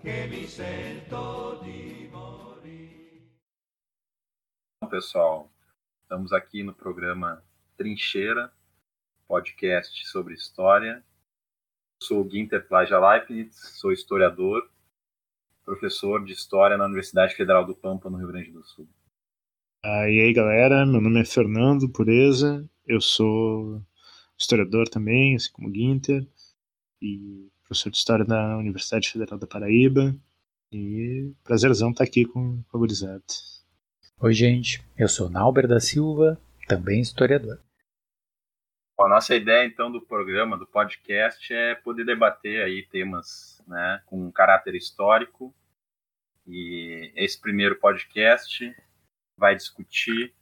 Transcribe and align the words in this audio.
che 0.00 0.28
mi 0.28 0.46
sento 0.46 1.60
di 1.62 2.08
morire. 2.10 3.32
Bom, 4.80 4.88
pessoal, 4.88 5.50
estamos 6.02 6.32
aqui 6.32 6.62
no 6.62 6.72
programa 6.72 7.42
Trincheira, 7.76 8.52
podcast 9.26 10.06
sobre 10.06 10.34
história. 10.34 11.04
Eu 12.00 12.06
sou 12.06 12.24
o 12.24 12.30
Ginter 12.30 12.66
Plaja 12.68 12.98
Leibniz, 12.98 13.56
sou 13.56 13.92
historiador, 13.92 14.70
professor 15.64 16.24
de 16.24 16.32
História 16.32 16.78
na 16.78 16.84
Universidade 16.84 17.34
Federal 17.34 17.66
do 17.66 17.74
Pampa, 17.74 18.08
no 18.08 18.18
Rio 18.18 18.28
Grande 18.28 18.52
do 18.52 18.62
Sul. 18.64 18.88
Ah, 19.84 20.08
e 20.08 20.20
aí, 20.20 20.32
galera, 20.32 20.86
meu 20.86 21.00
nome 21.00 21.20
é 21.20 21.24
Fernando 21.24 21.88
Pureza, 21.88 22.68
eu 22.86 23.00
sou 23.00 23.82
historiador 24.38 24.88
também, 24.88 25.34
assim 25.34 25.50
como 25.52 25.68
o 25.68 25.74
Ginter, 25.74 26.24
e 27.02 27.50
professor 27.68 27.90
de 27.90 27.98
História 27.98 28.24
na 28.24 28.56
Universidade 28.56 29.10
Federal 29.10 29.38
da 29.38 29.46
Paraíba, 29.46 30.16
e 30.72 31.32
prazerzão 31.44 31.90
estar 31.90 32.04
aqui 32.04 32.24
com, 32.24 32.62
com 32.62 32.76
a 32.76 32.80
gurizada. 32.80 33.22
Oi, 34.20 34.32
gente. 34.32 34.82
Eu 34.96 35.06
sou 35.06 35.28
Nauber 35.28 35.68
da 35.68 35.78
Silva, 35.78 36.40
também 36.66 37.00
historiador. 37.00 37.60
Bom, 38.96 39.04
a 39.04 39.08
nossa 39.10 39.34
ideia, 39.34 39.66
então, 39.66 39.92
do 39.92 40.00
programa, 40.00 40.56
do 40.56 40.66
podcast, 40.66 41.52
é 41.52 41.74
poder 41.74 42.04
debater 42.04 42.64
aí 42.64 42.86
temas 42.90 43.62
né, 43.68 44.02
com 44.06 44.26
um 44.26 44.32
caráter 44.32 44.74
histórico. 44.74 45.54
E 46.46 47.12
esse 47.14 47.38
primeiro 47.38 47.78
podcast 47.78 48.74
vai 49.36 49.54
discutir 49.54 50.34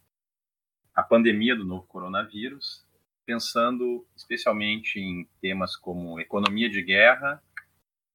a 0.95 1.03
pandemia 1.03 1.55
do 1.55 1.65
novo 1.65 1.85
coronavírus, 1.87 2.86
pensando 3.27 4.07
especialmente 4.15 5.01
em 5.01 5.27
temas 5.41 5.75
como 5.75 6.17
economia 6.17 6.69
de 6.69 6.81
guerra 6.81 7.43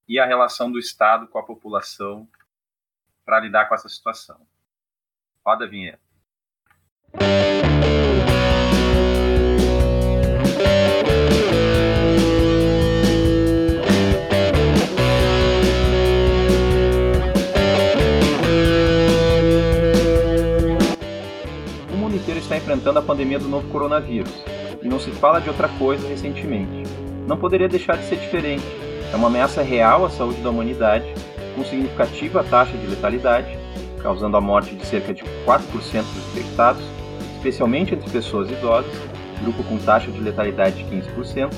e 0.09 0.19
a 0.19 0.25
relação 0.25 0.73
do 0.73 0.79
Estado 0.79 1.29
com 1.29 1.39
a 1.39 1.43
população 1.43 2.27
para 3.23 3.39
lidar 3.41 3.67
com 3.69 3.75
essa 3.75 3.91
situação. 3.91 4.41
Roda 5.45 5.67
a 5.67 5.69
vinheta. 5.69 6.01
O 21.93 21.97
mundo 21.99 22.17
inteiro 22.17 22.41
está 22.41 22.57
enfrentando 22.57 22.99
a 22.99 23.03
pandemia 23.03 23.39
do 23.39 23.47
novo 23.47 23.71
coronavírus 23.71 24.33
e 24.83 24.89
não 24.89 24.99
se 24.99 25.11
fala 25.11 25.41
de 25.41 25.49
outra 25.49 25.69
coisa 25.79 26.07
recentemente. 26.09 26.83
Não 27.27 27.37
poderia 27.37 27.69
deixar 27.69 27.97
de 27.97 28.05
ser 28.05 28.17
diferente. 28.17 28.65
É 29.13 29.17
uma 29.17 29.29
ameaça 29.29 29.63
real 29.63 30.05
à 30.05 30.11
saúde 30.11 30.41
da 30.41 30.51
humanidade, 30.51 31.07
com 31.55 31.65
significativa 31.65 32.43
taxa 32.43 32.77
de 32.77 32.87
letalidade, 32.87 33.57
causando 34.03 34.37
a 34.37 34.41
morte 34.41 34.75
de 34.75 34.85
cerca 34.85 35.15
de 35.15 35.23
4% 35.47 35.61
dos 35.71 36.37
infectados, 36.37 36.83
especialmente 37.37 37.95
entre 37.95 38.11
pessoas 38.11 38.51
idosas, 38.51 38.93
grupo 39.43 39.63
com 39.65 39.79
taxa 39.79 40.11
de 40.11 40.19
letalidade 40.21 40.83
de 40.83 40.97
15%, 40.97 41.51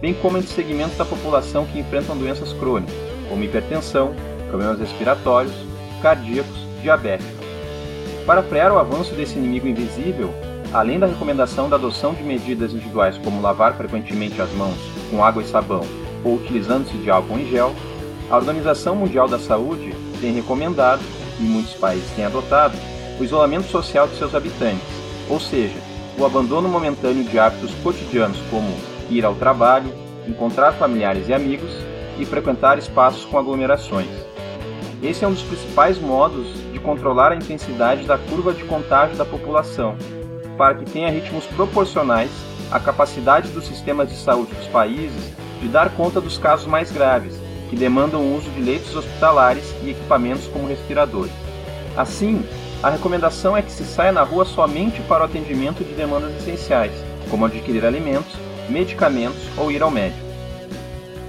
bem 0.00 0.14
como 0.14 0.38
entre 0.38 0.50
segmentos 0.50 0.96
da 0.96 1.04
população 1.04 1.66
que 1.66 1.78
enfrentam 1.78 2.16
doenças 2.16 2.52
crônicas, 2.52 2.94
como 3.28 3.44
hipertensão, 3.44 4.14
problemas 4.48 4.78
respiratórios, 4.78 5.54
cardíacos, 6.00 6.66
diabetes. 6.82 7.26
Para 8.26 8.42
frear 8.42 8.72
o 8.72 8.78
avanço 8.78 9.14
desse 9.14 9.38
inimigo 9.38 9.66
invisível, 9.66 10.32
além 10.72 10.98
da 10.98 11.06
recomendação 11.06 11.68
da 11.68 11.76
adoção 11.76 12.14
de 12.14 12.22
medidas 12.22 12.72
individuais 12.72 13.18
como 13.18 13.42
lavar 13.42 13.74
frequentemente 13.74 14.40
as 14.40 14.50
mãos 14.52 14.76
com 15.10 15.22
água 15.22 15.42
e 15.42 15.46
sabão 15.46 15.82
ou 16.24 16.36
utilizando-se 16.36 16.96
de 16.96 17.10
álcool 17.10 17.38
em 17.38 17.50
gel, 17.50 17.74
a 18.30 18.36
Organização 18.36 18.96
Mundial 18.96 19.28
da 19.28 19.38
Saúde 19.38 19.94
tem 20.20 20.32
recomendado, 20.32 21.02
e 21.38 21.42
muitos 21.42 21.74
países 21.74 22.08
têm 22.12 22.24
adotado, 22.24 22.76
o 23.18 23.24
isolamento 23.24 23.66
social 23.68 24.06
de 24.06 24.16
seus 24.16 24.34
habitantes, 24.34 24.86
ou 25.28 25.40
seja, 25.40 25.76
o 26.16 26.24
abandono 26.24 26.68
momentâneo 26.68 27.24
de 27.24 27.38
hábitos 27.38 27.74
cotidianos 27.82 28.38
como 28.50 28.68
ir 29.10 29.24
ao 29.24 29.34
trabalho, 29.34 29.92
encontrar 30.26 30.72
familiares 30.72 31.28
e 31.28 31.34
amigos 31.34 31.70
e 32.18 32.24
frequentar 32.24 32.78
espaços 32.78 33.24
com 33.24 33.38
aglomerações. 33.38 34.08
Esse 35.02 35.24
é 35.24 35.28
um 35.28 35.32
dos 35.32 35.42
principais 35.42 35.98
modos 35.98 36.46
de 36.72 36.78
controlar 36.78 37.32
a 37.32 37.36
intensidade 37.36 38.04
da 38.04 38.16
curva 38.16 38.54
de 38.54 38.62
contágio 38.64 39.16
da 39.16 39.24
população, 39.24 39.96
para 40.56 40.74
que 40.74 40.90
tenha 40.90 41.10
ritmos 41.10 41.44
proporcionais 41.46 42.30
à 42.70 42.78
capacidade 42.80 43.48
dos 43.50 43.66
sistemas 43.66 44.08
de 44.08 44.16
saúde 44.16 44.54
dos 44.54 44.66
países 44.68 45.32
de 45.60 45.68
dar 45.68 45.90
conta 45.90 46.20
dos 46.20 46.38
casos 46.38 46.66
mais 46.66 46.90
graves, 46.90 47.34
que 47.70 47.76
demandam 47.76 48.20
o 48.20 48.36
uso 48.36 48.50
de 48.50 48.60
leitos 48.60 48.94
hospitalares 48.94 49.64
e 49.82 49.90
equipamentos 49.90 50.46
como 50.48 50.66
respiradores. 50.66 51.32
Assim, 51.96 52.44
a 52.82 52.90
recomendação 52.90 53.56
é 53.56 53.62
que 53.62 53.70
se 53.70 53.84
saia 53.84 54.10
na 54.10 54.22
rua 54.22 54.44
somente 54.44 55.00
para 55.02 55.22
o 55.22 55.26
atendimento 55.26 55.84
de 55.84 55.94
demandas 55.94 56.34
essenciais, 56.36 56.92
como 57.30 57.46
adquirir 57.46 57.86
alimentos, 57.86 58.32
medicamentos 58.68 59.40
ou 59.56 59.70
ir 59.70 59.82
ao 59.82 59.90
médico. 59.90 60.32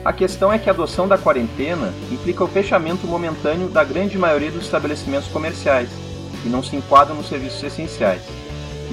A 0.04 0.12
questão 0.12 0.52
é 0.52 0.58
que 0.58 0.70
a 0.70 0.74
adoção 0.74 1.08
da 1.08 1.18
quarentena 1.18 1.94
implica 2.12 2.44
o 2.44 2.48
fechamento 2.48 3.08
momentâneo 3.08 3.70
da 3.70 3.84
grande 3.84 4.18
maioria 4.18 4.52
dos 4.52 4.64
estabelecimentos 4.64 5.30
comerciais, 5.30 5.90
que 6.42 6.50
não 6.50 6.64
se 6.64 6.76
enquadram 6.76 7.16
nos 7.16 7.30
serviços 7.30 7.64
essenciais. 7.64 8.22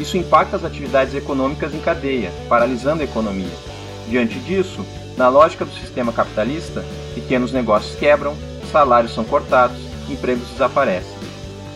Isso 0.01 0.17
impacta 0.17 0.57
as 0.57 0.65
atividades 0.65 1.15
econômicas 1.15 1.75
em 1.75 1.81
cadeia, 1.81 2.33
paralisando 2.49 3.03
a 3.03 3.05
economia. 3.05 3.53
Diante 4.09 4.39
disso, 4.39 4.85
na 5.15 5.29
lógica 5.29 5.65
do 5.65 5.75
sistema 5.75 6.11
capitalista, 6.11 6.83
pequenos 7.15 7.53
negócios 7.53 7.95
quebram, 7.99 8.35
salários 8.73 9.13
são 9.13 9.25
cortados, 9.25 9.77
empregos 10.09 10.49
desaparecem. 10.49 11.19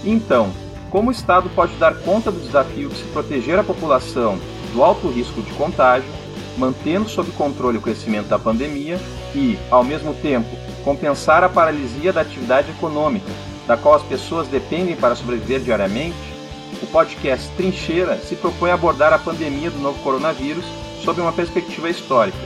Então, 0.03 0.51
como 0.91 1.11
o 1.11 1.13
Estado 1.13 1.51
pode 1.51 1.75
dar 1.75 1.95
conta 1.97 2.33
do 2.33 2.41
desafio 2.41 2.89
de 2.89 2.97
se 2.97 3.05
proteger 3.05 3.59
a 3.59 3.65
população 3.65 4.39
do 4.73 4.83
alto 4.83 5.09
risco 5.09 5.43
de 5.43 5.53
contágio, 5.53 6.09
mantendo 6.57 7.09
sob 7.09 7.31
controle 7.33 7.77
o 7.77 7.83
crescimento 7.83 8.29
da 8.29 8.39
pandemia 8.39 8.99
e, 9.35 9.59
ao 9.71 9.85
mesmo 9.85 10.15
tempo, 10.15 10.49
compensar 10.83 11.45
a 11.45 11.49
paralisia 11.49 12.13
da 12.13 12.23
atividade 12.23 12.71
econômica, 12.71 13.31
da 13.67 13.77
qual 13.77 13.95
as 13.95 14.03
pessoas 14.03 14.49
dependem 14.49 14.97
para 14.97 15.15
sobreviver 15.15 15.61
diariamente? 15.61 16.34
O 16.83 16.87
podcast 16.87 17.49
Trincheira 17.57 18.17
se 18.19 18.37
propõe 18.37 18.71
a 18.71 18.75
abordar 18.75 19.13
a 19.13 19.19
pandemia 19.19 19.71
do 19.71 19.79
novo 19.79 20.03
coronavírus 20.03 20.65
sob 21.03 21.21
uma 21.21 21.33
perspectiva 21.33 21.89
histórica. 21.89 22.39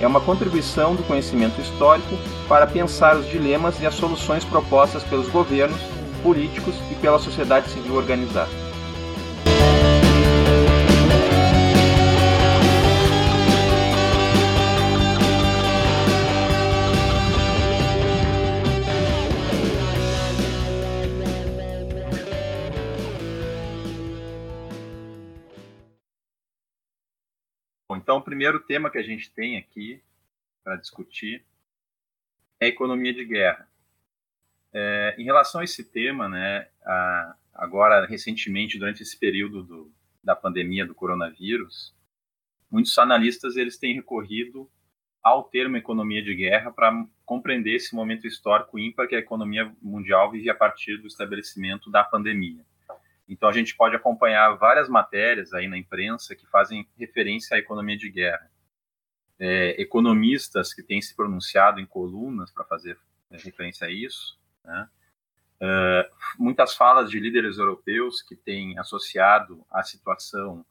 É 0.00 0.06
uma 0.06 0.20
contribuição 0.20 0.94
do 0.94 1.02
conhecimento 1.04 1.60
histórico 1.60 2.16
para 2.48 2.66
pensar 2.66 3.16
os 3.16 3.28
dilemas 3.28 3.80
e 3.80 3.86
as 3.86 3.94
soluções 3.94 4.44
propostas 4.44 5.02
pelos 5.04 5.28
governos, 5.28 5.80
políticos 6.22 6.74
e 6.90 6.94
pela 6.94 7.18
sociedade 7.18 7.70
civil 7.70 7.94
organizada. 7.94 8.63
Primeiro 28.24 28.60
tema 28.60 28.90
que 28.90 28.98
a 28.98 29.02
gente 29.02 29.30
tem 29.30 29.56
aqui 29.56 30.02
para 30.62 30.76
discutir 30.76 31.44
é 32.58 32.66
a 32.66 32.68
economia 32.68 33.12
de 33.12 33.24
guerra. 33.24 33.68
É, 34.72 35.14
em 35.18 35.24
relação 35.24 35.60
a 35.60 35.64
esse 35.64 35.84
tema, 35.84 36.28
né, 36.28 36.68
a, 36.84 37.36
agora 37.54 38.04
recentemente 38.06 38.78
durante 38.78 39.02
esse 39.02 39.16
período 39.16 39.62
do, 39.62 39.92
da 40.22 40.34
pandemia 40.34 40.84
do 40.84 40.94
coronavírus, 40.94 41.94
muitos 42.70 42.96
analistas 42.98 43.56
eles 43.56 43.78
têm 43.78 43.94
recorrido 43.94 44.68
ao 45.22 45.44
termo 45.44 45.76
economia 45.76 46.22
de 46.22 46.34
guerra 46.34 46.72
para 46.72 47.06
compreender 47.24 47.76
esse 47.76 47.94
momento 47.94 48.26
histórico 48.26 48.78
ímpar 48.78 49.06
que 49.06 49.14
a 49.14 49.20
economia 49.20 49.74
mundial 49.80 50.30
vive 50.30 50.50
a 50.50 50.54
partir 50.54 50.98
do 50.98 51.06
estabelecimento 51.06 51.90
da 51.90 52.04
pandemia. 52.04 52.64
Então 53.28 53.48
a 53.48 53.52
gente 53.52 53.74
pode 53.76 53.96
acompanhar 53.96 54.54
várias 54.56 54.88
matérias 54.88 55.52
aí 55.52 55.66
na 55.66 55.78
imprensa 55.78 56.36
que 56.36 56.46
fazem 56.46 56.88
referência 56.98 57.56
à 57.56 57.58
economia 57.58 57.96
de 57.96 58.10
guerra. 58.10 58.50
É, 59.38 59.80
economistas 59.80 60.72
que 60.72 60.82
têm 60.82 61.00
se 61.02 61.14
pronunciado 61.14 61.80
em 61.80 61.86
colunas 61.86 62.52
para 62.52 62.64
fazer 62.64 62.98
é, 63.30 63.36
referência 63.36 63.86
a 63.86 63.90
isso, 63.90 64.38
né? 64.64 64.88
Uh, 65.56 66.04
muitas 66.42 66.74
falas 66.74 67.08
de 67.08 67.18
líderes 67.18 67.58
europeus 67.58 68.20
que 68.20 68.36
têm 68.36 68.76
associado 68.78 69.64
a 69.70 69.82
situação 69.82 70.66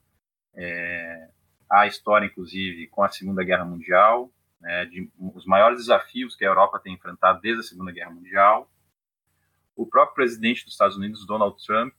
é, 0.54 1.30
à 1.70 1.88
história, 1.88 2.26
inclusive, 2.26 2.88
com 2.88 3.02
a 3.02 3.10
Segunda 3.10 3.44
Guerra 3.44 3.66
Mundial, 3.66 4.32
né, 4.62 4.86
de, 4.86 5.10
os 5.18 5.46
maiores 5.46 5.80
desafios 5.80 6.36
que 6.36 6.46
a 6.46 6.48
Europa 6.48 6.80
tem 6.80 6.94
enfrentado 6.94 7.42
desde 7.42 7.62
a 7.62 7.64
Segunda 7.64 7.92
Guerra 7.92 8.12
Mundial. 8.12 8.70
O 9.76 9.88
próprio 9.88 10.16
presidente 10.16 10.64
dos 10.64 10.74
Estados 10.74 10.96
Unidos, 10.96 11.26
Donald 11.26 11.56
Trump, 11.66 11.94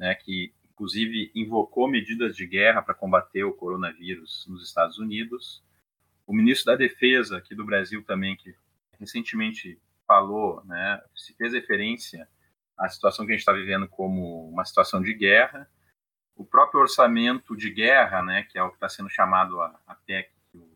né, 0.00 0.14
que 0.14 0.50
inclusive 0.72 1.30
invocou 1.34 1.86
medidas 1.86 2.34
de 2.34 2.46
guerra 2.46 2.80
para 2.80 2.94
combater 2.94 3.44
o 3.44 3.52
coronavírus 3.52 4.46
nos 4.48 4.66
Estados 4.66 4.98
Unidos. 4.98 5.62
O 6.26 6.32
ministro 6.32 6.72
da 6.72 6.76
Defesa 6.76 7.36
aqui 7.36 7.54
do 7.54 7.66
Brasil 7.66 8.02
também, 8.02 8.34
que 8.34 8.56
recentemente 8.98 9.78
falou, 10.06 10.64
né, 10.64 11.02
se 11.14 11.34
fez 11.34 11.52
referência 11.52 12.26
à 12.78 12.88
situação 12.88 13.26
que 13.26 13.32
a 13.32 13.34
gente 13.34 13.42
está 13.42 13.52
vivendo 13.52 13.86
como 13.86 14.48
uma 14.48 14.64
situação 14.64 15.02
de 15.02 15.12
guerra. 15.12 15.70
O 16.34 16.46
próprio 16.46 16.80
orçamento 16.80 17.54
de 17.54 17.68
guerra, 17.70 18.22
né, 18.22 18.44
que 18.44 18.56
é 18.56 18.62
o 18.62 18.70
que 18.70 18.76
está 18.76 18.88
sendo 18.88 19.10
chamado 19.10 19.60
a, 19.60 19.78
a 19.86 19.94
PEC, 19.94 20.30
que 20.50 20.56
o, 20.56 20.66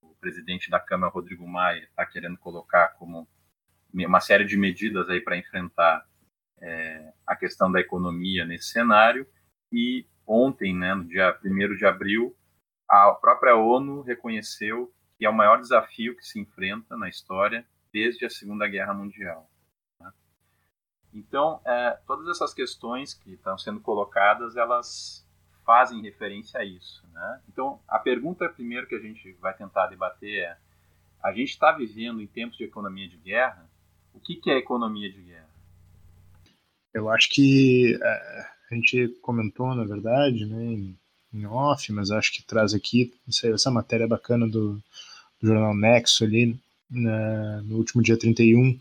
o 0.00 0.14
presidente 0.20 0.70
da 0.70 0.78
Câmara, 0.78 1.12
Rodrigo 1.12 1.46
Maia, 1.46 1.82
está 1.82 2.06
querendo 2.06 2.38
colocar 2.38 2.90
como 2.90 3.28
uma 3.92 4.20
série 4.20 4.44
de 4.44 4.56
medidas 4.56 5.10
aí 5.10 5.20
para 5.20 5.36
enfrentar 5.36 6.06
é, 6.60 7.12
a 7.26 7.36
questão 7.36 7.70
da 7.70 7.80
economia 7.80 8.44
nesse 8.44 8.68
cenário. 8.68 9.26
E 9.72 10.06
ontem, 10.26 10.74
né, 10.74 10.94
no 10.94 11.04
dia 11.04 11.38
1 11.44 11.76
de 11.76 11.86
abril, 11.86 12.36
a 12.88 13.12
própria 13.12 13.56
ONU 13.56 14.02
reconheceu 14.02 14.92
que 15.18 15.26
é 15.26 15.30
o 15.30 15.34
maior 15.34 15.60
desafio 15.60 16.16
que 16.16 16.24
se 16.24 16.38
enfrenta 16.38 16.96
na 16.96 17.08
história 17.08 17.66
desde 17.92 18.24
a 18.24 18.30
Segunda 18.30 18.68
Guerra 18.68 18.94
Mundial. 18.94 19.50
Né? 20.00 20.12
Então, 21.12 21.60
é, 21.64 21.98
todas 22.06 22.28
essas 22.28 22.54
questões 22.54 23.14
que 23.14 23.32
estão 23.32 23.58
sendo 23.58 23.80
colocadas, 23.80 24.56
elas 24.56 25.26
fazem 25.66 26.00
referência 26.00 26.60
a 26.60 26.64
isso. 26.64 27.06
Né? 27.12 27.42
Então, 27.48 27.80
a 27.88 27.98
pergunta 27.98 28.48
primeiro 28.48 28.86
que 28.86 28.94
a 28.94 29.00
gente 29.00 29.32
vai 29.34 29.54
tentar 29.54 29.88
debater 29.88 30.44
é: 30.44 30.58
a 31.22 31.32
gente 31.32 31.50
está 31.50 31.72
vivendo 31.72 32.22
em 32.22 32.26
tempos 32.26 32.56
de 32.56 32.64
economia 32.64 33.08
de 33.08 33.16
guerra? 33.16 33.68
O 34.14 34.20
que, 34.20 34.36
que 34.36 34.50
é 34.50 34.56
economia 34.56 35.12
de 35.12 35.20
guerra? 35.20 35.47
Eu 36.92 37.08
acho 37.10 37.28
que 37.30 37.98
é, 38.00 38.46
a 38.70 38.74
gente 38.74 39.08
comentou, 39.22 39.74
na 39.74 39.84
verdade, 39.84 40.44
né, 40.46 40.64
em, 40.64 40.98
em, 41.32 41.46
off, 41.46 41.92
mas 41.92 42.10
acho 42.10 42.32
que 42.32 42.42
traz 42.42 42.74
aqui 42.74 43.12
essa 43.44 43.70
matéria 43.70 44.06
bacana 44.06 44.46
do, 44.46 44.74
do 45.40 45.46
jornal 45.46 45.74
Nexo 45.76 46.24
ali, 46.24 46.58
na, 46.90 47.62
no 47.62 47.76
último 47.76 48.02
dia 48.02 48.18
31, 48.18 48.78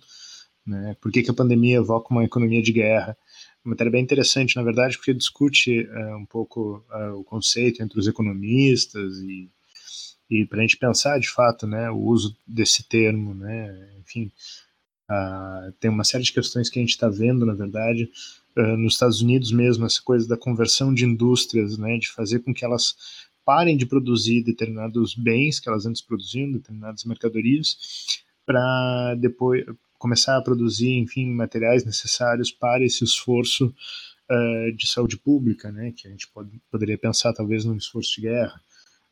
né, 0.65 0.95
por 1.01 1.11
que, 1.11 1.23
que 1.23 1.31
a 1.31 1.33
pandemia 1.33 1.77
evoca 1.77 2.13
uma 2.13 2.23
economia 2.23 2.61
de 2.61 2.71
guerra. 2.71 3.17
Uma 3.63 3.71
matéria 3.71 3.91
bem 3.91 4.03
interessante, 4.03 4.55
na 4.55 4.63
verdade, 4.63 4.97
porque 4.97 5.13
discute 5.13 5.87
é, 5.89 6.15
um 6.15 6.25
pouco 6.25 6.83
é, 6.91 7.09
o 7.09 7.23
conceito 7.23 7.83
entre 7.83 7.99
os 7.99 8.07
economistas 8.07 9.17
e, 9.19 9.49
e 10.29 10.45
para 10.45 10.59
a 10.59 10.61
gente 10.61 10.77
pensar, 10.77 11.19
de 11.19 11.29
fato, 11.29 11.67
né, 11.67 11.89
o 11.89 11.97
uso 11.97 12.35
desse 12.45 12.83
termo, 12.83 13.33
né, 13.33 13.89
enfim, 13.99 14.31
Uh, 15.09 15.71
tem 15.79 15.89
uma 15.89 16.03
série 16.03 16.23
de 16.23 16.33
questões 16.33 16.69
que 16.69 16.79
a 16.79 16.81
gente 16.81 16.91
está 16.91 17.07
vendo, 17.07 17.45
na 17.45 17.53
verdade, 17.53 18.11
uh, 18.57 18.77
nos 18.77 18.93
Estados 18.93 19.21
Unidos 19.21 19.51
mesmo, 19.51 19.85
essa 19.85 20.01
coisa 20.01 20.27
da 20.27 20.35
conversão 20.35 20.93
de 20.93 21.05
indústrias, 21.05 21.77
né, 21.77 21.97
de 21.97 22.09
fazer 22.09 22.39
com 22.39 22.53
que 22.53 22.65
elas 22.65 22.95
parem 23.45 23.77
de 23.77 23.85
produzir 23.85 24.43
determinados 24.43 25.15
bens 25.15 25.59
que 25.59 25.69
elas 25.69 25.85
antes 25.85 26.01
produziam, 26.01 26.51
determinadas 26.51 27.05
mercadorias, 27.05 27.77
para 28.45 29.15
depois 29.15 29.65
começar 29.97 30.37
a 30.37 30.41
produzir, 30.41 30.91
enfim, 30.91 31.31
materiais 31.31 31.85
necessários 31.85 32.51
para 32.51 32.83
esse 32.83 33.03
esforço 33.03 33.73
uh, 34.29 34.75
de 34.75 34.87
saúde 34.87 35.17
pública, 35.17 35.71
né, 35.71 35.93
que 35.95 36.07
a 36.07 36.11
gente 36.11 36.27
pode, 36.27 36.51
poderia 36.69 36.97
pensar 36.97 37.31
talvez 37.31 37.63
num 37.63 37.77
esforço 37.77 38.15
de 38.15 38.27
guerra 38.27 38.61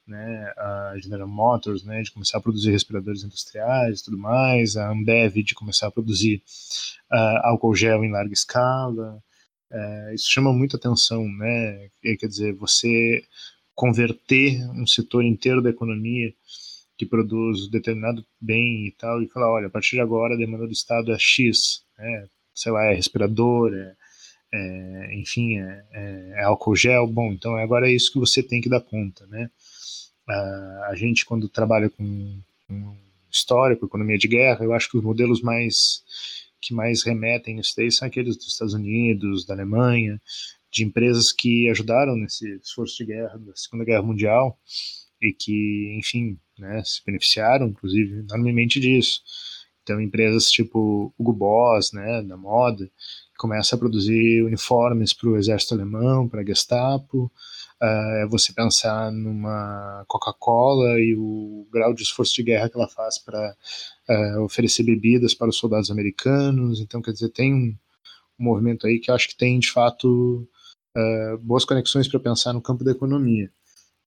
né, 0.07 0.54
a 0.57 0.94
General 1.02 1.28
Motors, 1.28 1.84
né, 1.84 2.02
de 2.02 2.12
começar 2.12 2.38
a 2.38 2.42
produzir 2.42 2.72
respiradores 2.72 3.24
industriais 3.24 4.00
e 4.00 4.04
tudo 4.06 4.18
mais, 4.18 4.78
a 4.78 4.90
Ambev 4.90 5.38
de 5.44 5.56
começar 5.56 5.88
a 5.88 5.92
produzir 5.92 6.42
uh, 7.12 7.40
álcool 7.44 7.75
gel 7.75 8.04
em 8.04 8.12
larga 8.12 8.34
escala. 8.34 9.22
Uh, 9.72 10.13
isso 10.13 10.31
chama 10.31 10.54
muita 10.54 10.78
atenção, 10.78 11.28
né? 11.28 11.90
Quer 12.02 12.28
dizer, 12.28 12.54
você 12.54 13.24
converter 13.74 14.62
um 14.72 14.88
setor 14.88 15.24
inteiro 15.24 15.62
da 15.62 15.69
economia 15.69 16.34
que 16.98 17.06
produz 17.06 17.69
determinado 17.69 18.25
bem 18.40 18.88
e 18.88 18.92
tal 18.92 19.22
e 19.22 19.28
falar, 19.28 19.51
olha, 19.51 19.68
a 19.68 19.69
partir 19.69 19.98
de 19.98 20.01
agora 20.01 20.34
a 20.34 20.38
demanda 20.38 20.66
do 20.66 20.72
Estado 20.72 21.12
é 21.12 21.19
X, 21.19 21.84
né? 21.98 22.28
sei 22.54 22.72
lá, 22.72 22.86
é 22.86 22.94
respirador, 22.94 23.74
é, 23.74 23.96
é 24.54 25.16
enfim, 25.16 25.60
é, 25.60 25.84
é, 25.92 26.34
é 26.38 26.44
álcool 26.44 26.75
gel, 26.75 27.06
bom, 27.06 27.34
então 27.34 27.58
agora 27.58 27.90
é 27.90 27.94
isso 27.94 28.13
que 28.13 28.19
você 28.19 28.42
tem 28.42 28.62
que 28.62 28.69
dar 28.69 28.80
conta, 28.80 29.28
né? 29.28 29.50
Uh, 30.27 30.83
a 30.86 30.95
gente, 30.95 31.25
quando 31.25 31.48
trabalha 31.48 31.89
com, 31.89 32.39
com 32.68 32.98
história, 33.31 33.75
com 33.75 33.86
economia 33.86 34.18
de 34.18 34.27
guerra, 34.27 34.66
eu 34.66 34.74
acho 34.74 34.89
que 34.89 34.98
os 34.98 35.04
modelos 35.04 35.42
mais 35.42 36.04
que 36.62 36.74
mais 36.74 37.04
remetem 37.04 37.60
isso 37.60 37.75
daí 37.77 37.92
são 37.92 38.07
aqueles 38.07 38.36
dos 38.36 38.48
Estados 38.48 38.74
Unidos, 38.74 39.45
da 39.45 39.54
Alemanha, 39.54 40.19
de 40.72 40.83
empresas 40.83 41.31
que 41.31 41.69
ajudaram 41.69 42.16
nesse 42.16 42.56
esforço 42.57 42.98
de 42.98 43.06
guerra 43.06 43.38
da 43.38 43.56
Segunda 43.56 43.86
Guerra 43.86 44.01
Mundial 44.01 44.60
e 45.22 45.31
que, 45.31 45.95
enfim, 45.98 46.39
né, 46.57 46.83
se 46.83 47.04
beneficiaram, 47.06 47.68
inclusive, 47.68 48.19
enormemente 48.19 48.80
disso. 48.80 49.22
Então, 49.83 50.01
empresas 50.01 50.50
tipo 50.50 51.13
Hugo 51.18 51.33
Boss, 51.33 51.92
né, 51.92 52.24
da 52.24 52.36
moda, 52.36 52.89
começa 53.38 53.75
a 53.75 53.80
produzir 53.80 54.44
uniformes 54.44 55.13
para 55.13 55.30
o 55.30 55.38
exército 55.38 55.75
alemão, 55.75 56.27
para 56.27 56.42
a 56.42 56.45
Gestapo, 56.45 57.31
é 57.81 58.25
uh, 58.25 58.30
você 58.30 58.54
pensar 58.54 59.12
numa 59.12 60.06
Coca-Cola 60.07 61.00
e 61.00 61.16
o 61.18 61.68
grau 61.72 61.94
de 61.94 62.04
esforço 62.04 62.33
de 62.33 62.44
guerra 62.44 62.69
que 62.69 62.77
ela 62.77 62.88
faz 62.88 63.18
para 63.18 63.56
uh, 64.10 64.42
oferecer 64.42 64.83
bebidas 64.83 65.33
para 65.33 65.50
os 65.50 65.57
soldados 65.57 65.92
americanos. 65.92 66.80
Então, 66.80 67.01
quer 67.01 67.12
dizer, 67.12 67.30
tem 67.30 67.54
um, 67.54 67.77
um 68.39 68.44
movimento 68.44 68.88
aí 68.88 69.00
que 69.00 69.12
eu 69.12 69.16
acho 69.16 69.27
que 69.27 69.36
tem, 69.36 69.60
de 69.60 69.72
fato, 69.72 70.48
uh, 70.95 71.38
boas 71.39 71.66
conexões 71.66 72.07
para 72.07 72.19
pensar 72.19 72.54
no 72.54 72.62
campo 72.62 72.83
da 72.83 72.92
economia. 72.92 73.51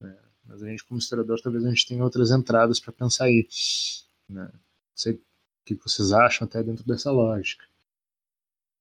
Né? 0.00 0.16
Mas 0.46 0.62
a 0.62 0.66
gente, 0.66 0.84
como 0.84 0.98
historiador, 0.98 1.38
talvez 1.42 1.64
a 1.64 1.68
gente 1.68 1.86
tenha 1.86 2.02
outras 2.02 2.30
entradas 2.30 2.80
para 2.80 2.92
pensar 2.92 3.24
aí. 3.24 3.46
Né? 4.28 4.48
Não 4.50 4.60
sei 4.94 5.12
o 5.12 5.20
que 5.66 5.74
vocês 5.74 6.10
acham 6.12 6.46
até 6.46 6.62
dentro 6.62 6.86
dessa 6.86 7.10
lógica. 7.10 7.64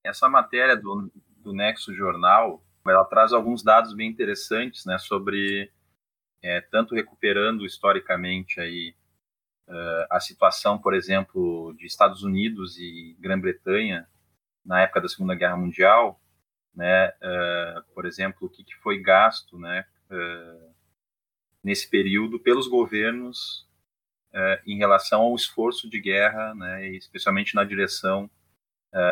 Essa 0.02 0.30
matéria 0.30 0.78
do, 0.78 1.12
do 1.44 1.52
Nexo 1.52 1.94
Jornal 1.94 2.64
ela 2.90 3.06
traz 3.06 3.34
alguns 3.34 3.64
dados 3.64 3.94
bem 3.94 4.10
interessantes, 4.10 4.86
né, 4.86 4.98
sobre 4.98 5.72
é, 6.42 6.62
tanto 6.62 6.96
recuperando 6.96 7.66
historicamente 7.66 8.60
aí 8.60 8.96
uh, 9.68 10.08
a 10.10 10.20
situação, 10.20 10.78
por 10.78 10.94
exemplo, 10.94 11.74
de 11.78 11.86
Estados 11.86 12.24
Unidos 12.24 12.78
e 12.78 13.16
Grã-Bretanha 13.20 14.08
na 14.66 14.82
época 14.82 15.02
da 15.02 15.08
Segunda 15.08 15.36
Guerra 15.36 15.58
Mundial, 15.58 16.20
né, 16.76 17.10
uh, 17.10 17.94
por 17.94 18.06
exemplo, 18.06 18.48
o 18.48 18.50
que, 18.50 18.64
que 18.64 18.76
foi 18.78 19.02
gasto, 19.02 19.58
né, 19.58 19.86
uh, 20.12 20.74
nesse 21.64 21.90
período 21.90 22.40
pelos 22.40 22.68
governos 22.68 23.66
em 24.68 24.78
relação 24.78 25.22
ao 25.22 25.36
esforço 25.36 25.90
de 25.90 26.00
guerra, 26.00 26.54
né, 26.54 26.90
especialmente 26.90 27.56
na 27.56 27.64
direção 27.64 28.30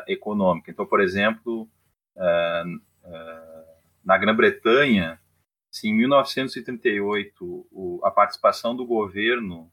econômica. 0.07 0.69
Então, 0.69 0.85
por 0.85 1.01
exemplo, 1.01 1.67
na 4.05 4.17
Grã-Bretanha, 4.17 5.19
se 5.71 5.89
em 5.89 5.93
1938 5.93 7.67
o, 7.71 7.99
a 8.03 8.11
participação 8.11 8.75
do 8.75 8.85
governo 8.85 9.71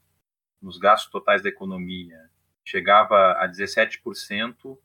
nos 0.60 0.78
gastos 0.78 1.10
totais 1.10 1.42
da 1.42 1.48
economia 1.48 2.18
chegava 2.64 3.32
a 3.32 3.48
17%, 3.48 4.78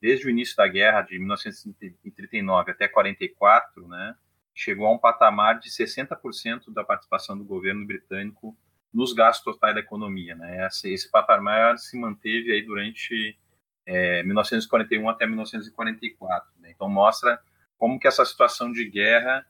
desde 0.00 0.26
o 0.26 0.30
início 0.30 0.56
da 0.56 0.68
guerra 0.68 1.02
de 1.02 1.18
1939 1.18 2.70
até 2.70 2.86
44, 2.86 3.88
né, 3.88 4.14
chegou 4.54 4.86
a 4.86 4.92
um 4.92 4.98
patamar 4.98 5.58
de 5.58 5.68
60% 5.70 6.72
da 6.72 6.84
participação 6.84 7.36
do 7.36 7.44
governo 7.44 7.86
britânico 7.86 8.56
nos 8.92 9.12
gastos 9.12 9.44
totais 9.44 9.74
da 9.74 9.80
economia, 9.80 10.34
né? 10.34 10.66
Esse, 10.66 10.92
esse 10.92 11.10
patamar 11.10 11.78
se 11.78 11.96
manteve 11.98 12.52
aí 12.52 12.62
durante 12.62 13.38
é, 13.86 14.22
1941 14.24 15.08
até 15.08 15.26
1944. 15.26 16.50
Né? 16.58 16.72
Então 16.72 16.88
mostra 16.88 17.40
como 17.80 17.98
que 17.98 18.06
essa 18.06 18.24
situação 18.24 18.70
de 18.70 18.88
guerra 18.88 19.44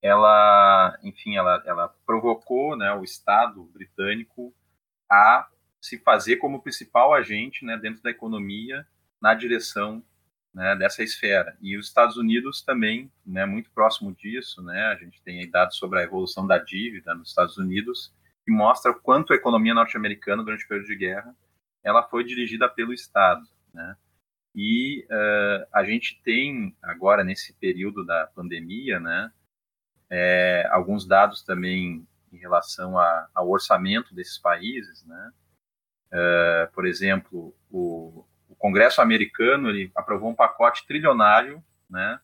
ela, 0.00 0.98
enfim, 1.02 1.36
ela, 1.36 1.62
ela 1.66 1.88
provocou 2.06 2.76
né, 2.76 2.92
o 2.94 3.04
Estado 3.04 3.62
britânico 3.64 4.54
a 5.10 5.46
se 5.80 5.98
fazer 5.98 6.36
como 6.36 6.62
principal 6.62 7.12
agente 7.12 7.64
né, 7.64 7.76
dentro 7.76 8.02
da 8.02 8.10
economia 8.10 8.86
na 9.20 9.34
direção 9.34 10.02
né, 10.54 10.74
dessa 10.76 11.02
esfera. 11.02 11.56
E 11.60 11.76
os 11.76 11.88
Estados 11.88 12.16
Unidos 12.16 12.62
também, 12.62 13.12
né, 13.26 13.44
muito 13.44 13.70
próximo 13.70 14.14
disso, 14.14 14.62
né, 14.62 14.86
a 14.86 14.96
gente 14.96 15.20
tem 15.22 15.48
dados 15.50 15.76
sobre 15.76 15.98
a 16.00 16.02
evolução 16.02 16.46
da 16.46 16.58
dívida 16.58 17.14
nos 17.14 17.28
Estados 17.28 17.58
Unidos, 17.58 18.12
que 18.44 18.50
mostra 18.50 18.94
quanto 18.94 19.32
a 19.32 19.36
economia 19.36 19.74
norte-americana 19.74 20.42
durante 20.42 20.64
o 20.64 20.68
período 20.68 20.86
de 20.86 20.96
guerra 20.96 21.36
ela 21.82 22.02
foi 22.02 22.24
dirigida 22.24 22.68
pelo 22.68 22.92
Estado. 22.92 23.46
Né? 23.74 23.96
E 24.54 25.06
uh, 25.10 25.66
a 25.72 25.84
gente 25.84 26.20
tem 26.22 26.76
agora 26.82 27.24
nesse 27.24 27.54
período 27.54 28.04
da 28.04 28.26
pandemia, 28.34 29.00
né, 29.00 29.32
é, 30.10 30.68
alguns 30.70 31.06
dados 31.06 31.42
também 31.42 32.06
em 32.30 32.36
relação 32.36 32.98
a, 32.98 33.28
ao 33.34 33.48
orçamento 33.48 34.14
desses 34.14 34.38
países, 34.38 35.04
né? 35.06 35.32
Uh, 36.08 36.72
por 36.74 36.86
exemplo, 36.86 37.56
o, 37.70 38.26
o, 38.46 38.54
Congresso 38.56 39.00
americano 39.00 39.70
ele 39.70 39.90
aprovou 39.94 40.30
um 40.30 40.34
pacote 40.34 40.86
trilionário, 40.86 41.64
né, 41.88 42.20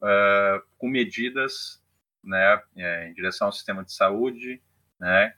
uh, 0.00 0.66
com 0.78 0.88
medidas, 0.88 1.82
né, 2.24 2.60
em 3.06 3.12
direção 3.12 3.48
ao 3.48 3.52
sistema 3.52 3.84
de 3.84 3.92
saúde, 3.92 4.60
né, 4.98 5.34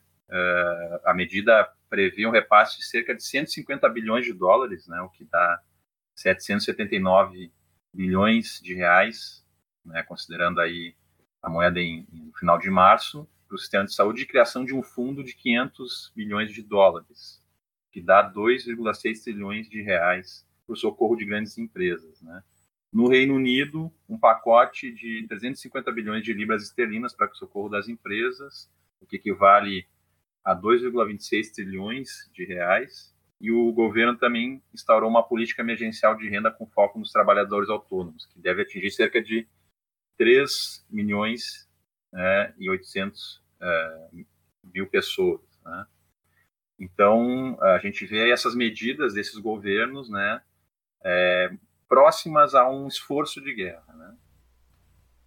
a 1.05 1.13
medida 1.13 1.71
prevê 1.91 2.27
um 2.27 2.31
repasse 2.31 2.79
de 2.79 2.87
cerca 2.87 3.15
de 3.15 3.23
150 3.23 3.87
bilhões 3.91 4.25
de 4.25 4.33
dólares, 4.33 4.87
né, 4.89 5.01
o 5.03 5.11
que 5.11 5.25
dá 5.25 5.61
779 6.15 7.53
bilhões 7.93 8.61
de 8.63 8.75
reais, 8.75 9.45
né, 9.85 10.03
considerando 10.03 10.61
aí 10.61 10.95
a 11.43 11.51
moeda 11.51 11.81
em, 11.81 12.07
no 12.13 12.33
final 12.35 12.59
de 12.59 12.71
março, 12.71 13.29
para 13.47 13.57
o 13.57 13.59
sistema 13.59 13.85
de 13.85 13.95
saúde 13.95 14.23
e 14.23 14.27
criação 14.27 14.65
de 14.65 14.75
um 14.75 14.83
fundo 14.83 15.23
de 15.23 15.35
500 15.35 16.13
bilhões 16.17 16.53
de 16.53 16.63
dólares, 16.63 17.43
que 17.91 18.01
dá 18.01 18.33
2,6 18.33 19.23
trilhões 19.23 19.69
de 19.69 19.83
reais 19.83 20.47
para 20.67 20.73
o 20.73 20.77
socorro 20.77 21.17
de 21.17 21.27
grandes 21.27 21.59
empresas. 21.59 22.23
Né? 22.23 22.43
No 22.93 23.09
Reino 23.09 23.35
Unido, 23.35 23.93
um 24.09 24.19
pacote 24.19 24.93
de 24.93 25.27
350 25.29 25.91
bilhões 25.93 26.25
de 26.25 26.33
libras 26.33 26.63
esterlinas 26.63 27.15
para 27.15 27.31
o 27.31 27.35
socorro 27.35 27.69
das 27.69 27.89
empresas, 27.89 28.71
o 29.01 29.07
que 29.07 29.17
equivale 29.17 29.87
a 30.45 30.55
2,26 30.55 31.53
trilhões 31.55 32.31
de 32.33 32.45
reais. 32.45 33.12
E 33.43 33.51
o 33.51 33.73
governo 33.73 34.17
também 34.17 34.63
instaurou 34.73 35.11
uma 35.11 35.25
política 35.25 35.63
emergencial 35.63 36.17
de 36.17 36.29
renda 36.29 36.49
com 36.49 36.65
foco 36.65 36.97
nos 36.97 37.11
trabalhadores 37.11 37.69
autônomos, 37.69 38.25
que 38.27 38.39
deve 38.39 38.63
atingir 38.63 38.93
cerca 38.93 39.21
de 39.21 39.49
3 40.17 40.87
milhões 40.89 41.69
né, 42.13 42.55
e 42.57 42.71
800 42.71 43.43
é, 43.61 44.09
mil 44.73 44.87
pessoas. 44.87 45.41
Né? 45.65 45.87
Então, 46.79 47.59
a 47.61 47.79
gente 47.79 48.07
vê 48.07 48.31
essas 48.31 48.55
medidas 48.55 49.15
desses 49.15 49.37
governos 49.39 50.09
né, 50.09 50.41
é, 51.05 51.51
próximas 51.89 52.55
a 52.55 52.71
um 52.71 52.87
esforço 52.87 53.41
de 53.41 53.53
guerra. 53.53 53.93
Né? 53.93 54.17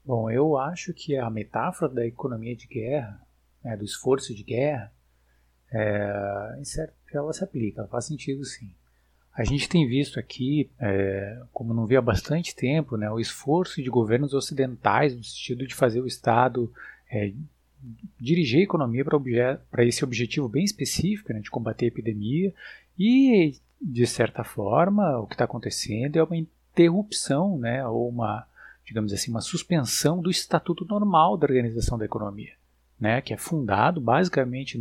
Bom, 0.06 0.32
eu 0.32 0.58
acho 0.58 0.94
que 0.94 1.18
a 1.18 1.30
metáfora 1.30 1.94
da 1.94 2.06
economia 2.06 2.56
de 2.56 2.66
guerra, 2.66 3.22
né, 3.62 3.76
do 3.76 3.84
esforço 3.84 4.34
de 4.34 4.44
guerra, 4.44 4.95
é, 5.76 6.62
ela 7.14 7.34
se 7.34 7.44
aplica, 7.44 7.86
faz 7.88 8.06
sentido 8.06 8.46
sim. 8.46 8.72
A 9.34 9.44
gente 9.44 9.68
tem 9.68 9.86
visto 9.86 10.18
aqui, 10.18 10.70
é, 10.80 11.42
como 11.52 11.74
não 11.74 11.86
vi 11.86 11.98
há 11.98 12.02
bastante 12.02 12.56
tempo, 12.56 12.96
né, 12.96 13.12
o 13.12 13.20
esforço 13.20 13.84
de 13.84 13.90
governos 13.90 14.34
ocidentais 14.34 15.14
no 15.14 15.22
sentido 15.22 15.68
de 15.68 15.76
fazer 15.76 16.00
o 16.00 16.08
Estado 16.08 16.72
é, 17.12 17.34
dirigir 18.18 18.62
a 18.62 18.64
economia 18.64 19.04
para 19.70 19.84
esse 19.84 20.06
objetivo 20.06 20.48
bem 20.48 20.64
específico 20.64 21.34
né, 21.34 21.42
de 21.42 21.52
combater 21.52 21.86
a 21.86 21.88
epidemia 21.90 22.54
e, 22.98 23.56
de 23.82 24.08
certa 24.08 24.46
forma, 24.46 25.20
o 25.20 25.28
que 25.28 25.34
está 25.34 25.44
acontecendo 25.44 26.16
é 26.16 26.24
uma 26.24 26.38
interrupção, 26.38 27.58
né, 27.58 27.86
ou 27.86 28.08
uma, 28.08 28.48
digamos 28.86 29.12
assim, 29.12 29.30
uma 29.30 29.42
suspensão 29.42 30.22
do 30.22 30.32
estatuto 30.32 30.86
normal 30.86 31.36
da 31.36 31.46
organização 31.46 31.98
da 31.98 32.06
economia, 32.06 32.54
né, 32.98 33.20
que 33.20 33.34
é 33.34 33.38
fundado 33.38 34.00
basicamente 34.00 34.78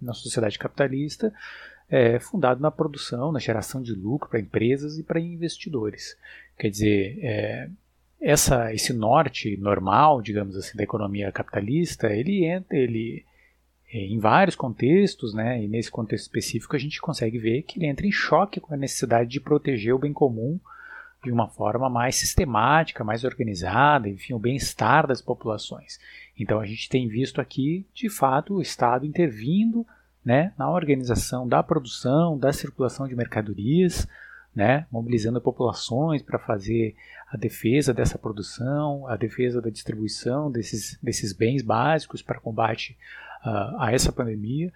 na 0.00 0.12
sociedade 0.12 0.58
capitalista 0.58 1.32
é 1.88 2.20
fundado 2.20 2.60
na 2.60 2.70
produção, 2.70 3.32
na 3.32 3.38
geração 3.38 3.80
de 3.80 3.94
lucro 3.94 4.28
para 4.28 4.40
empresas 4.40 4.98
e 4.98 5.02
para 5.02 5.18
investidores. 5.18 6.16
Quer 6.58 6.70
dizer, 6.70 7.18
é, 7.22 7.70
essa, 8.20 8.72
esse 8.74 8.92
norte 8.92 9.56
normal, 9.56 10.20
digamos 10.20 10.56
assim, 10.56 10.76
da 10.76 10.82
economia 10.82 11.32
capitalista, 11.32 12.12
ele 12.12 12.44
entra, 12.44 12.76
ele 12.76 13.24
é, 13.90 13.98
em 13.98 14.18
vários 14.18 14.54
contextos, 14.54 15.32
né, 15.32 15.62
e 15.62 15.68
nesse 15.68 15.90
contexto 15.90 16.24
específico 16.24 16.76
a 16.76 16.78
gente 16.78 17.00
consegue 17.00 17.38
ver 17.38 17.62
que 17.62 17.78
ele 17.78 17.86
entra 17.86 18.06
em 18.06 18.12
choque 18.12 18.60
com 18.60 18.74
a 18.74 18.76
necessidade 18.76 19.30
de 19.30 19.40
proteger 19.40 19.94
o 19.94 19.98
bem 19.98 20.12
comum 20.12 20.60
de 21.24 21.32
uma 21.32 21.48
forma 21.48 21.88
mais 21.88 22.16
sistemática, 22.16 23.02
mais 23.02 23.24
organizada, 23.24 24.08
enfim, 24.08 24.34
o 24.34 24.38
bem-estar 24.38 25.06
das 25.06 25.20
populações. 25.20 25.98
Então 26.38 26.60
a 26.60 26.66
gente 26.66 26.88
tem 26.88 27.08
visto 27.08 27.40
aqui, 27.40 27.86
de 27.92 28.08
fato, 28.08 28.54
o 28.54 28.62
Estado 28.62 29.04
intervindo 29.04 29.86
né, 30.24 30.52
na 30.58 30.70
organização 30.70 31.48
da 31.48 31.62
produção, 31.62 32.38
da 32.38 32.52
circulação 32.52 33.08
de 33.08 33.16
mercadorias, 33.16 34.06
né, 34.54 34.86
mobilizando 34.90 35.40
populações 35.40 36.22
para 36.22 36.38
fazer 36.38 36.94
a 37.30 37.36
defesa 37.36 37.92
dessa 37.92 38.18
produção, 38.18 39.06
a 39.06 39.16
defesa 39.16 39.60
da 39.60 39.70
distribuição 39.70 40.50
desses, 40.50 40.98
desses 41.02 41.32
bens 41.32 41.62
básicos 41.62 42.22
para 42.22 42.40
combate 42.40 42.96
uh, 43.44 43.80
a 43.80 43.92
essa 43.92 44.12
pandemia. 44.12 44.72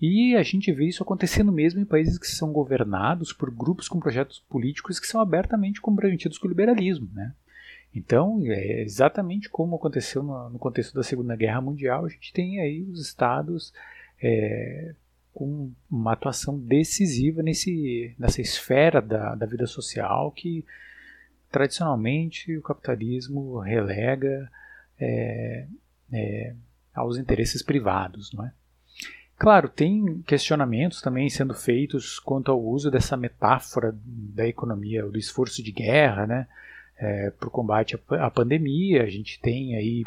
E 0.00 0.36
a 0.36 0.42
gente 0.42 0.70
vê 0.72 0.86
isso 0.86 1.02
acontecendo 1.02 1.50
mesmo 1.50 1.80
em 1.80 1.84
países 1.84 2.18
que 2.18 2.26
são 2.26 2.52
governados 2.52 3.32
por 3.32 3.50
grupos 3.50 3.88
com 3.88 4.00
projetos 4.00 4.38
políticos 4.48 5.00
que 5.00 5.06
são 5.06 5.20
abertamente 5.20 5.80
comprometidos 5.80 6.38
com 6.38 6.46
o 6.46 6.50
liberalismo. 6.50 7.08
Né? 7.12 7.32
Então, 7.94 8.40
é 8.46 8.82
exatamente 8.82 9.48
como 9.48 9.76
aconteceu 9.76 10.22
no, 10.22 10.50
no 10.50 10.58
contexto 10.58 10.94
da 10.94 11.02
Segunda 11.02 11.36
Guerra 11.36 11.60
Mundial, 11.60 12.04
a 12.04 12.08
gente 12.08 12.32
tem 12.32 12.60
aí 12.60 12.82
os 12.82 13.00
estados 13.00 13.72
é, 14.20 14.94
com 15.32 15.70
uma 15.90 16.12
atuação 16.12 16.58
decisiva 16.58 17.42
nesse, 17.42 18.14
nessa 18.18 18.40
esfera 18.40 19.00
da, 19.00 19.34
da 19.34 19.46
vida 19.46 19.66
social 19.66 20.32
que 20.32 20.64
tradicionalmente 21.50 22.56
o 22.56 22.62
capitalismo 22.62 23.60
relega 23.60 24.50
é, 24.98 25.66
é, 26.12 26.54
aos 26.92 27.16
interesses 27.16 27.62
privados, 27.62 28.32
não 28.32 28.44
é? 28.44 28.52
Claro, 29.36 29.68
tem 29.68 30.22
questionamentos 30.22 31.00
também 31.00 31.28
sendo 31.28 31.54
feitos 31.54 32.20
quanto 32.20 32.50
ao 32.50 32.62
uso 32.62 32.90
dessa 32.90 33.16
metáfora 33.16 33.94
da 34.04 34.46
economia, 34.46 35.04
do 35.04 35.18
esforço 35.18 35.62
de 35.62 35.72
guerra, 35.72 36.26
né, 36.26 36.48
é, 36.98 37.30
para 37.30 37.48
o 37.48 37.50
combate 37.50 37.98
à, 38.10 38.30
pandemia. 38.30 39.02
A 39.02 39.10
gente 39.10 39.40
tem 39.40 39.76
aí 39.76 40.04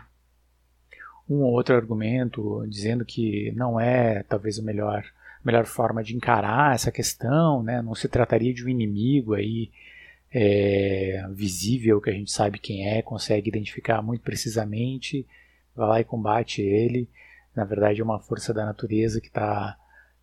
um 1.29 1.41
ou 1.41 1.53
outro 1.53 1.75
argumento 1.75 2.65
dizendo 2.67 3.05
que 3.05 3.51
não 3.55 3.79
é 3.79 4.23
talvez 4.23 4.59
a 4.59 4.61
melhor, 4.61 5.03
melhor 5.43 5.65
forma 5.65 6.03
de 6.03 6.15
encarar 6.15 6.75
essa 6.75 6.91
questão, 6.91 7.61
né? 7.61 7.81
não 7.81 7.95
se 7.95 8.07
trataria 8.07 8.53
de 8.53 8.63
um 8.63 8.69
inimigo 8.69 9.33
aí 9.33 9.69
é, 10.33 11.25
visível 11.31 12.01
que 12.01 12.09
a 12.09 12.13
gente 12.13 12.31
sabe 12.31 12.59
quem 12.59 12.87
é, 12.87 13.01
consegue 13.01 13.49
identificar 13.49 14.01
muito 14.01 14.21
precisamente, 14.21 15.25
vai 15.75 15.87
lá 15.87 15.99
e 16.01 16.05
combate 16.05 16.61
ele. 16.61 17.09
Na 17.55 17.63
verdade, 17.63 18.01
é 18.01 18.03
uma 18.03 18.19
força 18.19 18.53
da 18.53 18.65
natureza 18.65 19.19
que 19.19 19.27
está, 19.27 19.75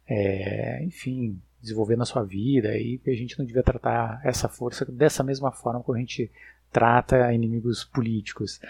é, 0.06 0.82
enfim, 0.84 1.40
desenvolvendo 1.60 2.02
a 2.02 2.06
sua 2.06 2.22
vida 2.22 2.76
e 2.76 3.00
a 3.06 3.14
gente 3.14 3.38
não 3.38 3.46
devia 3.46 3.62
tratar 3.62 4.20
essa 4.22 4.48
força 4.48 4.84
dessa 4.84 5.24
mesma 5.24 5.50
forma 5.50 5.82
como 5.82 5.96
a 5.96 6.00
gente 6.00 6.30
trata 6.74 7.32
inimigos 7.32 7.84
políticos. 7.84 8.60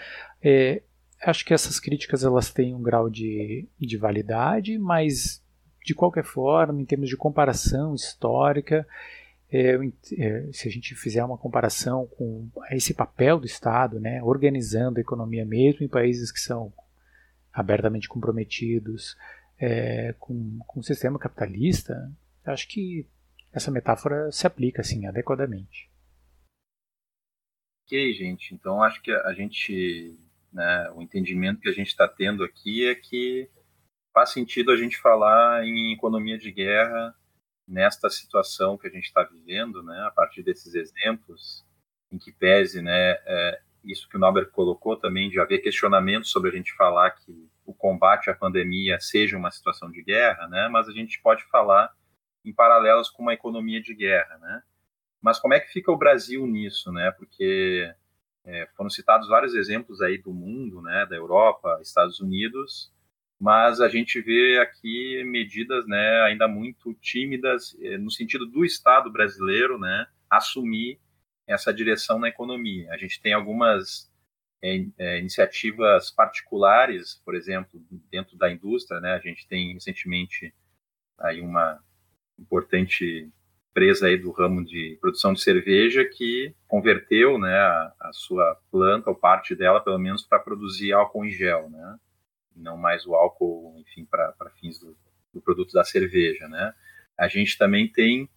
É, 0.41 0.83
acho 1.23 1.43
que 1.43 1.55
essas 1.55 1.79
críticas 1.79 2.23
elas 2.23 2.53
têm 2.53 2.75
um 2.75 2.81
grau 2.81 3.09
de, 3.09 3.67
de 3.79 3.97
validade, 3.97 4.77
mas 4.77 5.43
de 5.83 5.95
qualquer 5.95 6.23
forma, 6.23 6.79
em 6.79 6.85
termos 6.85 7.09
de 7.09 7.17
comparação 7.17 7.95
histórica, 7.95 8.87
é, 9.51 9.75
é, 10.17 10.49
se 10.51 10.67
a 10.67 10.71
gente 10.71 10.93
fizer 10.93 11.23
uma 11.23 11.37
comparação 11.37 12.07
com 12.15 12.47
esse 12.69 12.93
papel 12.93 13.39
do 13.39 13.47
Estado, 13.47 13.99
né, 13.99 14.21
organizando 14.21 14.99
a 14.99 15.01
economia 15.01 15.45
mesmo 15.45 15.83
em 15.83 15.89
países 15.89 16.31
que 16.31 16.39
são 16.39 16.71
abertamente 17.51 18.07
comprometidos 18.07 19.17
é, 19.59 20.13
com, 20.19 20.59
com 20.67 20.79
o 20.79 20.83
sistema 20.83 21.17
capitalista, 21.17 22.11
acho 22.45 22.67
que 22.67 23.07
essa 23.51 23.71
metáfora 23.71 24.31
se 24.31 24.45
aplica 24.45 24.81
assim 24.81 25.07
adequadamente. 25.07 25.89
Ok, 27.85 28.13
gente. 28.13 28.53
Então 28.53 28.81
acho 28.83 29.01
que 29.01 29.11
a 29.11 29.33
gente 29.33 30.17
né? 30.55 30.89
O 30.95 31.01
entendimento 31.01 31.59
que 31.59 31.67
a 31.67 31.73
gente 31.73 31.89
está 31.89 32.07
tendo 32.07 32.41
aqui 32.41 32.87
é 32.87 32.95
que 32.95 33.49
faz 34.13 34.31
sentido 34.31 34.71
a 34.71 34.77
gente 34.77 34.97
falar 34.97 35.65
em 35.65 35.91
economia 35.91 36.37
de 36.37 36.49
guerra 36.49 37.13
nesta 37.67 38.09
situação 38.09 38.77
que 38.77 38.87
a 38.87 38.89
gente 38.89 39.03
está 39.03 39.21
vivendo, 39.23 39.83
né? 39.83 40.01
A 40.07 40.11
partir 40.11 40.43
desses 40.43 40.73
exemplos, 40.73 41.65
em 42.09 42.17
que 42.17 42.31
pese, 42.31 42.81
né? 42.81 43.17
É, 43.25 43.61
isso 43.83 44.07
que 44.07 44.15
o 44.15 44.19
Norbert 44.19 44.49
colocou 44.51 44.95
também 44.95 45.29
de 45.29 45.39
haver 45.41 45.59
questionamentos 45.59 46.31
sobre 46.31 46.49
a 46.49 46.53
gente 46.53 46.73
falar 46.75 47.11
que 47.11 47.49
o 47.65 47.73
combate 47.73 48.29
à 48.29 48.33
pandemia 48.33 48.97
seja 49.01 49.37
uma 49.37 49.51
situação 49.51 49.91
de 49.91 50.01
guerra, 50.01 50.47
né? 50.47 50.69
Mas 50.69 50.87
a 50.87 50.93
gente 50.93 51.21
pode 51.21 51.43
falar 51.49 51.91
em 52.45 52.53
paralelos 52.53 53.09
com 53.09 53.23
uma 53.23 53.33
economia 53.33 53.81
de 53.81 53.93
guerra, 53.93 54.37
né? 54.37 54.63
Mas 55.25 55.39
como 55.39 55.55
é 55.55 55.59
que 55.59 55.73
fica 55.73 55.91
o 55.91 55.97
Brasil 55.97 56.45
nisso, 56.45 56.91
né? 56.91 57.11
Porque 57.17 57.91
é, 58.45 58.67
foram 58.77 58.91
citados 58.91 59.27
vários 59.27 59.55
exemplos 59.55 59.99
aí 59.99 60.19
do 60.19 60.31
mundo, 60.31 60.83
né, 60.83 61.03
da 61.09 61.15
Europa, 61.15 61.79
Estados 61.81 62.19
Unidos, 62.19 62.93
mas 63.39 63.81
a 63.81 63.89
gente 63.89 64.21
vê 64.21 64.59
aqui 64.59 65.23
medidas, 65.23 65.87
né, 65.87 66.21
ainda 66.21 66.47
muito 66.47 66.93
tímidas 67.01 67.75
é, 67.81 67.97
no 67.97 68.11
sentido 68.11 68.45
do 68.45 68.63
Estado 68.63 69.11
brasileiro, 69.11 69.79
né, 69.79 70.05
assumir 70.29 70.99
essa 71.47 71.73
direção 71.73 72.19
na 72.19 72.29
economia. 72.29 72.87
A 72.91 72.97
gente 72.97 73.19
tem 73.19 73.33
algumas 73.33 74.07
é, 74.63 74.85
é, 74.99 75.17
iniciativas 75.17 76.11
particulares, 76.11 77.19
por 77.25 77.33
exemplo, 77.33 77.83
dentro 78.11 78.37
da 78.37 78.51
indústria, 78.51 78.99
né? 78.99 79.13
A 79.13 79.19
gente 79.19 79.47
tem 79.47 79.73
recentemente 79.73 80.53
aí 81.19 81.41
uma 81.41 81.79
importante 82.37 83.31
empresa 83.75 84.07
aí 84.07 84.17
do 84.17 84.31
ramo 84.31 84.63
de 84.63 84.97
produção 85.01 85.33
de 85.33 85.41
cerveja 85.41 86.05
que 86.05 86.55
converteu, 86.65 87.37
né, 87.37 87.53
a, 87.53 87.93
a 87.99 88.13
sua 88.13 88.57
planta 88.71 89.09
ou 89.09 89.15
parte 89.15 89.53
dela, 89.53 89.81
pelo 89.81 89.99
menos, 89.99 90.23
para 90.23 90.39
produzir 90.39 90.93
álcool 90.93 91.25
em 91.25 91.31
gel, 91.31 91.69
né? 91.69 91.99
Não 92.55 92.77
mais 92.77 93.05
o 93.05 93.13
álcool, 93.13 93.75
enfim, 93.77 94.05
para 94.05 94.33
fins 94.61 94.79
do, 94.79 94.95
do 95.33 95.41
produto 95.41 95.73
da 95.73 95.83
cerveja, 95.83 96.47
né? 96.47 96.73
A 97.17 97.27
gente 97.27 97.57
também 97.57 97.85
tem 97.91 98.29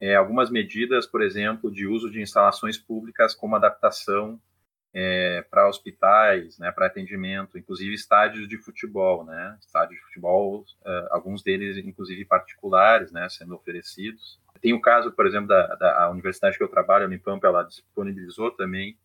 é, 0.00 0.16
algumas 0.16 0.50
medidas, 0.50 1.06
por 1.06 1.22
exemplo, 1.22 1.70
de 1.70 1.86
uso 1.86 2.10
de 2.10 2.20
instalações 2.20 2.76
públicas 2.76 3.32
como 3.32 3.54
adaptação 3.54 4.40
é, 4.92 5.42
para 5.48 5.68
hospitais, 5.68 6.58
né, 6.58 6.72
para 6.72 6.86
atendimento, 6.86 7.56
inclusive 7.56 7.94
estádios 7.94 8.48
de 8.48 8.58
futebol, 8.58 9.24
né, 9.24 9.56
estádios 9.60 9.98
de 9.98 10.06
futebol, 10.06 10.64
é, 10.84 11.08
alguns 11.10 11.42
deles 11.42 11.76
inclusive 11.78 12.24
particulares, 12.24 13.12
né, 13.12 13.28
sendo 13.28 13.54
oferecidos. 13.54 14.40
Tem 14.60 14.72
o 14.74 14.80
caso, 14.80 15.12
por 15.12 15.26
exemplo, 15.26 15.48
da, 15.48 15.74
da 15.76 16.10
universidade 16.10 16.58
que 16.58 16.64
eu 16.64 16.68
trabalho, 16.68 17.04
a 17.04 17.08
Unipampa, 17.08 17.46
ela 17.46 17.62
disponibilizou 17.62 18.50
também, 18.50 18.98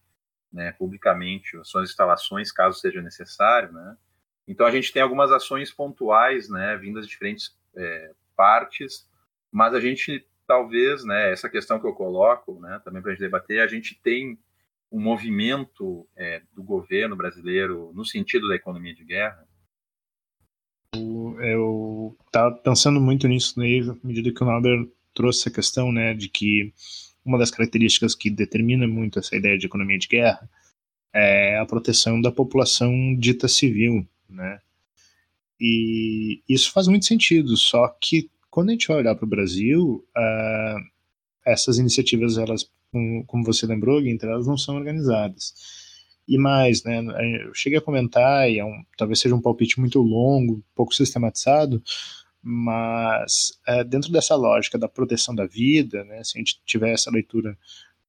né, 0.51 0.71
publicamente 0.71 1.57
suas 1.63 1.89
instalações, 1.89 2.51
caso 2.51 2.79
seja 2.79 3.01
necessário, 3.01 3.71
né. 3.71 3.95
Então 4.47 4.65
a 4.65 4.71
gente 4.71 4.91
tem 4.91 5.01
algumas 5.01 5.31
ações 5.31 5.71
pontuais, 5.71 6.49
né, 6.49 6.77
vindas 6.77 7.05
de 7.05 7.11
diferentes 7.11 7.55
é, 7.75 8.11
partes, 8.35 9.07
mas 9.51 9.73
a 9.73 9.79
gente 9.79 10.27
talvez, 10.47 11.03
né, 11.03 11.31
essa 11.31 11.49
questão 11.49 11.79
que 11.79 11.87
eu 11.87 11.93
coloco, 11.93 12.59
né, 12.59 12.79
também 12.83 13.01
para 13.01 13.11
a 13.11 13.13
gente 13.15 13.23
debater, 13.23 13.61
a 13.61 13.67
gente 13.67 13.99
tem 14.01 14.37
um 14.95 15.01
movimento 15.01 16.07
é, 16.15 16.41
do 16.55 16.63
governo 16.63 17.17
brasileiro 17.17 17.91
no 17.93 18.05
sentido 18.05 18.47
da 18.47 18.55
economia 18.55 18.95
de 18.95 19.03
guerra? 19.03 19.45
Eu 20.93 22.15
estava 22.25 22.55
pensando 22.55 23.01
muito 23.01 23.27
nisso 23.27 23.59
à 23.59 24.07
medida 24.07 24.31
que 24.31 24.41
o 24.41 24.45
Nauber 24.45 24.87
trouxe 25.13 25.41
essa 25.41 25.51
questão, 25.51 25.91
né, 25.91 26.13
de 26.13 26.29
que 26.29 26.73
uma 27.25 27.37
das 27.37 27.51
características 27.51 28.15
que 28.15 28.29
determina 28.29 28.87
muito 28.87 29.19
essa 29.19 29.35
ideia 29.35 29.57
de 29.57 29.65
economia 29.65 29.99
de 29.99 30.07
guerra 30.07 30.49
é 31.13 31.59
a 31.59 31.65
proteção 31.65 32.21
da 32.21 32.31
população 32.31 33.17
dita 33.17 33.49
civil, 33.49 34.07
né? 34.29 34.61
E 35.59 36.41
isso 36.47 36.71
faz 36.71 36.87
muito 36.87 37.05
sentido, 37.05 37.57
só 37.57 37.87
que 37.99 38.29
quando 38.49 38.69
a 38.69 38.71
gente 38.73 38.87
vai 38.87 38.97
olhar 38.97 39.15
para 39.15 39.25
o 39.25 39.29
Brasil, 39.29 40.05
uh, 40.15 40.79
essas 41.45 41.77
iniciativas 41.77 42.37
elas 42.37 42.69
como, 43.27 43.43
você 43.43 43.65
lembrou, 43.65 44.01
Guinter, 44.01 44.29
elas 44.29 44.47
não 44.47 44.57
são 44.57 44.75
organizadas. 44.75 45.53
E 46.27 46.37
mais, 46.37 46.83
né, 46.83 47.03
eu 47.45 47.53
cheguei 47.53 47.77
a 47.77 47.81
comentar, 47.81 48.49
e 48.49 48.59
é 48.59 48.65
um, 48.65 48.83
talvez 48.97 49.19
seja 49.19 49.35
um 49.35 49.41
palpite 49.41 49.79
muito 49.79 50.01
longo, 50.01 50.63
pouco 50.73 50.93
sistematizado, 50.93 51.81
mas 52.41 53.59
é, 53.67 53.83
dentro 53.83 54.11
dessa 54.11 54.35
lógica 54.35 54.77
da 54.77 54.87
proteção 54.87 55.35
da 55.35 55.45
vida, 55.45 56.03
né, 56.05 56.23
se 56.23 56.37
a 56.37 56.39
gente 56.39 56.59
tiver 56.65 56.91
essa 56.91 57.11
leitura 57.11 57.57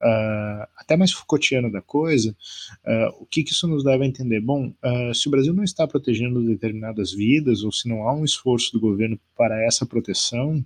uh, 0.03 0.69
até 0.77 0.97
mais 0.97 1.13
Foucaultiana 1.13 1.71
da 1.71 1.81
coisa, 1.81 2.37
uh, 2.85 3.23
o 3.23 3.27
que, 3.27 3.43
que, 3.43 3.53
isso 3.53 3.67
nos 3.67 3.85
leva 3.85 4.05
a 4.05 4.07
entender? 4.07 4.41
Bom, 4.41 4.69
uh, 4.69 5.15
se 5.15 5.29
o 5.29 5.31
Brasil 5.31 5.55
não 5.55 5.65
está 5.65 5.87
protegendo 5.87 6.45
determinadas 6.45 7.13
vidas, 7.13 7.63
ou 7.63 7.73
se 7.73 7.89
não 7.89 8.09
há 8.09 8.15
um 8.15 8.25
esforço 8.25 8.73
do 8.73 8.81
governo 8.81 9.19
para 9.37 9.63
essa 9.65 9.87
proteção, 9.87 10.65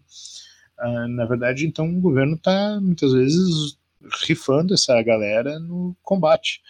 na 1.11 1.27
verdade, 1.27 1.67
então 1.67 1.87
o 1.87 2.00
governo 2.00 2.37
está 2.37 2.81
muitas 2.81 3.12
vezes 3.12 3.79
rifando 4.26 4.75
essa 4.75 5.00
galera 5.02 5.59
no 5.59 5.97
combate. 6.02 6.61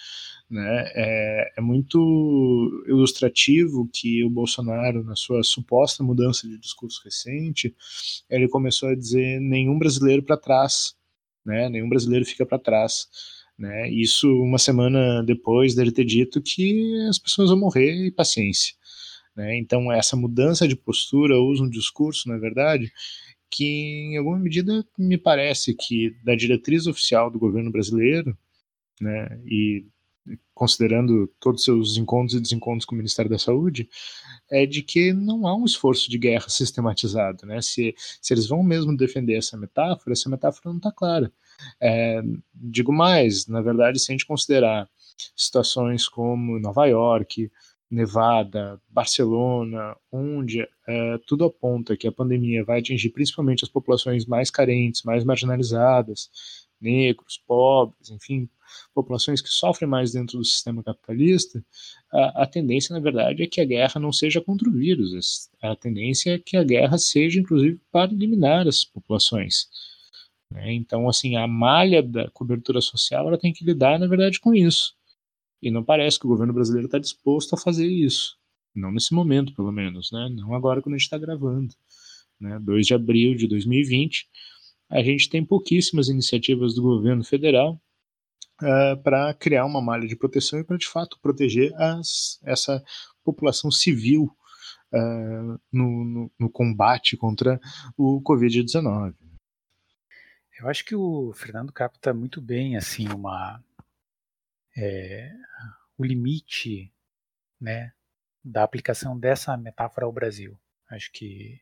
Né? 0.51 0.91
É, 0.95 1.53
é, 1.59 1.61
muito 1.61 2.85
ilustrativo 2.89 3.89
que 3.93 4.25
o 4.25 4.31
Bolsonaro, 4.31 5.05
na 5.05 5.15
sua 5.15 5.45
suposta 5.45 6.03
mudança 6.03 6.49
de 6.49 6.59
discurso 6.59 7.01
recente, 7.05 7.75
ele 8.29 8.49
começou 8.49 8.89
a 8.89 8.97
dizer 8.97 9.41
nenhum 9.41 9.79
brasileiro 9.79 10.25
para 10.25 10.37
trás, 10.37 10.97
né? 11.47 11.69
nenhum 11.69 11.89
brasileiro 11.89 12.25
fica 12.27 12.45
para 12.45 12.59
trás. 12.59 13.09
Né? 13.57 13.91
Isso 13.91 14.29
uma 14.43 14.59
semana 14.59 15.23
depois 15.23 15.75
dele 15.75 15.93
ter 15.93 16.05
dito 16.05 16.43
que 16.43 16.97
as 17.09 17.19
pessoas 17.19 17.51
vão 17.51 17.61
morrer 17.61 18.07
e 18.07 18.11
paciência. 18.11 18.75
Né? 19.37 19.57
Então, 19.57 19.93
essa 19.93 20.17
mudança 20.17 20.67
de 20.67 20.75
postura, 20.75 21.41
usa 21.41 21.63
um 21.63 21.71
discurso, 21.71 22.29
na 22.29 22.39
verdade, 22.39 22.93
que, 23.51 23.65
em 23.65 24.17
alguma 24.17 24.39
medida, 24.39 24.87
me 24.97 25.19
parece 25.19 25.75
que 25.75 26.15
da 26.25 26.35
diretriz 26.35 26.87
oficial 26.87 27.31
do 27.31 27.39
governo 27.39 27.71
brasileiro, 27.71 28.37
né, 29.01 29.41
e 29.45 29.85
considerando 30.55 31.27
todos 31.41 31.61
os 31.61 31.65
seus 31.65 31.97
encontros 31.97 32.35
e 32.35 32.41
desencontros 32.41 32.85
com 32.85 32.95
o 32.95 32.99
Ministério 32.99 33.31
da 33.31 33.39
Saúde, 33.39 33.89
é 34.51 34.67
de 34.67 34.83
que 34.83 35.13
não 35.13 35.47
há 35.47 35.57
um 35.57 35.65
esforço 35.65 36.11
de 36.11 36.19
guerra 36.19 36.49
sistematizado. 36.49 37.47
Né? 37.47 37.61
Se, 37.63 37.95
se 38.21 38.35
eles 38.35 38.47
vão 38.47 38.63
mesmo 38.63 38.97
defender 38.97 39.37
essa 39.37 39.57
metáfora, 39.57 40.13
essa 40.13 40.29
metáfora 40.29 40.69
não 40.69 40.77
está 40.77 40.93
clara. 40.93 41.33
É, 41.81 42.23
digo 42.55 42.93
mais, 42.93 43.47
na 43.47 43.61
verdade, 43.63 43.99
se 43.99 44.11
a 44.11 44.15
gente 44.15 44.27
considerar 44.27 44.89
situações 45.35 46.09
como 46.09 46.59
Nova 46.59 46.87
York, 46.87 47.51
Nevada, 47.91 48.81
Barcelona, 48.89 49.97
onde 50.13 50.67
é, 50.87 51.19
tudo 51.27 51.45
aponta 51.45 51.97
que 51.97 52.07
a 52.07 52.13
pandemia 52.13 52.65
vai 52.65 52.79
atingir 52.79 53.11
principalmente 53.11 53.65
as 53.65 53.71
populações 53.71 54.27
mais 54.27 54.51
carentes, 54.51 55.03
mais 55.03 55.25
marginalizadas, 55.25 56.31
negros, 56.81 57.43
pobres, 57.47 58.11
enfim, 58.11 58.49
populações 58.95 59.41
que 59.41 59.49
sofrem 59.49 59.89
mais 59.89 60.13
dentro 60.13 60.39
do 60.39 60.45
sistema 60.45 60.83
capitalista, 60.83 61.63
a, 62.13 62.43
a, 62.43 62.47
tendência, 62.47 62.95
na 62.95 63.01
verdade, 63.01 63.43
é 63.43 63.47
que 63.47 63.61
a 63.61 63.65
guerra 63.65 64.01
não 64.01 64.13
seja 64.13 64.41
contra 64.41 64.69
o 64.69 64.73
vírus, 64.73 65.51
a 65.61 65.75
tendência 65.75 66.35
é 66.35 66.39
que 66.39 66.57
a 66.57 66.65
guerra 66.65 66.97
seja, 66.97 67.41
inclusive, 67.41 67.81
para 67.91 68.13
eliminar 68.13 68.67
as 68.67 68.85
populações. 68.85 69.69
Né? 70.51 70.73
Então, 70.75 71.09
assim, 71.09 71.37
a 71.37 71.47
malha 71.47 72.03
da 72.03 72.31
cobertura 72.31 72.81
social 72.81 73.29
ela 73.29 73.39
tem 73.39 73.53
que 73.53 73.65
lidar, 73.65 73.99
na 73.99 74.07
verdade, 74.07 74.41
com 74.41 74.55
isso. 74.55 74.95
E 75.63 75.71
não 75.71 75.85
parece 75.85 76.19
que 76.19 76.27
o 76.27 76.29
governo 76.29 76.53
brasileiro 76.53 76.87
está 76.87 76.99
disposto 76.99 77.55
a 77.55 77.59
fazer 77.59 77.87
isso. 77.87 78.39
Não 78.75 78.91
nesse 78.93 79.13
momento, 79.13 79.55
pelo 79.55 79.73
menos, 79.73 80.11
né? 80.13 80.29
Não 80.31 80.55
agora 80.55 80.81
quando 80.81 80.95
a 80.95 80.99
gente 80.99 81.07
está 81.07 81.19
gravando. 81.19 81.75
Né? 82.41 82.59
2 82.61 82.87
de 82.87 82.95
abril 82.95 83.35
de 83.35 83.47
2020, 83.47 84.29
a 84.89 85.03
gente 85.03 85.29
tem 85.29 85.45
pouquíssimas 85.45 86.09
iniciativas 86.09 86.75
do 86.75 86.83
governo 86.83 87.23
federal 87.23 87.81
uh, 88.63 88.67
eh, 88.67 88.97
para 88.97 89.35
criar 89.35 89.67
uma 89.67 89.81
malha 89.81 90.07
de 90.07 90.17
proteção 90.17 90.59
e 90.59 90.65
para, 90.65 90.79
de 90.79 90.89
fato, 90.89 91.19
proteger 91.21 91.73
as, 91.75 92.41
essa 92.43 92.83
população 93.23 93.71
civil 93.71 94.35
uh, 94.93 95.61
no, 95.71 96.05
no, 96.05 96.33
no 96.39 96.51
combate 96.51 97.17
contra 97.17 97.61
o 97.97 98.21
Covid-19. 98.23 99.15
Eu 100.61 100.69
acho 100.69 100.85
que 100.85 100.95
o 100.95 101.33
Fernando 101.35 101.73
capta 101.73 102.13
muito 102.13 102.41
bem 102.41 102.77
assim 102.77 103.09
uma 103.09 103.63
é, 104.77 105.33
o 105.97 106.05
limite 106.05 106.93
né, 107.61 107.93
da 108.45 108.63
aplicação 108.63 109.19
dessa 109.19 109.57
metáfora 109.57 110.07
ao 110.07 110.13
Brasil. 110.13 110.59
Acho 110.89 111.11
que 111.13 111.61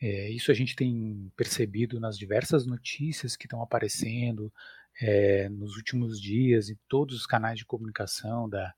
é, 0.00 0.30
isso 0.30 0.50
a 0.50 0.54
gente 0.54 0.76
tem 0.76 1.32
percebido 1.36 1.98
nas 2.00 2.18
diversas 2.18 2.66
notícias 2.66 3.36
que 3.36 3.46
estão 3.46 3.62
aparecendo 3.62 4.52
é, 5.00 5.48
nos 5.48 5.76
últimos 5.76 6.20
dias 6.20 6.68
e 6.68 6.78
todos 6.88 7.16
os 7.16 7.26
canais 7.26 7.58
de 7.58 7.64
comunicação 7.64 8.48
da, 8.48 8.74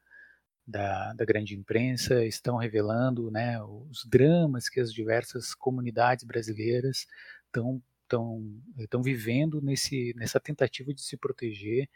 da, 0.67 1.13
da, 1.13 1.25
grande 1.25 1.55
imprensa 1.55 2.25
estão 2.25 2.57
revelando 2.57 3.31
né, 3.31 3.63
os 3.63 4.05
dramas 4.07 4.69
que 4.69 4.81
as 4.81 4.93
diversas 4.93 5.55
comunidades 5.55 6.25
brasileiras 6.25 7.07
estão 7.47 7.83
estão 8.09 9.03
vivendo 9.03 9.61
nesse, 9.61 10.15
nessa 10.17 10.39
tentativa 10.39 10.95
de 10.95 11.03
se 11.03 11.17
proteger 11.17 11.89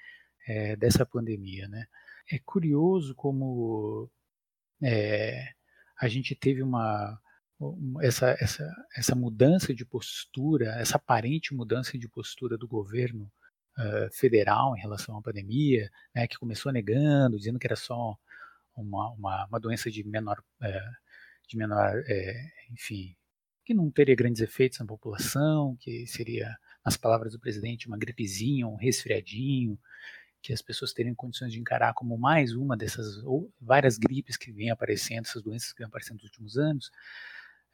é, 0.47 0.77
dessa 0.77 1.05
pandemia. 1.07 1.69
Né? 1.69 1.87
É 2.31 2.39
curioso 2.39 3.15
como 3.15 4.11
é, 4.83 5.49
a 6.01 6.09
gente 6.09 6.35
teve 6.35 6.63
uma, 6.63 7.21
essa, 8.01 8.37
essa, 8.41 8.87
essa 8.97 9.15
mudança 9.15 9.75
de 9.75 9.85
postura, 9.85 10.77
essa 10.81 10.97
aparente 10.97 11.55
mudança 11.55 11.99
de 11.99 12.09
postura 12.09 12.57
do 12.57 12.67
governo 12.67 13.31
uh, 13.79 14.11
federal 14.13 14.77
em 14.77 14.81
relação 14.81 15.17
à 15.17 15.23
pandemia, 15.23 15.91
né, 16.15 16.27
que 16.27 16.39
começou 16.39 16.73
negando, 16.73 17.37
dizendo 17.37 17.59
que 17.59 17.67
era 17.67 17.77
só 17.77 18.17
uma, 18.75 19.11
uma, 19.11 19.47
uma 19.47 19.61
doença 19.61 19.91
de 19.91 20.03
menor, 20.05 20.39
uh, 20.63 20.97
de 21.47 21.57
menor 21.57 21.99
uh, 21.99 22.73
enfim, 22.73 23.15
que 23.65 23.75
não 23.75 23.91
teria 23.91 24.17
grandes 24.17 24.41
efeitos 24.41 24.79
na 24.79 24.87
população, 24.87 25.77
que 25.81 26.07
seria, 26.07 26.57
nas 26.85 26.97
palavras 26.97 27.33
do 27.33 27.41
presidente, 27.41 27.87
uma 27.87 27.99
gripezinha, 27.99 28.67
um 28.67 28.77
resfriadinho, 28.77 29.79
que 30.43 30.53
as 30.53 30.63
pessoas 30.63 30.93
teriam 30.93 31.15
condições 31.15 31.53
de 31.53 31.61
encarar 31.61 31.93
como 31.95 32.17
mais 32.17 32.55
uma 32.55 32.77
dessas 32.77 33.23
várias 33.61 33.99
gripes 33.99 34.37
que 34.37 34.51
vêm 34.51 34.71
aparecendo, 34.71 35.27
essas 35.27 35.43
doenças 35.43 35.73
que 35.73 35.79
vêm 35.79 35.87
aparecendo 35.87 36.17
nos 36.17 36.25
últimos 36.25 36.57
anos. 36.57 36.91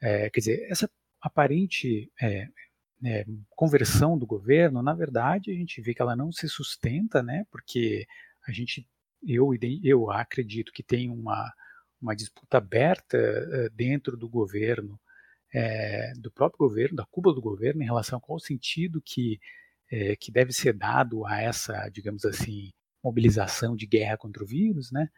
É, 0.01 0.29
quer 0.29 0.39
dizer, 0.39 0.67
essa 0.69 0.89
aparente 1.21 2.11
é, 2.21 2.47
é, 3.05 3.25
conversão 3.49 4.17
do 4.17 4.25
governo, 4.25 4.81
na 4.81 4.93
verdade, 4.93 5.51
a 5.51 5.53
gente 5.53 5.81
vê 5.81 5.93
que 5.93 6.01
ela 6.01 6.15
não 6.15 6.31
se 6.31 6.47
sustenta, 6.47 7.21
né? 7.21 7.45
Porque 7.51 8.07
a 8.47 8.51
gente, 8.51 8.87
eu, 9.25 9.51
eu 9.83 10.11
acredito 10.11 10.71
que 10.71 10.83
tem 10.83 11.09
uma, 11.09 11.51
uma 12.01 12.15
disputa 12.15 12.57
aberta 12.57 13.17
uh, 13.17 13.75
dentro 13.75 14.17
do 14.17 14.29
governo, 14.29 14.99
é, 15.53 16.13
do 16.17 16.31
próprio 16.31 16.59
governo, 16.59 16.95
da 16.95 17.05
cúpula 17.05 17.33
do 17.33 17.41
governo, 17.41 17.81
em 17.81 17.85
relação 17.85 18.17
a 18.17 18.21
qual 18.21 18.39
sentido 18.39 19.01
que, 19.03 19.39
é, 19.91 20.15
que 20.15 20.31
deve 20.31 20.53
ser 20.53 20.73
dado 20.73 21.25
a 21.25 21.41
essa, 21.41 21.89
digamos 21.89 22.25
assim, 22.25 22.71
mobilização 23.03 23.75
de 23.75 23.85
guerra 23.85 24.17
contra 24.17 24.43
o 24.43 24.47
vírus, 24.47 24.91
né? 24.91 25.09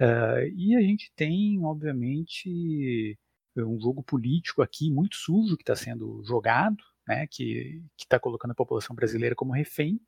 Uh, 0.00 0.46
e 0.56 0.76
a 0.76 0.80
gente 0.80 1.12
tem, 1.14 1.62
obviamente, 1.64 3.18
um 3.56 3.78
jogo 3.80 4.02
político 4.02 4.62
aqui 4.62 4.90
muito 4.90 5.16
sujo 5.16 5.56
que 5.56 5.62
está 5.62 5.76
sendo 5.76 6.22
jogado, 6.24 6.82
né? 7.06 7.26
Que 7.26 7.82
está 7.98 8.18
colocando 8.18 8.52
a 8.52 8.54
população 8.54 8.94
brasileira 8.94 9.34
como 9.34 9.52
refém, 9.52 10.00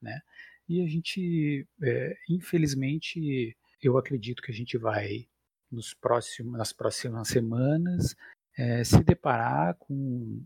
né? 0.00 0.20
E 0.68 0.82
a 0.82 0.86
gente, 0.86 1.66
é, 1.82 2.16
infelizmente, 2.28 3.56
eu 3.82 3.98
acredito 3.98 4.42
que 4.42 4.52
a 4.52 4.54
gente 4.54 4.78
vai 4.78 5.26
nos 5.70 5.94
próximos, 5.94 6.52
nas 6.52 6.72
próximas 6.72 7.28
semanas 7.28 8.16
é, 8.56 8.84
se 8.84 9.02
deparar 9.02 9.74
com 9.76 10.44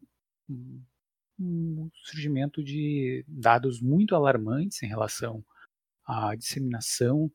um, 1.38 1.90
surgimento 2.04 2.62
de 2.62 3.24
dados 3.26 3.80
muito 3.80 4.14
alarmantes 4.14 4.82
em 4.82 4.86
relação 4.86 5.44
à 6.04 6.34
disseminação 6.34 7.30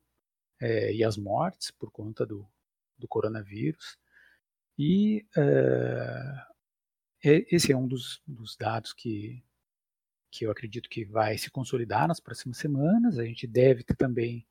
é, 0.60 0.94
e 0.94 1.04
às 1.04 1.16
mortes 1.16 1.70
por 1.70 1.90
conta 1.90 2.24
do, 2.26 2.46
do 2.98 3.08
coronavírus. 3.08 3.98
E 4.78 5.26
é, 5.36 6.46
esse 7.22 7.72
é 7.72 7.76
um 7.76 7.86
dos, 7.86 8.22
dos 8.26 8.56
dados 8.56 8.92
que, 8.92 9.44
que 10.30 10.46
eu 10.46 10.50
acredito 10.50 10.88
que 10.88 11.04
vai 11.04 11.36
se 11.36 11.50
consolidar 11.50 12.08
nas 12.08 12.20
próximas 12.20 12.56
semanas. 12.58 13.18
A 13.18 13.24
gente 13.24 13.46
deve 13.46 13.82
ter 13.82 13.94
também, 13.94 14.46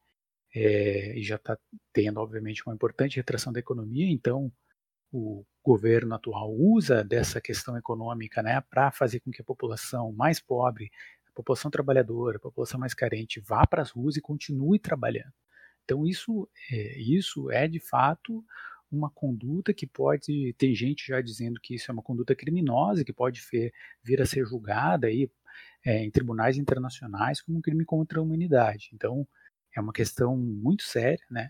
é, 0.53 1.17
e 1.17 1.23
já 1.23 1.35
está 1.35 1.57
tendo, 1.93 2.19
obviamente, 2.19 2.63
uma 2.65 2.75
importante 2.75 3.17
retração 3.17 3.51
da 3.51 3.59
economia, 3.59 4.09
então 4.11 4.51
o 5.11 5.45
governo 5.63 6.15
atual 6.15 6.51
usa 6.53 7.03
dessa 7.03 7.41
questão 7.41 7.77
econômica 7.77 8.41
né, 8.41 8.61
para 8.61 8.91
fazer 8.91 9.19
com 9.19 9.31
que 9.31 9.41
a 9.41 9.45
população 9.45 10.11
mais 10.11 10.39
pobre, 10.39 10.91
a 11.27 11.31
população 11.33 11.71
trabalhadora, 11.71 12.37
a 12.37 12.41
população 12.41 12.79
mais 12.79 12.93
carente 12.93 13.39
vá 13.39 13.65
para 13.65 13.81
as 13.81 13.91
ruas 13.91 14.17
e 14.17 14.21
continue 14.21 14.79
trabalhando. 14.79 15.33
Então 15.83 16.05
isso 16.05 16.47
é, 16.71 16.99
isso 16.99 17.49
é 17.51 17.67
de 17.67 17.79
fato 17.79 18.43
uma 18.91 19.09
conduta 19.09 19.73
que 19.73 19.85
pode 19.85 20.53
tem 20.57 20.73
gente 20.73 21.07
já 21.07 21.21
dizendo 21.21 21.59
que 21.61 21.75
isso 21.75 21.91
é 21.91 21.93
uma 21.93 22.01
conduta 22.01 22.35
criminosa 22.35 23.03
que 23.03 23.13
pode 23.13 23.41
vir 24.03 24.21
a 24.21 24.25
ser 24.25 24.45
julgada 24.45 25.07
aí 25.07 25.29
é, 25.85 26.03
em 26.03 26.11
tribunais 26.11 26.57
internacionais 26.57 27.41
como 27.41 27.57
um 27.57 27.61
crime 27.61 27.85
contra 27.85 28.19
a 28.19 28.23
humanidade. 28.23 28.89
Então 28.93 29.27
é 29.75 29.81
uma 29.81 29.93
questão 29.93 30.35
muito 30.37 30.83
séria, 30.83 31.23
né? 31.29 31.49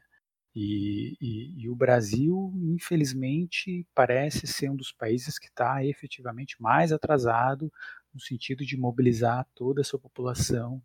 E, 0.56 1.16
e, 1.22 1.64
e, 1.64 1.70
o 1.70 1.76
Brasil, 1.76 2.52
infelizmente, 2.56 3.86
parece 3.94 4.48
ser 4.48 4.70
um 4.70 4.76
dos 4.76 4.92
países 4.92 5.38
que 5.38 5.48
está 5.48 5.86
efetivamente 5.86 6.60
mais 6.60 6.92
atrasado 6.92 7.72
no 8.14 8.20
sentido 8.20 8.66
de 8.66 8.76
mobilizar 8.76 9.48
toda 9.54 9.82
a 9.82 9.84
sua 9.84 10.00
população 10.00 10.82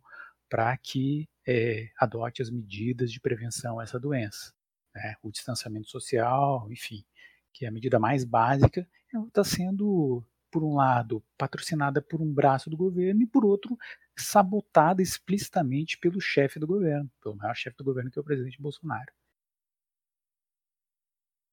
para 0.47 0.77
que 0.77 1.27
é, 1.47 1.89
adote 1.97 2.41
as 2.41 2.49
medidas 2.49 3.11
de 3.11 3.19
prevenção 3.19 3.79
a 3.79 3.83
essa 3.83 3.99
doença. 3.99 4.53
Né? 4.93 5.15
O 5.23 5.31
distanciamento 5.31 5.89
social, 5.89 6.71
enfim, 6.71 7.03
que 7.51 7.65
é 7.65 7.67
a 7.67 7.71
medida 7.71 7.99
mais 7.99 8.23
básica, 8.23 8.87
está 9.27 9.43
sendo, 9.43 10.23
por 10.51 10.63
um 10.63 10.75
lado, 10.75 11.23
patrocinada 11.37 12.01
por 12.01 12.21
um 12.21 12.31
braço 12.31 12.69
do 12.69 12.77
governo 12.77 13.23
e, 13.23 13.27
por 13.27 13.43
outro, 13.43 13.77
sabotada 14.15 15.01
explicitamente 15.01 15.97
pelo 15.97 16.21
chefe 16.21 16.59
do 16.59 16.67
governo, 16.67 17.09
pelo 17.21 17.35
maior 17.35 17.55
chefe 17.55 17.77
do 17.77 17.83
governo, 17.83 18.11
que 18.11 18.19
é 18.19 18.21
o 18.21 18.25
presidente 18.25 18.61
Bolsonaro. 18.61 19.11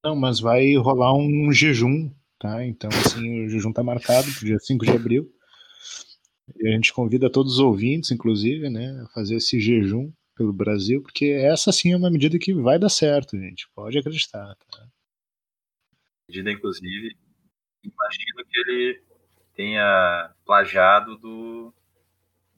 Não, 0.05 0.17
mas 0.17 0.41
vai 0.41 0.75
rolar 0.77 1.15
um 1.15 1.53
jejum, 1.53 2.13
tá? 2.39 2.65
Então, 2.65 2.91
assim, 2.91 3.45
o 3.45 3.49
jejum 3.49 3.73
tá 3.73 3.85
marcado 3.85 4.27
pro 4.33 4.47
dia 4.47 4.59
5 4.59 4.85
de 4.85 4.91
abril. 4.91 5.33
E 6.57 6.69
a 6.69 6.73
gente 6.73 6.93
convida 6.93 7.31
todos 7.31 7.55
os 7.55 7.59
ouvintes, 7.61 8.11
inclusive, 8.11 8.69
né, 8.69 9.01
a 9.05 9.09
fazer 9.15 9.37
esse 9.37 9.61
jejum 9.61 10.13
pelo 10.37 10.53
Brasil, 10.53 11.01
porque 11.03 11.27
essa 11.27 11.71
sim 11.71 11.93
é 11.93 11.97
uma 11.97 12.11
medida 12.11 12.37
que 12.39 12.53
vai 12.53 12.79
dar 12.79 12.89
certo, 12.89 13.39
gente. 13.39 13.69
Pode 13.75 13.97
acreditar, 13.97 14.57
tá? 14.71 14.87
Medida, 16.29 16.51
inclusive, 16.51 17.17
imagino 17.85 18.45
que 18.51 18.61
ele 18.61 19.03
tenha 19.55 20.35
plagiado 20.45 21.17
do, 21.19 21.73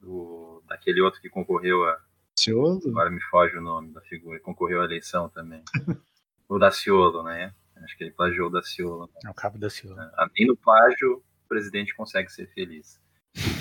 do 0.00 0.62
daquele 0.66 1.00
outro 1.02 1.20
que 1.20 1.28
concorreu 1.28 1.84
a. 1.84 2.00
Ciolo? 2.38 2.80
Agora 2.86 3.10
me 3.10 3.20
foge 3.24 3.56
o 3.56 3.60
nome 3.60 3.92
da 3.92 4.00
figura, 4.02 4.40
concorreu 4.40 4.80
à 4.80 4.84
eleição 4.84 5.28
também. 5.28 5.62
o 6.48 6.58
Daciolo, 6.58 7.22
né? 7.22 7.54
Acho 7.82 7.96
que 7.96 8.04
ele 8.04 8.12
plagiou 8.12 8.48
o 8.48 8.50
Daciolo. 8.50 9.10
É 9.24 9.30
o 9.30 9.34
cabo 9.34 9.58
Daciolo. 9.58 10.00
É, 10.00 10.10
além 10.16 10.46
do 10.46 10.56
plágio, 10.56 11.22
o 11.44 11.48
presidente 11.48 11.94
consegue 11.94 12.30
ser 12.30 12.46
feliz. 12.48 13.00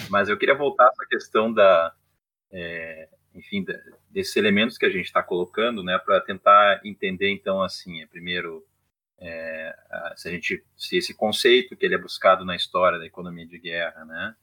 Mas 0.10 0.30
eu 0.30 0.38
queria 0.38 0.56
voltar 0.56 0.88
essa 0.88 1.06
questão 1.10 1.52
da, 1.52 1.93
é, 2.52 3.10
enfim, 3.34 3.63
da, 3.63 3.74
desses 4.10 4.36
elementos 4.36 4.78
que 4.78 4.86
a 4.86 4.89
gente 4.89 5.06
está 5.06 5.24
colocando, 5.24 5.84
né, 5.84 5.98
para 5.98 6.22
tentar 6.22 6.82
entender, 6.86 7.30
então, 7.30 7.62
assim, 7.62 8.02
é, 8.02 8.06
primeiro, 8.06 8.65
é, 9.19 9.76
se 10.15 10.28
a 10.28 10.32
gente, 10.32 10.63
se 10.78 10.98
esse 10.98 11.13
conceito 11.13 11.76
que 11.76 11.86
ele 11.86 11.96
é 11.96 11.98
buscado 11.98 12.46
na 12.46 12.56
história 12.56 13.00
da 13.00 13.06
economia 13.06 13.48
de 13.48 13.58
guerra, 13.58 14.06
né, 14.06 14.36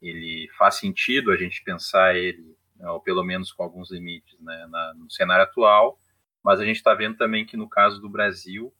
ele 0.00 0.48
faz 0.56 0.76
sentido 0.76 1.32
a 1.32 1.36
gente 1.36 1.62
pensar 1.62 2.16
ele, 2.16 2.56
ou 2.80 3.00
pelo 3.00 3.24
menos 3.24 3.52
com 3.52 3.62
alguns 3.62 3.90
limites, 3.90 4.38
né, 4.40 4.66
na, 4.70 4.94
no 4.94 5.10
cenário 5.10 5.44
atual, 5.44 5.98
mas 6.42 6.60
a 6.60 6.64
gente 6.64 6.76
está 6.76 6.94
vendo 6.94 7.16
também 7.16 7.44
que 7.44 7.56
no 7.56 7.68
caso 7.68 8.00
do 8.00 8.08
Brasil, 8.08 8.72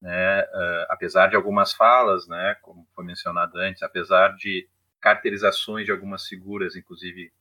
né, 0.00 0.42
uh, 0.42 0.86
apesar 0.88 1.28
de 1.28 1.36
algumas 1.36 1.72
falas, 1.72 2.26
né, 2.26 2.56
como 2.62 2.86
foi 2.94 3.04
mencionado 3.04 3.58
antes, 3.58 3.82
apesar 3.82 4.34
de 4.36 4.68
caracterizações 5.00 5.84
de 5.84 5.92
algumas 5.92 6.26
figuras, 6.26 6.76
inclusive 6.76 7.32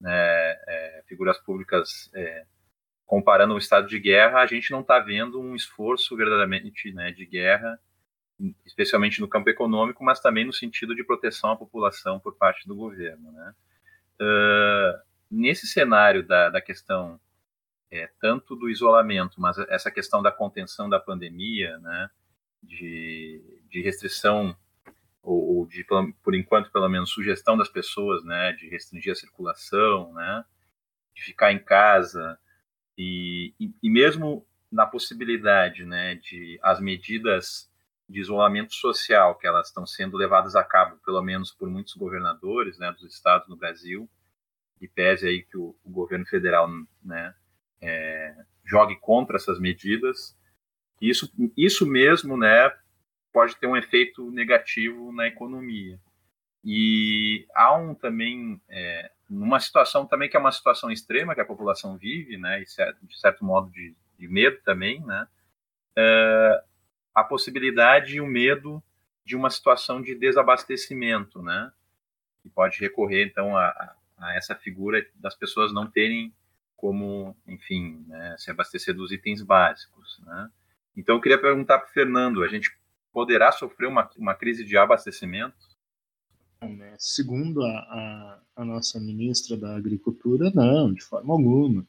né, 0.00 0.12
é, 0.12 1.02
figuras 1.06 1.38
públicas 1.38 2.10
é, 2.14 2.44
comparando 3.06 3.54
o 3.54 3.58
estado 3.58 3.86
de 3.88 3.98
guerra, 3.98 4.40
a 4.40 4.46
gente 4.46 4.70
não 4.70 4.80
está 4.80 4.98
vendo 4.98 5.40
um 5.40 5.54
esforço 5.54 6.16
verdadeiramente 6.16 6.92
né, 6.92 7.10
de 7.10 7.24
guerra, 7.24 7.80
especialmente 8.66 9.20
no 9.20 9.28
campo 9.28 9.48
econômico, 9.48 10.04
mas 10.04 10.20
também 10.20 10.44
no 10.44 10.52
sentido 10.52 10.94
de 10.94 11.02
proteção 11.02 11.50
à 11.50 11.56
população 11.56 12.20
por 12.20 12.36
parte 12.36 12.68
do 12.68 12.76
governo. 12.76 13.32
Né? 13.32 13.54
Uh, 14.20 15.00
nesse 15.30 15.66
cenário 15.66 16.22
da, 16.26 16.50
da 16.50 16.60
questão 16.60 17.18
é, 17.90 18.08
tanto 18.20 18.54
do 18.54 18.68
isolamento, 18.68 19.40
mas 19.40 19.58
essa 19.68 19.90
questão 19.90 20.22
da 20.22 20.30
contenção 20.30 20.88
da 20.88 21.00
pandemia, 21.00 21.78
né, 21.78 22.10
de, 22.62 23.62
de 23.70 23.82
restrição 23.82 24.56
ou, 25.22 25.58
ou, 25.58 25.66
de 25.66 25.84
por 26.22 26.34
enquanto 26.34 26.70
pelo 26.70 26.88
menos 26.88 27.10
sugestão 27.10 27.56
das 27.56 27.68
pessoas, 27.68 28.24
né, 28.24 28.52
de 28.52 28.68
restringir 28.68 29.12
a 29.12 29.16
circulação, 29.16 30.12
né, 30.12 30.44
de 31.14 31.22
ficar 31.22 31.52
em 31.52 31.58
casa 31.58 32.38
e, 32.96 33.54
e, 33.58 33.72
e 33.82 33.90
mesmo 33.90 34.46
na 34.70 34.86
possibilidade, 34.86 35.84
né, 35.84 36.14
de 36.16 36.58
as 36.62 36.80
medidas 36.80 37.70
de 38.08 38.20
isolamento 38.20 38.74
social 38.74 39.36
que 39.36 39.46
elas 39.46 39.68
estão 39.68 39.86
sendo 39.86 40.16
levadas 40.16 40.56
a 40.56 40.64
cabo, 40.64 40.96
pelo 41.04 41.22
menos 41.22 41.52
por 41.52 41.68
muitos 41.68 41.94
governadores, 41.94 42.78
né, 42.78 42.90
dos 42.92 43.14
estados 43.14 43.48
no 43.48 43.56
Brasil, 43.56 44.08
e 44.80 44.88
pese 44.88 45.26
aí 45.26 45.42
que 45.42 45.56
o, 45.56 45.76
o 45.84 45.90
governo 45.90 46.24
federal, 46.26 46.68
né, 47.02 47.34
é, 47.80 48.34
jogue 48.64 48.96
contra 48.96 49.36
essas 49.36 49.58
medidas. 49.58 50.36
Isso, 51.00 51.32
isso 51.56 51.86
mesmo, 51.86 52.36
né, 52.36 52.72
pode 53.32 53.56
ter 53.56 53.66
um 53.66 53.76
efeito 53.76 54.30
negativo 54.30 55.12
na 55.12 55.26
economia. 55.26 55.98
E 56.64 57.46
há 57.54 57.74
um 57.76 57.94
também, 57.94 58.60
é, 58.68 59.10
numa 59.30 59.60
situação 59.60 60.06
também 60.06 60.28
que 60.28 60.36
é 60.36 60.40
uma 60.40 60.52
situação 60.52 60.90
extrema 60.90 61.34
que 61.34 61.40
a 61.40 61.46
população 61.46 61.96
vive, 61.96 62.36
né, 62.36 62.60
de 62.60 63.18
certo 63.18 63.44
modo 63.44 63.70
de, 63.70 63.94
de 64.18 64.28
medo 64.28 64.58
também, 64.64 65.00
né, 65.04 65.26
é, 65.96 66.64
a 67.14 67.24
possibilidade 67.24 68.16
e 68.16 68.20
o 68.20 68.26
medo 68.26 68.82
de 69.24 69.36
uma 69.36 69.50
situação 69.50 70.02
de 70.02 70.14
desabastecimento, 70.14 71.42
né, 71.42 71.72
que 72.42 72.48
pode 72.48 72.78
recorrer 72.80 73.26
então 73.26 73.56
a, 73.56 73.94
a 74.18 74.34
essa 74.34 74.54
figura 74.54 75.06
das 75.14 75.34
pessoas 75.34 75.72
não 75.72 75.86
terem 75.88 76.34
como, 76.78 77.36
enfim, 77.46 78.04
né, 78.06 78.36
se 78.38 78.50
abastecer 78.50 78.94
dos 78.94 79.12
itens 79.12 79.42
básicos. 79.42 80.22
Né? 80.24 80.48
Então, 80.96 81.16
eu 81.16 81.20
queria 81.20 81.38
perguntar 81.38 81.78
para 81.78 81.90
o 81.90 81.92
Fernando: 81.92 82.42
a 82.42 82.48
gente 82.48 82.70
poderá 83.12 83.52
sofrer 83.52 83.88
uma, 83.88 84.08
uma 84.16 84.34
crise 84.34 84.64
de 84.64 84.78
abastecimento? 84.78 85.56
Né, 86.62 86.96
segundo 86.98 87.62
a, 87.62 87.70
a, 87.70 88.40
a, 88.56 88.64
nossa 88.64 88.98
ministra 88.98 89.56
da 89.56 89.76
Agricultura, 89.76 90.50
não, 90.54 90.92
de 90.92 91.02
forma 91.02 91.34
alguma. 91.34 91.86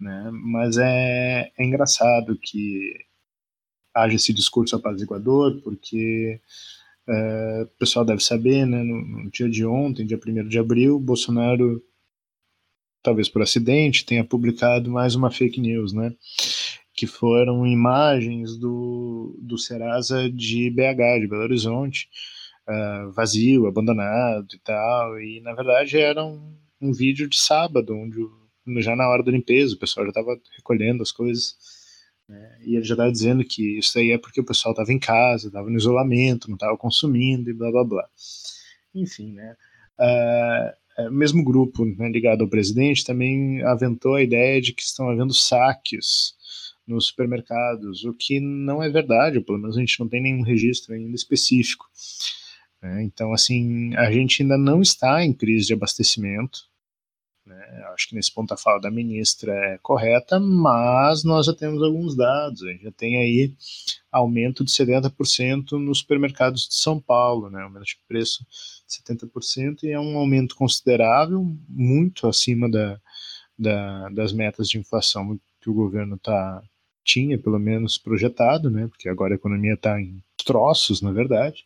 Né? 0.00 0.30
Mas 0.32 0.76
é, 0.76 1.52
é 1.56 1.64
engraçado 1.64 2.38
que 2.38 2.92
haja 3.94 4.16
esse 4.16 4.32
discurso 4.32 4.74
apaziguador, 4.76 5.60
porque 5.62 6.40
Uh, 7.10 7.62
o 7.62 7.78
pessoal 7.78 8.04
deve 8.04 8.22
saber, 8.22 8.66
né, 8.66 8.82
no, 8.82 9.00
no, 9.00 9.30
dia 9.30 9.48
de 9.48 9.64
ontem, 9.64 10.04
dia 10.04 10.20
1 10.22 10.46
de 10.46 10.58
abril, 10.58 11.00
Bolsonaro, 11.00 11.82
talvez 13.08 13.26
por 13.26 13.40
acidente, 13.40 14.04
tenha 14.04 14.22
publicado 14.22 14.90
mais 14.90 15.14
uma 15.14 15.30
fake 15.30 15.58
news, 15.58 15.94
né? 15.94 16.12
Que 16.94 17.06
foram 17.06 17.66
imagens 17.66 18.54
do, 18.58 19.34
do 19.40 19.56
Serasa 19.56 20.30
de 20.30 20.68
BH, 20.68 21.20
de 21.20 21.26
Belo 21.26 21.44
Horizonte, 21.44 22.06
uh, 22.68 23.10
vazio, 23.12 23.66
abandonado 23.66 24.48
e 24.54 24.58
tal. 24.58 25.18
E 25.18 25.40
na 25.40 25.54
verdade 25.54 25.98
era 25.98 26.22
um, 26.22 26.54
um 26.78 26.92
vídeo 26.92 27.26
de 27.26 27.38
sábado, 27.38 27.94
onde 27.96 28.82
já 28.82 28.94
na 28.94 29.08
hora 29.08 29.22
da 29.22 29.32
limpeza 29.32 29.74
o 29.74 29.78
pessoal 29.78 30.04
já 30.04 30.10
estava 30.10 30.38
recolhendo 30.58 31.02
as 31.02 31.10
coisas 31.10 31.56
né? 32.28 32.58
E 32.60 32.76
ele 32.76 32.84
já 32.84 32.92
estava 32.92 33.10
dizendo 33.10 33.42
que 33.42 33.78
isso 33.78 33.98
aí 33.98 34.10
é 34.10 34.18
porque 34.18 34.42
o 34.42 34.44
pessoal 34.44 34.72
estava 34.72 34.92
em 34.92 34.98
casa, 34.98 35.46
estava 35.46 35.70
no 35.70 35.78
isolamento, 35.78 36.48
não 36.48 36.56
estava 36.56 36.76
consumindo 36.76 37.48
e 37.48 37.54
blá 37.54 37.70
blá 37.70 37.84
blá. 37.84 38.08
Enfim, 38.94 39.32
né? 39.32 39.56
Uh, 39.98 40.87
o 41.06 41.12
mesmo 41.12 41.44
grupo 41.44 41.84
né, 41.84 42.08
ligado 42.08 42.42
ao 42.42 42.50
presidente 42.50 43.04
também 43.04 43.62
aventou 43.62 44.14
a 44.14 44.22
ideia 44.22 44.60
de 44.60 44.72
que 44.72 44.82
estão 44.82 45.08
havendo 45.08 45.32
saques 45.32 46.34
nos 46.86 47.06
supermercados, 47.06 48.04
o 48.04 48.14
que 48.14 48.40
não 48.40 48.82
é 48.82 48.88
verdade, 48.88 49.40
pelo 49.40 49.58
menos 49.58 49.76
a 49.76 49.80
gente 49.80 50.00
não 50.00 50.08
tem 50.08 50.22
nenhum 50.22 50.42
registro 50.42 50.94
ainda 50.94 51.14
específico. 51.14 51.86
Né? 52.82 53.02
Então, 53.04 53.32
assim, 53.32 53.94
a 53.94 54.10
gente 54.10 54.42
ainda 54.42 54.56
não 54.56 54.80
está 54.80 55.22
em 55.24 55.32
crise 55.32 55.66
de 55.66 55.74
abastecimento, 55.74 56.60
né? 57.48 57.84
Acho 57.94 58.08
que 58.08 58.14
nesse 58.14 58.32
ponto 58.32 58.52
a 58.52 58.56
fala 58.56 58.78
da 58.78 58.90
ministra 58.90 59.52
é 59.52 59.78
correta, 59.78 60.38
mas 60.38 61.24
nós 61.24 61.46
já 61.46 61.54
temos 61.54 61.82
alguns 61.82 62.14
dados. 62.14 62.62
A 62.62 62.68
gente 62.68 62.84
já 62.84 62.92
tem 62.92 63.16
aí 63.16 63.54
aumento 64.12 64.64
de 64.64 64.70
70% 64.70 65.72
nos 65.72 65.98
supermercados 65.98 66.68
de 66.68 66.74
São 66.74 67.00
Paulo, 67.00 67.50
né? 67.50 67.62
aumento 67.62 67.86
de 67.86 67.98
preço 68.06 68.46
de 68.86 69.14
70%, 69.16 69.82
e 69.82 69.90
é 69.90 69.98
um 69.98 70.16
aumento 70.18 70.54
considerável, 70.54 71.44
muito 71.68 72.28
acima 72.28 72.70
da, 72.70 73.00
da, 73.58 74.08
das 74.10 74.32
metas 74.32 74.68
de 74.68 74.78
inflação 74.78 75.38
que 75.60 75.70
o 75.70 75.74
governo 75.74 76.18
tá, 76.18 76.62
tinha, 77.02 77.38
pelo 77.38 77.58
menos, 77.58 77.98
projetado, 77.98 78.70
né? 78.70 78.86
porque 78.86 79.08
agora 79.08 79.34
a 79.34 79.36
economia 79.36 79.74
está 79.74 80.00
em 80.00 80.22
troços, 80.44 81.02
na 81.02 81.12
verdade. 81.12 81.64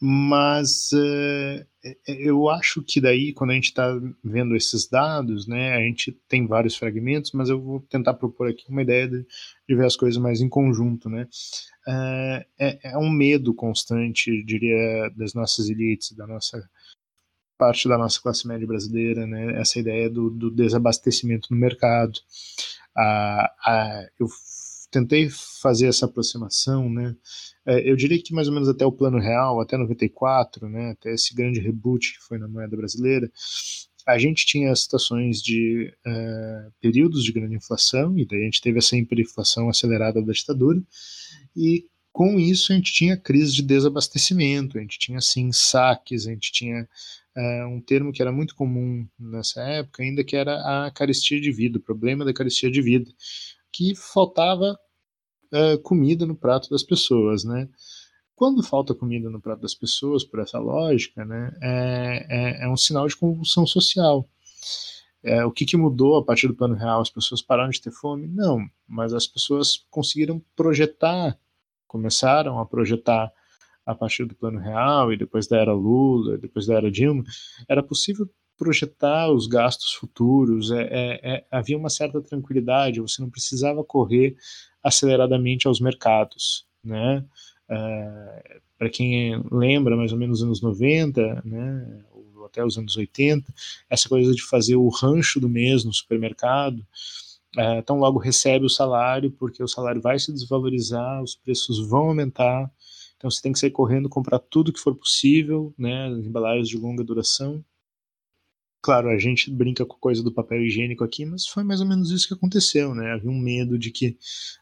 Mas 0.00 0.90
uh, 0.92 1.66
eu 2.06 2.48
acho 2.48 2.82
que 2.82 3.00
daí, 3.00 3.32
quando 3.32 3.50
a 3.50 3.54
gente 3.54 3.66
está 3.66 3.98
vendo 4.22 4.56
esses 4.56 4.88
dados, 4.88 5.46
né, 5.46 5.74
a 5.74 5.80
gente 5.80 6.12
tem 6.28 6.46
vários 6.46 6.76
fragmentos, 6.76 7.32
mas 7.32 7.48
eu 7.48 7.60
vou 7.60 7.80
tentar 7.80 8.14
propor 8.14 8.48
aqui 8.48 8.64
uma 8.68 8.82
ideia 8.82 9.08
de, 9.08 9.26
de 9.68 9.74
ver 9.74 9.86
as 9.86 9.96
coisas 9.96 10.20
mais 10.20 10.40
em 10.40 10.48
conjunto. 10.48 11.08
Né? 11.08 11.28
Uh, 11.86 12.44
é, 12.58 12.92
é 12.92 12.98
um 12.98 13.10
medo 13.10 13.54
constante, 13.54 14.44
diria, 14.44 15.10
das 15.16 15.34
nossas 15.34 15.68
elites, 15.68 16.12
da 16.12 16.26
nossa 16.26 16.68
parte 17.56 17.86
da 17.86 17.98
nossa 17.98 18.18
classe 18.22 18.48
média 18.48 18.66
brasileira, 18.66 19.26
né, 19.26 19.60
essa 19.60 19.78
ideia 19.78 20.08
do, 20.08 20.30
do 20.30 20.50
desabastecimento 20.50 21.48
no 21.50 21.60
mercado. 21.60 22.18
Ah, 22.96 24.06
eu 24.18 24.26
tentei 24.90 25.28
fazer 25.62 25.86
essa 25.86 26.06
aproximação, 26.06 26.90
né? 26.90 27.14
É, 27.66 27.88
eu 27.88 27.96
diria 27.96 28.20
que 28.22 28.34
mais 28.34 28.48
ou 28.48 28.54
menos 28.54 28.68
até 28.68 28.84
o 28.84 28.92
plano 28.92 29.18
real, 29.18 29.60
até 29.60 29.76
94, 29.76 30.68
né? 30.68 30.90
Até 30.90 31.14
esse 31.14 31.34
grande 31.34 31.60
reboot 31.60 32.14
que 32.14 32.24
foi 32.24 32.38
na 32.38 32.48
moeda 32.48 32.76
brasileira, 32.76 33.30
a 34.06 34.18
gente 34.18 34.46
tinha 34.46 34.74
situações 34.74 35.42
de 35.42 35.92
uh, 36.06 36.72
períodos 36.80 37.22
de 37.22 37.32
grande 37.32 37.54
inflação, 37.56 38.18
e 38.18 38.26
daí 38.26 38.40
a 38.40 38.44
gente 38.44 38.60
teve 38.60 38.78
essa 38.78 38.96
hiperinflação 38.96 39.68
acelerada 39.68 40.22
da 40.22 40.32
ditadura, 40.32 40.82
e 41.56 41.86
com 42.12 42.38
isso 42.38 42.72
a 42.72 42.76
gente 42.76 42.92
tinha 42.92 43.16
crise 43.16 43.52
de 43.52 43.62
desabastecimento, 43.62 44.76
a 44.76 44.80
gente 44.80 44.98
tinha 44.98 45.18
assim 45.18 45.52
saques, 45.52 46.26
a 46.26 46.30
gente 46.30 46.50
tinha 46.50 46.88
uh, 47.36 47.68
um 47.68 47.80
termo 47.80 48.12
que 48.12 48.20
era 48.20 48.32
muito 48.32 48.54
comum 48.54 49.06
nessa 49.18 49.62
época, 49.62 50.02
ainda 50.02 50.24
que 50.24 50.34
era 50.34 50.86
a 50.86 50.90
carestia 50.90 51.40
de 51.40 51.52
vida, 51.52 51.78
o 51.78 51.82
problema 51.82 52.24
da 52.24 52.32
carestia 52.32 52.70
de 52.70 52.82
vida, 52.82 53.10
que 53.72 53.94
faltava 53.94 54.78
uh, 55.52 55.78
comida 55.82 56.26
no 56.26 56.36
prato 56.36 56.68
das 56.70 56.82
pessoas, 56.82 57.44
né? 57.44 57.68
Quando 58.34 58.62
falta 58.62 58.94
comida 58.94 59.28
no 59.28 59.40
prato 59.40 59.60
das 59.60 59.74
pessoas, 59.74 60.24
por 60.24 60.40
essa 60.40 60.58
lógica, 60.58 61.26
né, 61.26 61.52
é, 61.60 62.26
é, 62.30 62.64
é 62.64 62.68
um 62.70 62.76
sinal 62.76 63.06
de 63.06 63.14
convulsão 63.14 63.66
social. 63.66 64.26
É, 65.22 65.44
o 65.44 65.52
que, 65.52 65.66
que, 65.66 65.76
mudou 65.76 66.16
a 66.16 66.24
partir 66.24 66.48
do 66.48 66.54
plano 66.54 66.74
real? 66.74 67.02
As 67.02 67.10
pessoas 67.10 67.42
pararam 67.42 67.68
de 67.68 67.82
ter 67.82 67.90
fome? 67.90 68.26
Não, 68.26 68.64
mas 68.88 69.12
as 69.12 69.26
pessoas 69.26 69.84
conseguiram 69.90 70.42
projetar, 70.56 71.38
começaram 71.86 72.58
a 72.58 72.64
projetar 72.64 73.30
a 73.84 73.94
partir 73.94 74.24
do 74.24 74.34
plano 74.34 74.58
real 74.58 75.12
e 75.12 75.18
depois 75.18 75.46
da 75.46 75.58
era 75.58 75.74
Lula, 75.74 76.38
depois 76.38 76.66
da 76.66 76.76
era 76.76 76.90
Dilma, 76.90 77.24
era 77.68 77.82
possível 77.82 78.26
projetar 78.60 79.32
os 79.32 79.46
gastos 79.46 79.94
futuros, 79.94 80.70
é, 80.70 80.82
é, 80.82 81.20
é, 81.36 81.44
havia 81.50 81.78
uma 81.78 81.88
certa 81.88 82.20
tranquilidade, 82.20 83.00
você 83.00 83.22
não 83.22 83.30
precisava 83.30 83.82
correr 83.82 84.36
aceleradamente 84.84 85.66
aos 85.66 85.80
mercados, 85.80 86.66
né? 86.84 87.24
É, 87.70 88.60
Para 88.78 88.90
quem 88.90 89.42
lembra, 89.50 89.96
mais 89.96 90.12
ou 90.12 90.18
menos 90.18 90.40
nos 90.40 90.46
anos 90.46 90.60
90, 90.60 91.42
né, 91.42 92.04
ou 92.12 92.44
até 92.44 92.62
os 92.62 92.76
anos 92.76 92.96
80, 92.96 93.50
essa 93.88 94.08
coisa 94.08 94.34
de 94.34 94.42
fazer 94.42 94.76
o 94.76 94.88
rancho 94.88 95.40
do 95.40 95.48
mês 95.48 95.82
no 95.84 95.92
supermercado, 95.94 96.84
é, 97.56 97.80
tão 97.82 97.98
logo 97.98 98.18
recebe 98.18 98.66
o 98.66 98.70
salário, 98.70 99.30
porque 99.32 99.62
o 99.62 99.68
salário 99.68 100.02
vai 100.02 100.18
se 100.18 100.32
desvalorizar, 100.32 101.22
os 101.22 101.34
preços 101.34 101.78
vão 101.88 102.08
aumentar, 102.08 102.70
então 103.16 103.30
você 103.30 103.40
tem 103.42 103.52
que 103.52 103.58
sair 103.58 103.70
correndo, 103.70 104.08
comprar 104.08 104.38
tudo 104.38 104.72
que 104.72 104.80
for 104.80 104.94
possível, 104.94 105.72
né, 105.78 106.08
embalagens 106.10 106.68
de 106.68 106.78
longa 106.78 107.02
duração, 107.02 107.64
Claro, 108.82 109.10
a 109.10 109.18
gente 109.18 109.50
brinca 109.50 109.84
com 109.84 109.94
a 109.94 110.00
coisa 110.00 110.22
do 110.22 110.32
papel 110.32 110.62
higiênico 110.62 111.04
aqui, 111.04 111.26
mas 111.26 111.46
foi 111.46 111.62
mais 111.62 111.80
ou 111.80 111.86
menos 111.86 112.10
isso 112.10 112.26
que 112.26 112.34
aconteceu, 112.34 112.94
né? 112.94 113.12
Havia 113.12 113.30
um 113.30 113.38
medo 113.38 113.78
de 113.78 113.90
que 113.90 114.16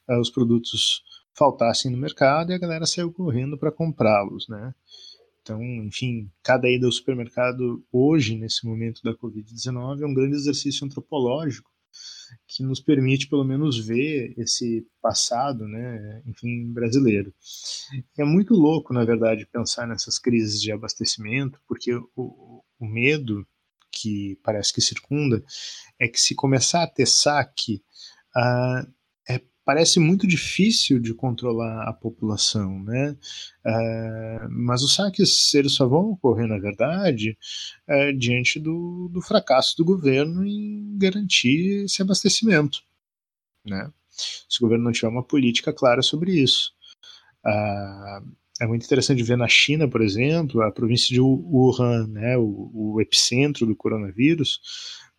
uh, 0.08 0.18
os 0.20 0.28
produtos 0.28 1.02
faltassem 1.34 1.90
no 1.90 1.96
mercado 1.96 2.50
e 2.50 2.54
a 2.54 2.58
galera 2.58 2.84
saiu 2.84 3.12
correndo 3.12 3.56
para 3.56 3.70
comprá-los, 3.70 4.48
né? 4.48 4.74
Então, 5.40 5.62
enfim, 5.62 6.30
cada 6.42 6.68
ida 6.68 6.86
ao 6.86 6.92
supermercado 6.92 7.82
hoje, 7.92 8.36
nesse 8.36 8.66
momento 8.66 9.00
da 9.02 9.14
Covid-19, 9.14 10.02
é 10.02 10.06
um 10.06 10.12
grande 10.12 10.36
exercício 10.36 10.84
antropológico 10.84 11.70
que 12.46 12.62
nos 12.62 12.80
permite, 12.80 13.28
pelo 13.28 13.44
menos, 13.44 13.78
ver 13.78 14.34
esse 14.36 14.86
passado, 15.00 15.66
né, 15.66 16.22
enfim, 16.26 16.70
brasileiro. 16.72 17.32
É 18.18 18.24
muito 18.24 18.52
louco, 18.52 18.92
na 18.92 19.04
verdade, 19.04 19.46
pensar 19.46 19.86
nessas 19.86 20.18
crises 20.18 20.60
de 20.60 20.70
abastecimento, 20.70 21.58
porque 21.66 21.94
o, 21.94 22.62
o 22.78 22.86
medo 22.86 23.46
que 24.00 24.38
parece 24.42 24.72
que 24.72 24.80
circunda 24.80 25.42
é 25.98 26.08
que 26.08 26.20
se 26.20 26.34
começar 26.34 26.82
a 26.82 26.86
ter 26.86 27.06
saque, 27.06 27.82
uh, 28.36 28.92
é, 29.28 29.40
parece 29.64 29.98
muito 30.00 30.26
difícil 30.26 30.98
de 30.98 31.12
controlar 31.14 31.88
a 31.88 31.92
população, 31.92 32.82
né? 32.82 33.16
Uh, 33.66 34.48
mas 34.50 34.82
os 34.82 34.94
saques 34.94 35.54
eles 35.54 35.72
só 35.72 35.86
vão 35.86 36.10
ocorrer, 36.12 36.46
na 36.46 36.58
verdade, 36.58 37.36
uh, 37.88 38.16
diante 38.16 38.58
do, 38.58 39.08
do 39.12 39.20
fracasso 39.20 39.76
do 39.76 39.84
governo 39.84 40.44
em 40.46 40.96
garantir 40.98 41.84
esse 41.84 42.02
abastecimento, 42.02 42.80
né? 43.64 43.90
Se 44.10 44.58
o 44.58 44.62
governo 44.62 44.84
não 44.84 44.92
tiver 44.92 45.08
uma 45.08 45.22
política 45.22 45.72
clara 45.72 46.02
sobre 46.02 46.32
isso. 46.32 46.72
Uh, 47.46 48.26
é 48.60 48.66
muito 48.66 48.84
interessante 48.84 49.22
ver 49.22 49.36
na 49.36 49.48
China, 49.48 49.88
por 49.88 50.02
exemplo, 50.02 50.62
a 50.62 50.72
província 50.72 51.14
de 51.14 51.20
Wuhan, 51.20 52.08
né, 52.08 52.36
o, 52.36 52.70
o 52.74 53.00
epicentro 53.00 53.66
do 53.66 53.76
coronavírus, 53.76 54.60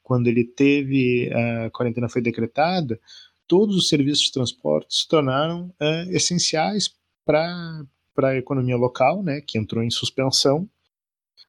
quando 0.04 0.28
ele 0.28 0.44
teve 0.44 1.32
a 1.32 1.70
quarentena 1.70 2.10
foi 2.10 2.22
decretada, 2.22 3.00
todos 3.48 3.76
os 3.76 3.88
serviços 3.88 4.26
de 4.26 4.32
transporte 4.32 4.96
se 4.96 5.08
tornaram 5.08 5.68
uh, 5.80 6.12
essenciais 6.12 6.90
para 7.26 7.86
a 8.24 8.36
economia 8.36 8.76
local, 8.76 9.24
né, 9.24 9.42
que 9.42 9.58
entrou 9.58 9.84
em 9.84 9.90
suspensão. 9.90 10.70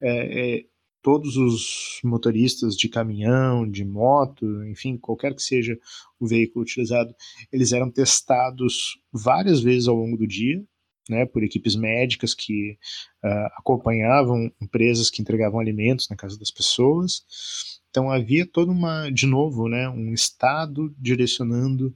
É, 0.02 0.58
é, 0.58 0.64
todos 1.02 1.36
os 1.36 2.00
motoristas 2.04 2.76
de 2.76 2.88
caminhão, 2.88 3.68
de 3.68 3.84
moto, 3.84 4.64
enfim, 4.66 4.96
qualquer 4.96 5.34
que 5.34 5.42
seja 5.42 5.78
o 6.18 6.26
veículo 6.26 6.62
utilizado, 6.62 7.14
eles 7.50 7.72
eram 7.72 7.90
testados 7.90 8.98
várias 9.12 9.60
vezes 9.60 9.88
ao 9.88 9.96
longo 9.96 10.16
do 10.16 10.26
dia, 10.26 10.62
né, 11.10 11.26
por 11.26 11.42
equipes 11.42 11.74
médicas 11.74 12.32
que 12.32 12.78
uh, 13.24 13.46
acompanhavam 13.58 14.50
empresas 14.62 15.10
que 15.10 15.20
entregavam 15.20 15.58
alimentos 15.58 16.08
na 16.08 16.16
casa 16.16 16.38
das 16.38 16.50
pessoas. 16.50 17.24
Então 17.90 18.10
havia 18.10 18.46
toda 18.46 18.70
uma, 18.70 19.10
de 19.10 19.26
novo, 19.26 19.68
né, 19.68 19.88
um 19.88 20.14
Estado 20.14 20.94
direcionando 20.96 21.88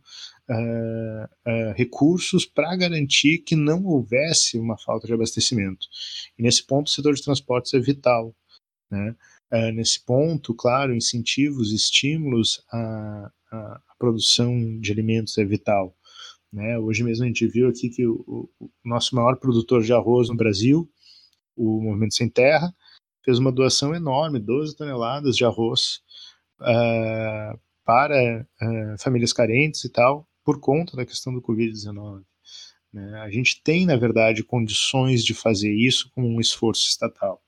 uh, 0.50 1.24
uh, 1.24 1.72
recursos 1.76 2.44
para 2.44 2.74
garantir 2.74 3.38
que 3.38 3.54
não 3.54 3.84
houvesse 3.84 4.58
uma 4.58 4.76
falta 4.76 5.06
de 5.06 5.14
abastecimento. 5.14 5.86
E 6.36 6.42
nesse 6.42 6.66
ponto 6.66 6.88
o 6.88 6.90
setor 6.90 7.14
de 7.14 7.22
transportes 7.22 7.72
é 7.72 7.78
vital. 7.78 8.34
Né? 8.90 9.14
nesse 9.72 10.04
ponto, 10.04 10.52
claro, 10.52 10.96
incentivos, 10.96 11.72
estímulos 11.72 12.60
à, 12.72 13.30
à 13.52 13.80
produção 13.96 14.80
de 14.80 14.90
alimentos 14.90 15.38
é 15.38 15.44
vital. 15.44 15.96
Né? 16.54 16.78
Hoje 16.78 17.02
mesmo 17.02 17.24
a 17.24 17.26
gente 17.26 17.48
viu 17.48 17.68
aqui 17.68 17.90
que 17.90 18.06
o, 18.06 18.48
o, 18.60 18.70
nosso 18.84 19.16
maior 19.16 19.34
produtor 19.40 19.82
de 19.82 19.92
arroz 19.92 20.28
no 20.28 20.36
Brasil 20.36 20.88
o 21.56 21.82
Movimento 21.82 22.14
Sem 22.14 22.28
Terra 22.28 22.72
fez 23.24 23.40
uma 23.40 23.50
doação 23.50 23.92
enorme, 23.92 24.38
12 24.38 24.76
toneladas 24.76 25.36
de 25.36 25.44
arroz 25.44 26.00
uh, 26.60 27.58
para 27.84 28.46
uh, 28.62 29.02
famílias 29.02 29.32
carentes 29.32 29.82
e 29.82 29.88
tal, 29.90 30.28
por 30.44 30.60
conta 30.60 30.96
da 30.96 31.04
questão 31.04 31.34
do 31.34 31.42
Covid-19. 31.42 32.22
Né? 32.92 33.20
A 33.20 33.30
gente 33.30 33.60
tem, 33.64 33.84
na 33.84 33.96
verdade, 33.96 34.44
condições 34.44 35.24
de 35.24 35.34
fazer 35.34 35.74
isso 35.74 36.08
com 36.14 36.22
um 36.22 36.40
esforço 36.40 36.86
estatal. 36.86 37.42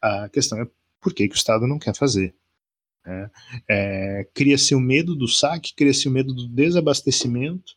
A 0.00 0.30
questão 0.30 0.58
é 0.58 0.66
por 1.02 1.12
que, 1.12 1.28
que 1.28 1.34
o 1.34 1.36
Estado 1.36 1.66
não 1.66 1.78
quer 1.78 1.94
fazer. 1.94 2.34
Né? 3.04 3.30
É, 3.68 4.28
cria-se 4.32 4.74
o 4.74 4.80
medo 4.80 5.14
do 5.14 5.28
saque, 5.28 5.74
cria-se 5.74 6.08
o 6.08 6.10
medo 6.10 6.32
do 6.32 6.48
desabastecimento, 6.48 7.74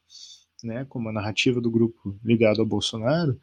né, 0.65 0.85
como 0.89 1.09
a 1.09 1.13
narrativa 1.13 1.61
do 1.61 1.71
grupo 1.71 2.17
ligado 2.23 2.59
ao 2.59 2.65
Bolsonaro, 2.65 3.39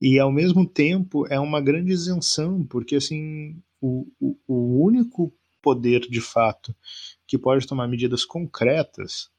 e 0.00 0.18
ao 0.18 0.30
mesmo 0.30 0.66
tempo 0.66 1.26
é 1.26 1.40
uma 1.40 1.60
grande 1.60 1.92
isenção, 1.92 2.64
porque 2.64 2.96
assim 2.96 3.60
o, 3.80 4.06
o, 4.20 4.36
o 4.46 4.84
único 4.84 5.32
poder 5.60 6.00
de 6.00 6.20
fato 6.20 6.74
que 7.26 7.36
pode 7.36 7.66
tomar 7.66 7.88
medidas 7.88 8.24
concretas 8.24 9.30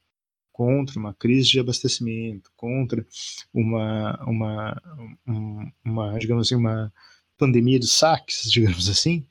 contra 0.51 0.99
uma 0.99 1.13
crise 1.13 1.49
de 1.49 1.59
abastecimento, 1.59 2.51
contra 2.57 3.05
uma, 3.53 4.21
uma, 4.25 4.81
uma, 5.25 5.73
uma 5.85 6.19
digamos 6.19 6.47
assim, 6.47 6.55
uma 6.55 6.91
pandemia 7.37 7.79
de 7.79 7.87
saques, 7.87 8.43
digamos 8.51 8.89
assim, 8.89 9.25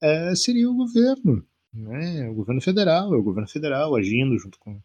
é, 0.00 0.34
seria 0.34 0.70
o 0.70 0.74
governo, 0.74 1.46
né? 1.72 2.28
o 2.30 2.34
governo 2.34 2.60
federal, 2.62 3.14
é 3.14 3.16
o 3.18 3.22
governo 3.22 3.48
federal 3.48 3.94
agindo 3.94 4.38
junto 4.38 4.58
com 4.58 4.80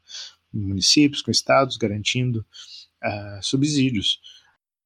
municípios, 0.59 1.21
com 1.21 1.31
estados, 1.31 1.77
garantindo 1.77 2.45
uh, 3.03 3.43
subsídios. 3.43 4.19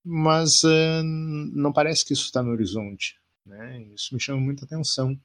Mas 0.03 0.63
uh, 0.63 1.03
não 1.03 1.71
parece 1.71 2.05
que 2.05 2.13
isso 2.13 2.25
está 2.25 2.41
no 2.41 2.51
horizonte. 2.51 3.19
Né? 3.45 3.83
Isso 3.95 4.13
me 4.13 4.19
chama 4.19 4.39
muita 4.39 4.65
atenção. 4.65 5.19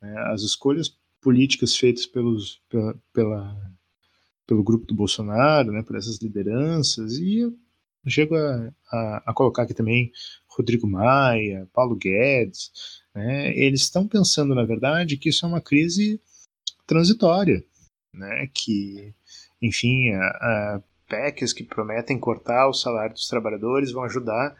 Né? 0.00 0.14
As 0.32 0.42
escolhas 0.42 0.94
políticas 1.20 1.76
feitas 1.76 2.06
pelos, 2.06 2.60
pela, 2.68 2.98
pela, 3.12 3.72
pelo 4.46 4.64
grupo 4.64 4.86
do 4.86 4.94
Bolsonaro, 4.94 5.72
né, 5.72 5.82
por 5.82 5.96
essas 5.96 6.18
lideranças, 6.18 7.18
e 7.18 7.40
eu 7.40 7.56
chego 8.08 8.34
a, 8.34 8.72
a, 8.90 9.22
a 9.26 9.34
colocar 9.34 9.62
aqui 9.62 9.74
também 9.74 10.10
Rodrigo 10.48 10.86
Maia, 10.86 11.68
Paulo 11.72 11.94
Guedes, 11.94 12.70
né, 13.14 13.56
eles 13.56 13.82
estão 13.82 14.08
pensando, 14.08 14.54
na 14.54 14.64
verdade, 14.64 15.16
que 15.16 15.28
isso 15.28 15.44
é 15.44 15.48
uma 15.48 15.60
crise 15.60 16.20
transitória, 16.86 17.64
né, 18.14 18.48
que 18.52 19.14
enfim, 19.60 20.10
a 20.14 20.80
PECs 21.10 21.52
que 21.52 21.64
prometem 21.64 22.18
cortar 22.18 22.68
o 22.68 22.72
salário 22.72 23.14
dos 23.14 23.28
trabalhadores 23.28 23.90
vão 23.90 24.04
ajudar 24.04 24.56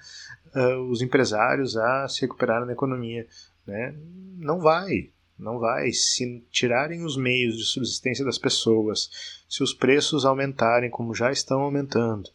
uh, 0.54 0.80
os 0.90 1.00
empresários 1.00 1.76
a 1.76 2.08
se 2.08 2.22
recuperar 2.22 2.66
na 2.66 2.72
economia. 2.72 3.26
Né? 3.66 3.94
Não 4.36 4.58
vai, 4.60 5.10
não 5.38 5.60
vai. 5.60 5.92
Se 5.92 6.44
tirarem 6.50 7.04
os 7.04 7.16
meios 7.16 7.56
de 7.56 7.64
subsistência 7.64 8.24
das 8.24 8.36
pessoas, 8.36 9.42
se 9.48 9.62
os 9.62 9.72
preços 9.72 10.24
aumentarem 10.24 10.90
como 10.90 11.14
já 11.14 11.30
estão 11.30 11.60
aumentando, 11.60 12.28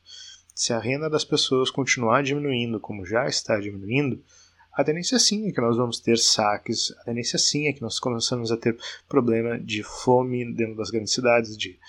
se 0.56 0.72
a 0.72 0.80
renda 0.80 1.10
das 1.10 1.26
pessoas 1.26 1.70
continuar 1.70 2.24
diminuindo 2.24 2.80
como 2.80 3.06
já 3.06 3.28
está 3.28 3.60
diminuindo, 3.60 4.24
a 4.72 4.84
tendência 4.84 5.20
sim 5.20 5.48
é 5.48 5.52
que 5.52 5.62
nós 5.62 5.78
vamos 5.78 6.00
ter 6.00 6.18
saques, 6.18 6.94
a 7.00 7.04
tendência 7.06 7.40
sim 7.40 7.68
é 7.68 7.74
que 7.74 7.82
nós 7.82 8.00
começamos 8.00 8.52
a 8.52 8.58
ter 8.58 8.78
problema 9.08 9.58
de 9.58 9.84
fome 9.84 10.54
dentro 10.54 10.76
das 10.76 10.90
grandes 10.90 11.14
cidades, 11.14 11.58
de 11.58 11.80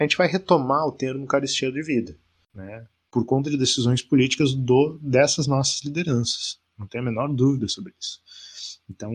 a 0.00 0.04
gente 0.04 0.16
vai 0.16 0.26
retomar 0.26 0.86
o 0.86 0.92
termo 0.92 1.26
caristia 1.26 1.70
de 1.70 1.82
vida, 1.82 2.16
né? 2.54 2.86
por 3.10 3.26
conta 3.26 3.50
de 3.50 3.58
decisões 3.58 4.00
políticas 4.00 4.54
do, 4.54 4.98
dessas 5.02 5.46
nossas 5.46 5.82
lideranças. 5.84 6.58
Não 6.78 6.86
tenho 6.86 7.02
a 7.02 7.10
menor 7.10 7.28
dúvida 7.28 7.68
sobre 7.68 7.92
isso. 8.00 8.20
Então, 8.88 9.12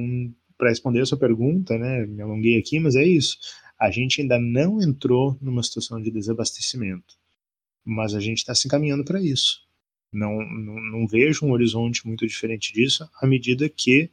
para 0.56 0.70
responder 0.70 1.02
a 1.02 1.06
sua 1.06 1.18
pergunta, 1.18 1.76
né, 1.78 2.06
me 2.06 2.22
alonguei 2.22 2.60
aqui, 2.60 2.80
mas 2.80 2.96
é 2.96 3.04
isso. 3.04 3.38
A 3.80 3.90
gente 3.90 4.22
ainda 4.22 4.40
não 4.40 4.80
entrou 4.80 5.36
numa 5.42 5.64
situação 5.64 6.00
de 6.00 6.12
desabastecimento, 6.12 7.16
mas 7.84 8.14
a 8.14 8.20
gente 8.20 8.38
está 8.38 8.54
se 8.54 8.68
encaminhando 8.68 9.04
para 9.04 9.20
isso. 9.20 9.62
Não, 10.14 10.38
não, 10.38 10.76
não 10.76 11.08
vejo 11.08 11.46
um 11.46 11.52
horizonte 11.52 12.06
muito 12.06 12.28
diferente 12.28 12.72
disso, 12.72 13.10
à 13.20 13.26
medida 13.26 13.68
que 13.68 14.12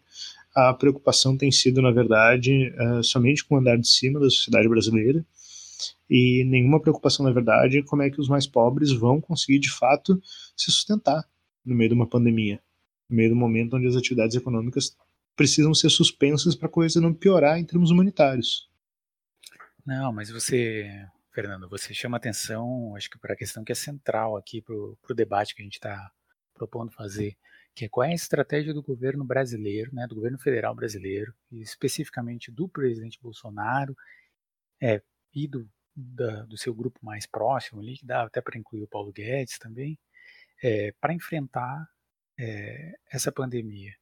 a 0.55 0.73
preocupação 0.73 1.37
tem 1.37 1.51
sido, 1.51 1.83
na 1.83 1.91
verdade, 1.91 2.73
uh, 2.79 3.05
somente 3.05 3.45
com 3.45 3.57
o 3.57 3.59
andar 3.59 3.77
de 3.77 3.89
cima 3.89 4.19
da 4.19 4.31
sociedade 4.31 4.69
brasileira 4.69 5.25
e 6.09 6.45
nenhuma 6.45 6.81
preocupação, 6.81 7.25
na 7.25 7.33
verdade, 7.33 7.83
como 7.85 8.03
é 8.03 8.11
que 8.11 8.21
os 8.21 8.29
mais 8.29 8.47
pobres 8.47 8.92
vão 8.92 9.21
conseguir 9.21 9.59
de 9.59 9.71
fato 9.71 10.21
se 10.57 10.71
sustentar 10.71 11.25
no 11.64 11.75
meio 11.75 11.90
de 11.90 11.95
uma 11.95 12.07
pandemia, 12.07 12.61
no 13.09 13.16
meio 13.16 13.31
do 13.31 13.37
momento 13.37 13.77
onde 13.77 13.87
as 13.87 13.97
atividades 13.97 14.37
econômicas 14.37 14.97
precisam 15.37 15.75
ser 15.75 15.90
suspensas 15.90 16.55
para 16.55 16.68
a 16.68 16.71
coisa 16.71 17.01
não 17.01 17.14
piorar 17.14 17.59
em 17.59 17.64
termos 17.64 17.90
humanitários. 17.90 18.71
Não, 19.85 20.12
mas 20.12 20.31
você, 20.31 21.07
Fernando, 21.33 21.68
você 21.68 21.92
chama 21.92 22.16
atenção, 22.16 22.95
acho 22.95 23.11
que 23.11 23.18
para 23.18 23.35
a 23.35 23.37
questão 23.37 23.64
que 23.64 23.73
é 23.73 23.75
central 23.75 24.37
aqui 24.37 24.61
para 24.61 24.75
o 24.75 25.14
debate 25.14 25.55
que 25.55 25.62
a 25.62 25.64
gente 25.64 25.75
está 25.75 26.11
propondo 26.55 26.92
fazer, 26.92 27.37
que 27.75 27.87
é 27.87 27.88
qual 27.88 28.07
é 28.07 28.12
a 28.12 28.14
estratégia 28.14 28.75
do 28.75 28.83
governo 28.83 29.25
brasileiro, 29.25 29.95
né, 29.95 30.07
do 30.07 30.14
governo 30.14 30.38
federal 30.38 30.75
brasileiro, 30.75 31.35
e 31.51 31.62
especificamente 31.62 32.51
do 32.51 32.68
presidente 32.68 33.18
Bolsonaro, 33.21 33.97
é, 34.81 35.03
e 35.35 35.49
do, 35.49 35.68
da, 35.95 36.42
do 36.45 36.57
seu 36.57 36.75
grupo 36.75 36.99
mais 37.03 37.27
próximo 37.27 37.81
ali, 37.81 37.97
que 37.97 38.07
dá 38.07 38.23
até 38.25 38.40
para 38.40 38.59
incluir 38.59 38.83
o 38.83 38.88
Paulo 38.88 39.12
Guedes 39.12 39.59
também, 39.59 39.99
é, 40.62 40.92
para 41.01 41.14
enfrentar 41.14 41.88
é, 42.38 42.95
essa 43.11 43.33
pandemia. 43.33 43.92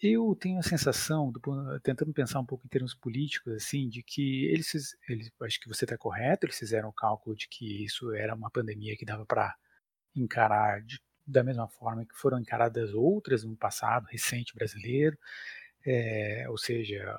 Eu 0.00 0.36
tenho 0.36 0.60
a 0.60 0.62
sensação, 0.62 1.32
do, 1.32 1.40
tentando 1.80 2.12
pensar 2.12 2.38
um 2.38 2.46
pouco 2.46 2.64
em 2.64 2.68
termos 2.68 2.94
políticos, 2.94 3.52
assim, 3.54 3.88
de 3.88 4.02
que 4.02 4.44
eles, 4.46 4.96
eles 5.08 5.30
acho 5.42 5.60
que 5.60 5.68
você 5.68 5.84
está 5.84 5.98
correto, 5.98 6.46
eles 6.46 6.58
fizeram 6.58 6.88
o 6.88 6.92
cálculo 6.92 7.34
de 7.34 7.48
que 7.48 7.84
isso 7.84 8.12
era 8.14 8.34
uma 8.34 8.50
pandemia 8.50 8.96
que 8.96 9.04
dava 9.04 9.26
para 9.26 9.56
encarar 10.14 10.82
de, 10.82 11.00
da 11.26 11.42
mesma 11.42 11.68
forma 11.68 12.06
que 12.06 12.14
foram 12.14 12.38
encaradas 12.38 12.94
outras 12.94 13.42
no 13.42 13.56
passado 13.56 14.06
recente 14.06 14.54
brasileiro, 14.54 15.18
é, 15.84 16.46
ou 16.48 16.56
seja, 16.56 17.16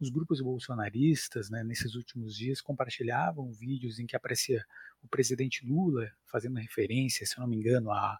os 0.00 0.10
grupos 0.10 0.40
bolsonaristas, 0.40 1.50
né, 1.50 1.64
nesses 1.64 1.94
últimos 1.94 2.36
dias, 2.36 2.60
compartilhavam 2.60 3.52
vídeos 3.52 3.98
em 3.98 4.06
que 4.06 4.16
aparecia 4.16 4.64
o 5.02 5.08
presidente 5.08 5.66
Lula 5.66 6.10
fazendo 6.26 6.58
referência, 6.58 7.26
se 7.26 7.36
eu 7.36 7.40
não 7.42 7.48
me 7.48 7.56
engano, 7.56 7.90
a, 7.90 8.18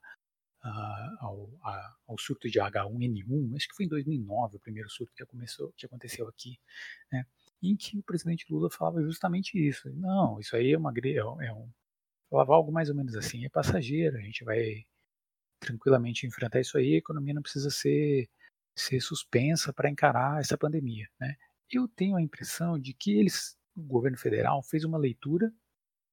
a, 0.63 1.17
ao, 1.21 1.51
a, 1.63 1.97
ao, 2.09 2.19
surto 2.19 2.49
de 2.51 2.59
H1N1, 2.59 3.57
acho 3.57 3.69
que 3.69 3.77
foi 3.77 3.87
em 3.87 3.89
2009 3.89 4.57
o 4.57 4.61
primeiro 4.61 4.91
surto 4.91 5.13
que, 5.15 5.25
começou, 5.27 5.73
que 5.77 5.87
aconteceu 5.87 6.27
aqui, 6.29 6.59
né, 7.13 7.25
em 7.63 7.77
que 7.77 7.99
o 7.99 8.03
presidente 8.03 8.47
Lula 8.51 8.71
falava 8.71 9.03
justamente 9.03 9.57
isso. 9.57 9.89
Não, 9.95 10.41
isso 10.41 10.57
aí 10.57 10.73
é 10.73 10.79
uma 10.79 10.93
é, 10.93 11.47
é 11.47 11.53
um, 11.53 11.71
falava 12.31 12.55
algo 12.55 12.73
mais 12.73 12.89
ou 12.89 12.95
menos 12.97 13.15
assim, 13.15 13.45
é 13.45 13.49
passageiro, 13.49 14.17
a 14.17 14.21
gente 14.21 14.45
vai 14.45 14.85
tranquilamente 15.61 16.27
enfrentar 16.27 16.61
isso 16.61 16.79
aí, 16.79 16.95
a 16.95 16.99
economia 16.99 17.35
não 17.35 17.43
precisa 17.43 17.71
ser 17.71 18.29
ser 18.79 19.01
suspensa 19.01 19.73
para 19.73 19.91
encarar 19.91 20.41
essa 20.41 20.57
pandemia, 20.57 21.09
né? 21.21 21.37
Eu 21.71 21.87
tenho 21.89 22.17
a 22.17 22.23
impressão 22.23 22.79
de 22.79 22.93
que 22.93 23.13
eles, 23.13 23.57
o 23.77 23.83
governo 23.83 24.17
federal 24.17 24.63
fez 24.63 24.85
uma 24.85 24.99
leitura 24.99 25.53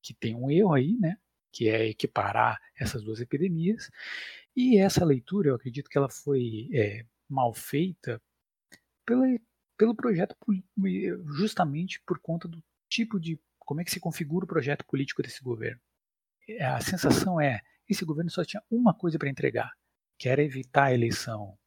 que 0.02 0.14
tem 0.14 0.36
um 0.36 0.52
erro 0.52 0.74
aí, 0.74 0.98
né? 0.98 1.18
Que 1.52 1.70
é 1.70 1.88
equiparar 1.88 2.62
essas 2.76 3.02
duas 3.02 3.22
epidemias. 3.22 3.90
E 4.56 4.78
essa 4.78 5.04
leitura, 5.06 5.50
eu 5.50 5.56
acredito 5.56 5.90
que 5.90 5.98
ela 5.98 6.10
foi 6.10 6.70
é, 6.74 7.06
mal 7.30 7.54
feita 7.54 8.22
pela, 9.06 9.26
pelo 9.78 9.96
projeto, 9.96 10.36
justamente 11.38 12.02
por 12.06 12.20
conta 12.20 12.48
do 12.48 12.64
tipo 12.90 13.20
de. 13.20 13.40
como 13.60 13.82
é 13.82 13.84
que 13.84 13.92
se 13.92 14.00
configura 14.00 14.46
o 14.46 14.48
projeto 14.48 14.86
político 14.86 15.22
desse 15.22 15.42
governo. 15.42 15.82
A 16.62 16.82
sensação 16.82 17.40
é: 17.40 17.62
esse 17.90 18.06
governo 18.06 18.30
só 18.30 18.44
tinha 18.44 18.62
uma 18.70 18.94
coisa 18.94 19.18
para 19.18 19.30
entregar, 19.30 19.72
que 20.18 20.30
era 20.30 20.44
evitar 20.44 20.86
a 20.86 20.94
eleição 20.94 21.58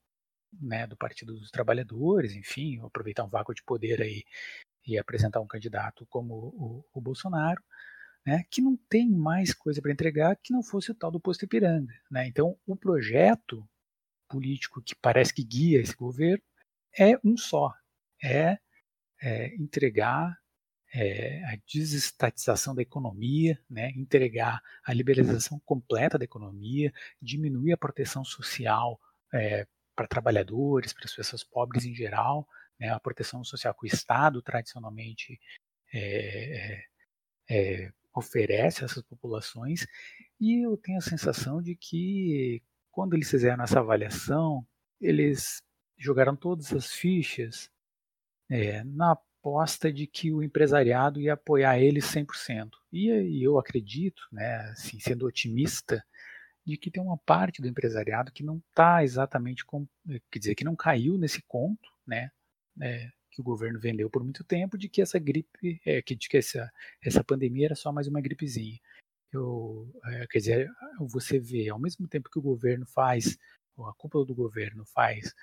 né, 0.53 0.87
do 0.87 0.97
Partido 0.97 1.35
dos 1.35 1.51
Trabalhadores, 1.51 2.35
enfim, 2.35 2.81
aproveitar 2.81 3.25
um 3.25 3.29
vácuo 3.29 3.55
de 3.55 3.63
poder 3.63 4.01
aí 4.03 4.25
e 4.87 4.99
apresentar 4.99 5.41
um 5.41 5.47
candidato 5.47 6.07
como 6.07 6.35
o, 6.35 6.85
o 6.93 7.01
Bolsonaro, 7.01 7.63
né, 8.27 8.45
que 8.51 8.61
não 8.61 8.77
tem 8.89 9.11
mais 9.11 9.55
coisa 9.55 9.81
para 9.81 9.93
entregar 9.93 10.37
que 10.37 10.53
não 10.53 10.63
fosse 10.63 10.91
o 10.91 10.95
tal 10.95 11.11
do 11.11 11.21
posto 11.21 11.45
Ipiranga. 11.45 11.95
Né? 12.11 12.27
Então, 12.27 12.59
o 12.67 12.77
projeto 12.77 13.69
político 14.29 14.83
que 14.83 14.95
parece 14.95 15.33
que 15.33 15.45
guia 15.45 15.81
esse 15.81 15.95
governo 15.95 16.43
é 16.99 17.19
um 17.25 17.37
só, 17.37 17.73
é, 18.23 18.59
é 19.21 19.55
entregar 19.57 20.39
é, 20.93 21.45
a 21.45 21.59
desestatização 21.67 22.75
da 22.75 22.83
economia, 22.83 23.59
né, 23.69 23.91
entregar 23.91 24.61
a 24.85 24.93
liberalização 24.93 25.61
completa 25.65 26.19
da 26.19 26.25
economia, 26.25 26.93
diminuir 27.21 27.73
a 27.73 27.77
proteção 27.77 28.25
social 28.25 28.99
é, 29.33 29.67
para 29.99 30.07
trabalhadores, 30.07 30.93
para 30.93 31.07
as 31.07 31.13
pessoas 31.13 31.43
pobres 31.43 31.85
em 31.85 31.93
geral, 31.93 32.47
né, 32.79 32.89
a 32.91 33.01
proteção 33.01 33.43
social 33.43 33.75
que 33.75 33.85
o 33.85 33.93
Estado 33.93 34.41
tradicionalmente 34.41 35.41
é, 35.93 36.85
é, 37.51 37.93
oferece 38.15 38.83
a 38.83 38.85
essas 38.85 39.03
populações, 39.03 39.89
e 40.41 40.65
eu 40.65 40.77
tenho 40.77 40.99
a 40.99 41.01
sensação 41.01 41.61
de 41.61 41.75
que 41.75 42.63
quando 42.93 43.15
eles 43.15 43.29
fizeram 43.29 43.65
essa 43.65 43.81
avaliação, 43.81 44.65
eles 45.01 45.61
jogaram 45.99 46.37
todas 46.37 46.73
as 46.73 46.93
fichas 46.93 47.69
é, 48.49 48.85
na 48.85 49.13
aposta 49.13 49.93
de 49.93 50.07
que 50.07 50.33
o 50.33 50.45
empresariado 50.45 51.21
ia 51.21 51.33
apoiar 51.33 51.81
eles 51.81 52.05
100%. 52.05 52.71
E, 52.93 53.09
e 53.09 53.43
eu 53.43 53.59
acredito, 53.59 54.23
né, 54.31 54.59
assim, 54.71 55.01
sendo 55.01 55.27
otimista, 55.27 56.05
de 56.69 56.77
que 56.77 56.91
tem 56.91 57.03
uma 57.03 57.17
parte 57.17 57.63
do 57.63 57.69
empresariado 57.69 58.31
que 58.31 58.43
não 58.43 58.59
está 58.69 59.03
exatamente 59.03 59.65
com, 59.65 59.89
quer 60.31 60.39
dizer, 60.39 60.55
que 60.55 60.65
não 60.65 60.77
caiu 60.77 61.17
nesse 61.17 61.41
conto, 61.43 61.91
né, 62.07 62.31
é, 62.81 63.11
que 63.31 63.41
o 63.41 63.45
governo 63.45 63.81
vendeu 63.81 64.11
por 64.11 64.23
muito 64.23 64.45
tempo 64.45 64.77
de 64.77 64.87
que 64.87 65.01
essa 65.01 65.19
gripe, 65.19 65.81
é, 65.87 66.03
que, 66.03 66.15
de 66.15 66.29
que 66.29 66.37
essa, 66.37 66.71
essa 67.03 67.25
pandemia 67.25 67.69
era 67.69 67.75
só 67.75 67.91
mais 67.91 68.07
uma 68.07 68.21
gripezinha. 68.21 68.79
Eu, 69.33 69.91
é, 70.05 70.27
quer 70.27 70.39
dizer, 70.39 70.71
você 71.01 71.39
vê, 71.39 71.71
ao 71.71 71.79
mesmo 71.79 72.07
tempo 72.07 72.31
que 72.31 72.39
o 72.39 72.43
governo 72.43 72.85
faz, 72.87 73.39
a 73.79 73.93
cúpula 73.97 74.27
do 74.27 74.35
governo 74.35 74.85
faz 74.85 75.35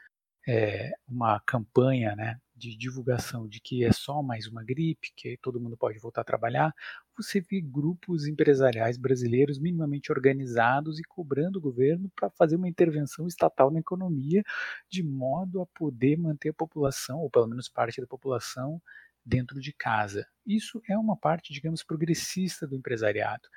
uma 1.08 1.40
campanha 1.40 2.16
né, 2.16 2.40
de 2.56 2.76
divulgação 2.76 3.48
de 3.48 3.60
que 3.60 3.84
é 3.84 3.92
só 3.92 4.24
mais 4.24 4.48
uma 4.48 4.64
gripe, 4.64 5.12
que 5.16 5.38
todo 5.42 5.60
mundo 5.60 5.76
pode 5.76 6.00
voltar 6.00 6.22
a 6.22 6.26
trabalhar, 6.26 6.74
você 7.18 7.42
vê 7.42 7.60
grupos 7.62 8.28
empresariais 8.28 8.98
brasileiros 8.98 9.60
minimamente 9.60 10.12
organizados 10.12 11.00
e 11.00 11.04
cobrando 11.04 11.60
o 11.60 11.62
governo 11.62 12.10
para 12.16 12.30
fazer 12.30 12.56
uma 12.56 12.70
intervenção 12.70 13.28
estatal 13.28 13.70
na 13.72 13.80
economia, 13.80 14.44
de 14.90 15.04
modo 15.04 15.62
a 15.62 15.66
poder 15.66 16.18
manter 16.18 16.50
a 16.50 16.54
população, 16.54 17.20
ou 17.20 17.30
pelo 17.30 17.48
menos 17.48 17.68
parte 17.68 18.00
da 18.00 18.08
população, 18.08 18.82
dentro 19.26 19.60
de 19.60 19.74
casa. 19.74 20.26
Isso 20.46 20.82
é 20.88 20.98
uma 20.98 21.18
parte, 21.18 21.52
digamos, 21.52 21.84
progressista 21.84 22.68
do 22.68 22.76
empresariado. 22.76 23.50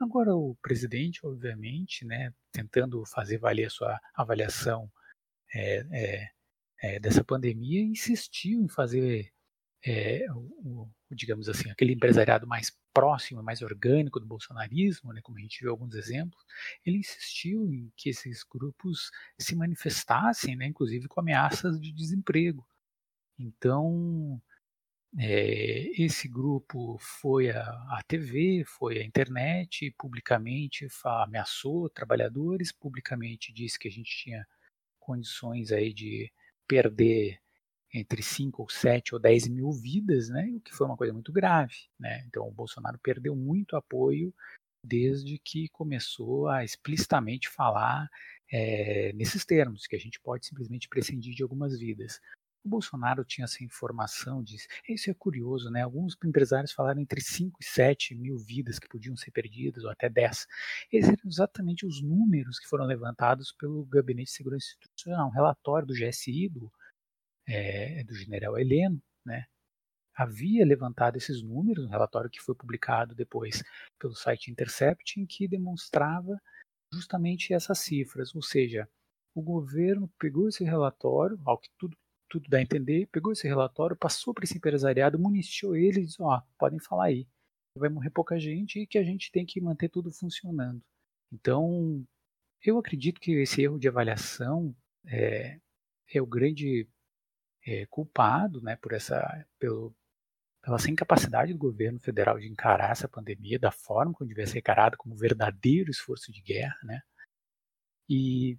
Agora, 0.00 0.34
o 0.34 0.54
presidente, 0.62 1.26
obviamente, 1.26 2.04
né, 2.04 2.32
tentando 2.52 3.04
fazer 3.06 3.38
valer 3.38 3.66
a 3.66 3.70
sua 3.70 4.00
avaliação 4.14 4.90
é, 5.54 5.86
é, 5.90 6.28
é, 6.82 6.98
dessa 7.00 7.24
pandemia, 7.24 7.82
insistiu 7.82 8.60
em 8.62 8.68
fazer, 8.68 9.32
é, 9.84 10.26
o, 10.32 10.82
o, 10.82 10.90
digamos 11.10 11.48
assim, 11.48 11.70
aquele 11.70 11.92
empresariado 11.92 12.46
mais 12.46 12.76
próximo, 12.92 13.42
mais 13.42 13.62
orgânico 13.62 14.18
do 14.18 14.26
bolsonarismo, 14.26 15.12
né, 15.12 15.20
como 15.22 15.38
a 15.38 15.40
gente 15.40 15.60
viu 15.60 15.70
alguns 15.70 15.94
exemplos, 15.94 16.42
ele 16.84 16.98
insistiu 16.98 17.70
em 17.72 17.92
que 17.96 18.08
esses 18.10 18.42
grupos 18.42 19.10
se 19.38 19.54
manifestassem, 19.54 20.56
né, 20.56 20.66
inclusive 20.66 21.08
com 21.08 21.20
ameaças 21.20 21.80
de 21.80 21.92
desemprego. 21.92 22.66
Então, 23.38 24.40
é, 25.18 26.02
esse 26.02 26.28
grupo 26.28 26.98
foi 26.98 27.50
à, 27.50 28.02
TV, 28.06 28.64
foi 28.66 28.98
à 28.98 29.04
internet, 29.04 29.94
publicamente 29.98 30.86
ameaçou 31.04 31.88
trabalhadores, 31.88 32.72
publicamente 32.72 33.52
disse 33.52 33.78
que 33.78 33.88
a 33.88 33.90
gente 33.90 34.10
tinha 34.10 34.46
condições 34.98 35.72
aí 35.72 35.92
de 35.92 36.30
perder 36.66 37.40
entre 37.92 38.22
5 38.22 38.62
ou 38.62 38.68
7 38.68 39.14
ou 39.14 39.20
10 39.20 39.48
mil 39.48 39.72
vidas, 39.72 40.28
né, 40.28 40.50
o 40.54 40.60
que 40.60 40.74
foi 40.74 40.86
uma 40.86 40.96
coisa 40.96 41.12
muito 41.12 41.32
grave. 41.32 41.74
Né? 41.98 42.24
Então 42.26 42.46
o 42.46 42.52
Bolsonaro 42.52 42.98
perdeu 42.98 43.34
muito 43.34 43.76
apoio 43.76 44.34
desde 44.82 45.38
que 45.38 45.68
começou 45.70 46.48
a 46.48 46.62
explicitamente 46.62 47.48
falar 47.48 48.08
é, 48.52 49.12
nesses 49.14 49.44
termos, 49.44 49.86
que 49.86 49.96
a 49.96 49.98
gente 49.98 50.20
pode 50.20 50.46
simplesmente 50.46 50.88
prescindir 50.88 51.34
de 51.34 51.42
algumas 51.42 51.78
vidas. 51.78 52.20
O 52.66 52.68
Bolsonaro 52.68 53.24
tinha 53.24 53.44
essa 53.44 53.62
informação, 53.62 54.42
diz, 54.42 54.66
isso 54.88 55.08
é 55.08 55.14
curioso, 55.14 55.70
né? 55.70 55.82
Alguns 55.82 56.16
empresários 56.24 56.72
falaram 56.72 57.00
entre 57.00 57.20
5 57.20 57.58
e 57.60 57.64
7 57.64 58.12
mil 58.16 58.36
vidas 58.36 58.80
que 58.80 58.88
podiam 58.88 59.16
ser 59.16 59.30
perdidas, 59.30 59.84
ou 59.84 59.90
até 59.90 60.08
10. 60.08 60.48
Esses 60.92 61.10
eram 61.10 61.30
exatamente 61.30 61.86
os 61.86 62.02
números 62.02 62.58
que 62.58 62.66
foram 62.66 62.84
levantados 62.84 63.52
pelo 63.52 63.84
Gabinete 63.84 64.26
de 64.26 64.32
Segurança 64.32 64.66
Institucional, 64.66 65.28
um 65.28 65.30
relatório 65.30 65.86
do 65.86 65.94
GSI, 65.94 66.48
do, 66.48 66.72
é, 67.46 68.02
do 68.02 68.16
general 68.16 68.58
Heleno, 68.58 69.00
né? 69.24 69.46
Havia 70.12 70.66
levantado 70.66 71.16
esses 71.16 71.44
números, 71.44 71.84
um 71.86 71.90
relatório 71.90 72.28
que 72.28 72.42
foi 72.42 72.54
publicado 72.56 73.14
depois 73.14 73.62
pelo 73.96 74.16
site 74.16 74.50
Intercept, 74.50 75.20
em 75.20 75.24
que 75.24 75.46
demonstrava 75.46 76.36
justamente 76.92 77.54
essas 77.54 77.78
cifras, 77.78 78.34
ou 78.34 78.42
seja, 78.42 78.88
o 79.36 79.40
governo 79.40 80.10
pegou 80.18 80.48
esse 80.48 80.64
relatório, 80.64 81.40
ao 81.44 81.58
que 81.58 81.70
tudo 81.78 81.96
tudo 82.28 82.48
dá 82.48 82.58
a 82.58 82.62
entender, 82.62 83.06
pegou 83.06 83.32
esse 83.32 83.46
relatório, 83.46 83.96
passou 83.96 84.34
para 84.34 84.44
esse 84.44 84.56
empresariado, 84.56 85.18
municiou 85.18 85.76
ele 85.76 86.00
e 86.00 86.06
disse, 86.06 86.20
ó, 86.20 86.40
podem 86.58 86.78
falar 86.78 87.06
aí, 87.06 87.26
vai 87.76 87.88
morrer 87.88 88.10
pouca 88.10 88.38
gente 88.38 88.80
e 88.80 88.86
que 88.86 88.98
a 88.98 89.04
gente 89.04 89.30
tem 89.30 89.46
que 89.46 89.60
manter 89.60 89.88
tudo 89.88 90.10
funcionando. 90.10 90.82
Então, 91.32 92.04
eu 92.62 92.78
acredito 92.78 93.20
que 93.20 93.32
esse 93.32 93.62
erro 93.62 93.78
de 93.78 93.88
avaliação 93.88 94.74
é, 95.06 95.60
é 96.12 96.22
o 96.22 96.26
grande 96.26 96.88
é, 97.66 97.86
culpado 97.86 98.60
né, 98.62 98.76
por 98.76 98.92
essa, 98.92 99.46
pelo, 99.58 99.94
pela 100.62 100.78
sem 100.78 100.94
capacidade 100.94 101.52
do 101.52 101.58
governo 101.58 102.00
federal 102.00 102.38
de 102.38 102.48
encarar 102.48 102.92
essa 102.92 103.08
pandemia 103.08 103.58
da 103.58 103.70
forma 103.70 104.12
como 104.14 104.28
devia 104.28 104.46
ser 104.46 104.58
encarada 104.58 104.96
como 104.96 105.16
verdadeiro 105.16 105.90
esforço 105.90 106.32
de 106.32 106.42
guerra, 106.42 106.78
né? 106.82 107.02
E 108.08 108.58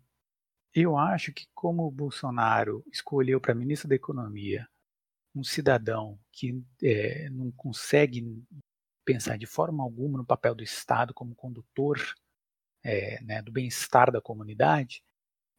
eu 0.82 0.98
acho 0.98 1.34
que 1.34 1.46
como 1.54 1.86
o 1.86 1.92
Bolsonaro 1.92 2.84
escolheu 2.92 3.40
para 3.42 3.56
ministro 3.56 3.90
da 3.90 3.96
Economia 3.96 4.68
um 5.36 5.44
cidadão 5.44 6.20
que 6.32 6.64
é, 6.84 7.30
não 7.30 7.52
consegue 7.52 8.44
pensar 9.06 9.38
de 9.38 9.46
forma 9.46 9.84
alguma 9.84 10.18
no 10.18 10.26
papel 10.26 10.56
do 10.56 10.64
Estado 10.64 11.14
como 11.14 11.36
condutor 11.36 11.98
é, 12.84 13.22
né, 13.24 13.42
do 13.42 13.52
bem-estar 13.52 14.12
da 14.12 14.22
comunidade, 14.22 15.04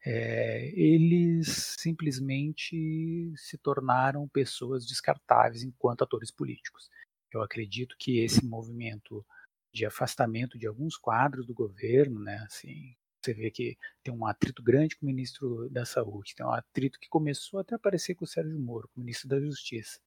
é, 0.04 0.68
eles 0.74 1.76
simplesmente 1.78 3.32
se 3.36 3.58
tornaram 3.58 4.28
pessoas 4.28 4.86
descartáveis 4.86 5.62
enquanto 5.62 6.02
atores 6.02 6.30
políticos. 6.30 6.88
Eu 7.32 7.42
acredito 7.42 7.96
que 7.98 8.20
esse 8.20 8.44
movimento 8.44 9.24
de 9.72 9.84
afastamento 9.84 10.58
de 10.58 10.66
alguns 10.66 10.96
quadros 10.96 11.46
do 11.46 11.54
governo, 11.54 12.20
né, 12.20 12.38
assim, 12.46 12.96
você 13.20 13.34
vê 13.34 13.50
que 13.50 13.76
tem 14.02 14.14
um 14.14 14.26
atrito 14.26 14.62
grande 14.62 14.96
com 14.96 15.04
o 15.04 15.08
ministro 15.08 15.68
da 15.70 15.84
Saúde, 15.84 16.34
tem 16.34 16.46
um 16.46 16.52
atrito 16.52 16.98
que 17.00 17.08
começou 17.08 17.60
até 17.60 17.74
a 17.74 17.76
aparecer 17.76 18.14
com 18.14 18.24
o 18.24 18.28
Sérgio 18.28 18.58
Moro, 18.58 18.88
com 18.88 19.00
o 19.00 19.04
ministro 19.04 19.28
da 19.28 19.40
Justiça, 19.40 19.98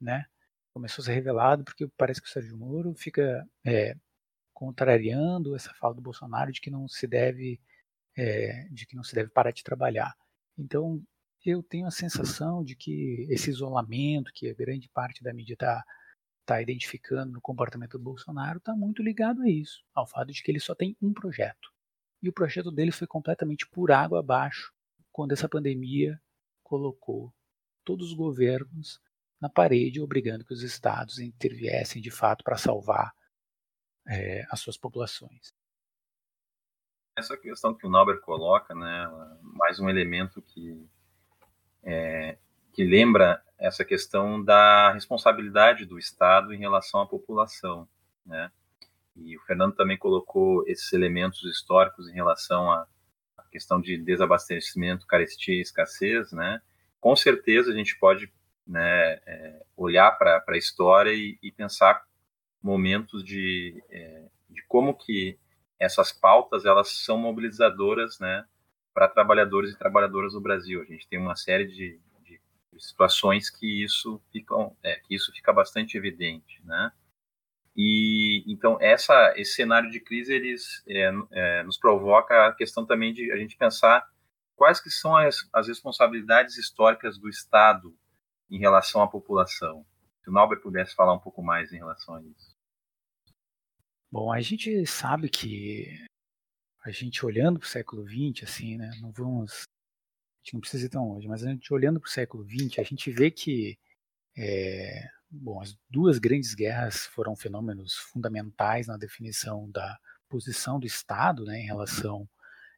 né? 0.00 0.26
Começou 0.72 1.02
a 1.02 1.06
ser 1.06 1.14
revelado 1.14 1.64
porque 1.64 1.88
parece 1.96 2.20
que 2.20 2.28
o 2.28 2.30
Sérgio 2.30 2.56
Moro 2.56 2.94
fica 2.94 3.46
é, 3.64 3.96
contrariando 4.52 5.56
essa 5.56 5.72
fala 5.74 5.94
do 5.94 6.02
Bolsonaro 6.02 6.52
de 6.52 6.60
que 6.60 6.70
não 6.70 6.88
se 6.88 7.06
deve 7.06 7.60
é, 8.16 8.68
de 8.70 8.86
que 8.86 8.96
não 8.96 9.04
se 9.04 9.14
deve 9.14 9.30
parar 9.30 9.50
de 9.52 9.64
trabalhar. 9.64 10.14
Então 10.58 11.02
eu 11.44 11.62
tenho 11.62 11.86
a 11.86 11.90
sensação 11.90 12.64
de 12.64 12.76
que 12.76 13.26
esse 13.30 13.50
isolamento 13.50 14.32
que 14.34 14.48
a 14.50 14.54
grande 14.54 14.88
parte 14.90 15.22
da 15.22 15.32
mídia 15.34 15.54
está 15.54 15.84
tá 16.46 16.62
identificando 16.62 17.32
no 17.32 17.40
comportamento 17.40 17.98
do 17.98 18.04
Bolsonaro 18.04 18.58
está 18.58 18.74
muito 18.76 19.02
ligado 19.02 19.42
a 19.42 19.50
isso, 19.50 19.84
ao 19.94 20.06
fato 20.06 20.32
de 20.32 20.42
que 20.42 20.50
ele 20.50 20.60
só 20.60 20.74
tem 20.74 20.96
um 21.02 21.12
projeto 21.12 21.73
e 22.24 22.28
o 22.28 22.32
projeto 22.32 22.70
dele 22.70 22.90
foi 22.90 23.06
completamente 23.06 23.66
por 23.68 23.92
água 23.92 24.20
abaixo 24.20 24.72
quando 25.12 25.32
essa 25.32 25.48
pandemia 25.48 26.18
colocou 26.62 27.32
todos 27.84 28.08
os 28.08 28.14
governos 28.14 28.98
na 29.38 29.50
parede, 29.50 30.00
obrigando 30.00 30.44
que 30.44 30.54
os 30.54 30.62
estados 30.62 31.18
interviessem 31.18 32.00
de 32.00 32.10
fato 32.10 32.42
para 32.42 32.56
salvar 32.56 33.14
é, 34.08 34.46
as 34.50 34.58
suas 34.58 34.78
populações. 34.78 35.54
Essa 37.14 37.36
questão 37.36 37.74
que 37.74 37.86
o 37.86 37.90
Nauber 37.90 38.20
coloca, 38.22 38.74
né, 38.74 39.38
mais 39.42 39.78
um 39.78 39.90
elemento 39.90 40.40
que, 40.40 40.88
é, 41.82 42.38
que 42.72 42.84
lembra 42.84 43.44
essa 43.58 43.84
questão 43.84 44.42
da 44.42 44.92
responsabilidade 44.92 45.84
do 45.84 45.98
Estado 45.98 46.54
em 46.54 46.58
relação 46.58 47.02
à 47.02 47.06
população, 47.06 47.86
né? 48.24 48.50
E 49.16 49.36
o 49.36 49.40
Fernando 49.42 49.74
também 49.74 49.96
colocou 49.96 50.66
esses 50.66 50.92
elementos 50.92 51.42
históricos 51.44 52.08
em 52.08 52.14
relação 52.14 52.70
à, 52.70 52.86
questão 53.50 53.80
de 53.80 53.96
desabastecimento, 53.96 55.06
carestia 55.06 55.54
e 55.54 55.60
escassez, 55.60 56.32
né? 56.32 56.60
Com 57.00 57.14
certeza 57.14 57.70
a 57.70 57.74
gente 57.74 57.96
pode 58.00 58.28
né, 58.66 59.20
é, 59.26 59.62
olhar 59.76 60.10
para 60.18 60.42
a 60.48 60.56
história 60.56 61.12
e, 61.12 61.38
e, 61.40 61.52
pensar 61.52 62.02
momentos 62.60 63.22
de, 63.22 63.80
é, 63.90 64.24
de 64.50 64.60
como 64.66 64.92
que 64.92 65.38
essas 65.78 66.12
pautas 66.12 66.64
elas 66.64 67.04
são 67.04 67.16
mobilizadoras, 67.16 68.18
né, 68.18 68.44
para 68.92 69.06
trabalhadores 69.06 69.70
e 69.70 69.78
trabalhadoras 69.78 70.32
do 70.32 70.40
Brasil. 70.40 70.82
A 70.82 70.84
gente 70.84 71.06
tem 71.06 71.20
uma 71.20 71.36
série 71.36 71.66
de, 71.66 72.00
de 72.24 72.40
situações 72.82 73.50
que 73.50 73.84
isso 73.84 74.20
ficam, 74.32 74.76
é, 74.82 74.96
que 74.96 75.14
isso 75.14 75.32
fica 75.32 75.52
bastante 75.52 75.96
evidente, 75.96 76.60
né? 76.64 76.90
E 77.76 78.44
então 78.46 78.78
essa 78.80 79.34
esse 79.36 79.54
cenário 79.54 79.90
de 79.90 80.00
crise 80.00 80.32
eles 80.32 80.82
é, 80.88 81.10
é, 81.32 81.62
nos 81.64 81.76
provoca 81.76 82.46
a 82.46 82.52
questão 82.52 82.86
também 82.86 83.12
de 83.12 83.32
a 83.32 83.36
gente 83.36 83.56
pensar 83.56 84.06
quais 84.54 84.80
que 84.80 84.90
são 84.90 85.16
as, 85.16 85.36
as 85.52 85.66
responsabilidades 85.66 86.56
históricas 86.56 87.18
do 87.18 87.28
Estado 87.28 87.96
em 88.48 88.58
relação 88.58 89.02
à 89.02 89.08
população. 89.08 89.84
Se 90.22 90.30
o 90.30 90.32
Nauber 90.32 90.60
pudesse 90.60 90.94
falar 90.94 91.14
um 91.14 91.18
pouco 91.18 91.42
mais 91.42 91.72
em 91.72 91.78
relação 91.78 92.14
a 92.14 92.22
isso. 92.22 92.54
Bom, 94.10 94.32
a 94.32 94.40
gente 94.40 94.86
sabe 94.86 95.28
que 95.28 95.88
a 96.84 96.90
gente 96.90 97.26
olhando 97.26 97.58
para 97.58 97.66
o 97.66 97.68
século 97.68 98.06
XX, 98.06 98.44
assim, 98.44 98.76
né, 98.76 98.90
não 99.00 99.10
vamos 99.10 99.64
gente 100.44 100.54
não 100.54 100.60
precisa 100.60 100.86
ir 100.86 100.90
tão 100.90 101.08
longe, 101.08 101.26
mas 101.26 101.42
a 101.42 101.50
gente 101.50 101.72
olhando 101.72 101.98
para 101.98 102.06
o 102.06 102.10
século 102.10 102.44
XX, 102.44 102.78
a 102.78 102.82
gente 102.82 103.10
vê 103.10 103.30
que 103.30 103.78
é, 104.36 105.08
bom, 105.40 105.60
as 105.60 105.76
duas 105.88 106.18
grandes 106.18 106.54
guerras 106.54 107.06
foram 107.06 107.36
fenômenos 107.36 107.94
fundamentais 107.94 108.86
na 108.86 108.96
definição 108.96 109.70
da 109.70 109.98
posição 110.28 110.78
do 110.80 110.86
Estado 110.86 111.44
né, 111.44 111.60
em 111.60 111.66
relação 111.66 112.28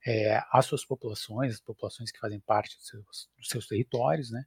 é, 0.07 0.43
às 0.53 0.67
suas 0.67 0.85
populações, 0.85 1.55
as 1.55 1.61
populações 1.61 2.13
que 2.13 2.19
fazem 2.19 2.41
parte 2.41 2.77
dos 2.77 2.87
seus, 2.87 3.31
dos 3.37 3.49
seus 3.49 3.67
territórios, 3.67 4.31
né? 4.31 4.45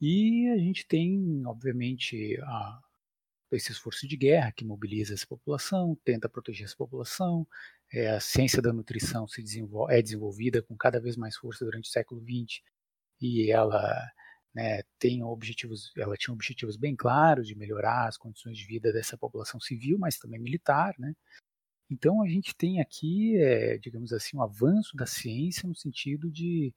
E 0.00 0.50
a 0.50 0.58
gente 0.58 0.86
tem, 0.86 1.42
obviamente, 1.46 2.38
a, 2.42 2.80
esse 3.52 3.72
esforço 3.72 4.06
de 4.06 4.16
guerra 4.16 4.52
que 4.52 4.64
mobiliza 4.64 5.14
essa 5.14 5.26
população, 5.26 5.96
tenta 6.04 6.28
proteger 6.28 6.66
essa 6.66 6.76
população. 6.76 7.46
É, 7.92 8.10
a 8.10 8.20
ciência 8.20 8.60
da 8.60 8.72
nutrição 8.72 9.26
se 9.26 9.42
desenvolve, 9.42 9.94
é 9.94 10.02
desenvolvida 10.02 10.62
com 10.62 10.76
cada 10.76 11.00
vez 11.00 11.16
mais 11.16 11.36
força 11.36 11.64
durante 11.64 11.88
o 11.88 11.92
século 11.92 12.20
XX 12.20 12.60
e 13.20 13.50
ela 13.50 14.10
né, 14.54 14.82
tem 14.98 15.22
objetivos, 15.24 15.92
ela 15.96 16.16
tinha 16.16 16.32
objetivos 16.32 16.76
bem 16.76 16.94
claros 16.94 17.48
de 17.48 17.56
melhorar 17.56 18.06
as 18.06 18.16
condições 18.16 18.56
de 18.56 18.64
vida 18.64 18.92
dessa 18.92 19.18
população 19.18 19.58
civil, 19.58 19.98
mas 19.98 20.16
também 20.16 20.40
militar, 20.40 20.94
né? 20.98 21.14
Então 21.90 22.22
a 22.22 22.28
gente 22.28 22.54
tem 22.54 22.80
aqui, 22.80 23.36
é, 23.36 23.76
digamos 23.78 24.12
assim, 24.12 24.36
um 24.36 24.42
avanço 24.42 24.96
da 24.96 25.06
ciência 25.06 25.68
no 25.68 25.74
sentido 25.74 26.30
de, 26.30 26.72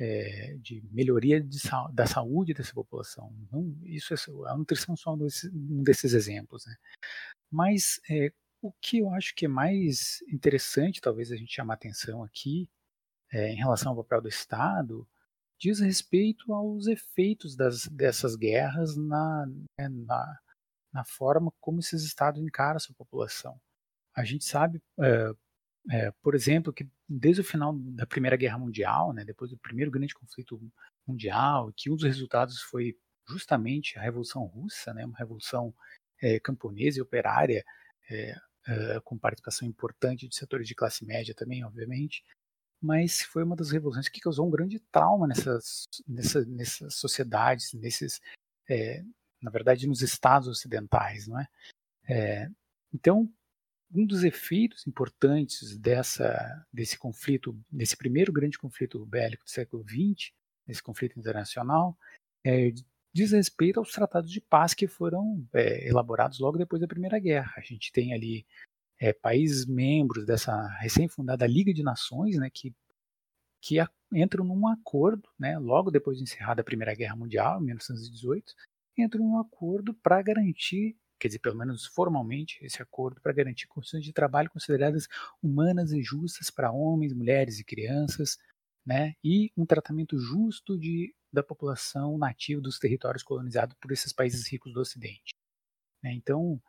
é, 0.00 0.56
de 0.58 0.82
melhoria 0.90 1.40
de, 1.40 1.58
da 1.92 2.06
saúde 2.06 2.54
dessa 2.54 2.72
população. 2.72 3.32
Não, 3.52 3.76
isso 3.84 4.14
é, 4.14 4.16
a 4.50 4.56
nutrição 4.56 4.94
é 4.94 4.96
só 4.96 5.14
um 5.14 5.18
desses, 5.18 5.52
um 5.52 5.82
desses 5.82 6.14
exemplos, 6.14 6.64
né? 6.66 6.74
Mas 7.50 8.00
é, 8.10 8.32
o 8.62 8.72
que 8.72 8.98
eu 8.98 9.10
acho 9.10 9.34
que 9.34 9.44
é 9.44 9.48
mais 9.48 10.22
interessante, 10.28 11.00
talvez 11.00 11.30
a 11.30 11.36
gente 11.36 11.54
chamar 11.54 11.74
atenção 11.74 12.22
aqui, 12.22 12.68
em 13.34 13.56
relação 13.56 13.92
ao 13.92 14.04
papel 14.04 14.20
do 14.20 14.28
Estado, 14.28 15.08
diz 15.62 15.78
respeito 15.78 16.52
aos 16.52 16.88
efeitos 16.88 17.54
das, 17.54 17.86
dessas 17.86 18.34
guerras 18.34 18.96
na, 18.96 19.46
né, 19.78 19.88
na, 19.88 20.38
na 20.92 21.04
forma 21.04 21.52
como 21.60 21.78
esses 21.78 22.02
estados 22.02 22.42
encaram 22.42 22.78
a 22.78 22.80
sua 22.80 22.96
população. 22.96 23.60
A 24.12 24.24
gente 24.24 24.44
sabe, 24.44 24.82
é, 24.98 25.32
é, 25.92 26.10
por 26.20 26.34
exemplo, 26.34 26.72
que 26.72 26.88
desde 27.08 27.42
o 27.42 27.44
final 27.44 27.78
da 27.78 28.04
Primeira 28.04 28.36
Guerra 28.36 28.58
Mundial, 28.58 29.12
né, 29.12 29.24
depois 29.24 29.52
do 29.52 29.58
primeiro 29.58 29.90
grande 29.92 30.14
conflito 30.14 30.60
mundial, 31.06 31.72
que 31.76 31.88
um 31.88 31.94
dos 31.94 32.04
resultados 32.04 32.60
foi 32.62 32.98
justamente 33.28 33.96
a 33.96 34.02
Revolução 34.02 34.44
Russa, 34.46 34.92
né, 34.92 35.06
uma 35.06 35.16
revolução 35.16 35.72
é, 36.20 36.40
camponesa 36.40 36.98
e 36.98 37.02
operária, 37.02 37.64
é, 38.10 38.34
é, 38.66 39.00
com 39.04 39.16
participação 39.16 39.66
importante 39.68 40.26
de 40.26 40.34
setores 40.34 40.66
de 40.66 40.74
classe 40.74 41.04
média 41.04 41.32
também, 41.36 41.64
obviamente, 41.64 42.24
mas 42.82 43.22
foi 43.22 43.44
uma 43.44 43.54
das 43.54 43.70
revoluções 43.70 44.08
que 44.08 44.20
causou 44.20 44.46
um 44.46 44.50
grande 44.50 44.80
trauma 44.90 45.26
nessas, 45.26 45.84
nessa, 46.06 46.44
nessas 46.46 46.94
sociedades, 46.96 47.72
nesses, 47.74 48.20
é, 48.68 49.04
na 49.40 49.50
verdade, 49.50 49.86
nos 49.86 50.02
estados 50.02 50.48
ocidentais, 50.48 51.28
não 51.28 51.38
é? 51.38 51.48
é? 52.08 52.50
Então, 52.92 53.32
um 53.94 54.04
dos 54.04 54.24
efeitos 54.24 54.86
importantes 54.86 55.78
dessa, 55.78 56.66
desse 56.72 56.98
conflito, 56.98 57.56
desse 57.70 57.96
primeiro 57.96 58.32
grande 58.32 58.58
conflito 58.58 59.04
bélico 59.06 59.44
do 59.44 59.50
século 59.50 59.84
XX, 59.84 60.32
desse 60.66 60.82
conflito 60.82 61.18
internacional, 61.18 61.96
é, 62.44 62.72
diz 63.12 63.32
respeito 63.32 63.78
aos 63.78 63.92
tratados 63.92 64.30
de 64.30 64.40
paz 64.40 64.74
que 64.74 64.88
foram 64.88 65.46
é, 65.52 65.86
elaborados 65.86 66.40
logo 66.40 66.58
depois 66.58 66.80
da 66.80 66.88
Primeira 66.88 67.18
Guerra. 67.18 67.52
A 67.56 67.60
gente 67.60 67.92
tem 67.92 68.12
ali 68.14 68.46
é, 69.02 69.12
países 69.12 69.66
membros 69.66 70.24
dessa 70.24 70.68
recém-fundada 70.78 71.44
Liga 71.44 71.74
de 71.74 71.82
Nações, 71.82 72.36
né, 72.36 72.48
que, 72.48 72.72
que 73.60 73.80
a, 73.80 73.90
entram 74.14 74.44
num 74.44 74.68
acordo, 74.68 75.28
né, 75.36 75.58
logo 75.58 75.90
depois 75.90 76.18
de 76.18 76.22
encerrada 76.22 76.60
a 76.60 76.64
Primeira 76.64 76.94
Guerra 76.94 77.16
Mundial, 77.16 77.60
em 77.60 77.64
1918, 77.64 78.54
entram 78.96 79.24
num 79.24 79.40
acordo 79.40 79.92
para 79.92 80.22
garantir 80.22 80.96
quer 81.18 81.28
dizer, 81.28 81.38
pelo 81.38 81.56
menos 81.56 81.86
formalmente, 81.86 82.58
esse 82.64 82.82
acordo 82.82 83.20
para 83.20 83.32
garantir 83.32 83.68
condições 83.68 84.04
de 84.04 84.12
trabalho 84.12 84.50
consideradas 84.50 85.06
humanas 85.40 85.92
e 85.92 86.02
justas 86.02 86.50
para 86.50 86.72
homens, 86.72 87.12
mulheres 87.12 87.60
e 87.60 87.64
crianças, 87.64 88.38
né, 88.84 89.14
e 89.22 89.52
um 89.56 89.66
tratamento 89.66 90.18
justo 90.18 90.78
de, 90.78 91.14
da 91.32 91.42
população 91.42 92.18
nativa 92.18 92.60
dos 92.60 92.78
territórios 92.78 93.22
colonizados 93.22 93.76
por 93.80 93.92
esses 93.92 94.12
países 94.12 94.48
ricos 94.50 94.72
do 94.72 94.80
Ocidente. 94.80 95.34
Né, 96.02 96.12
então, 96.12 96.60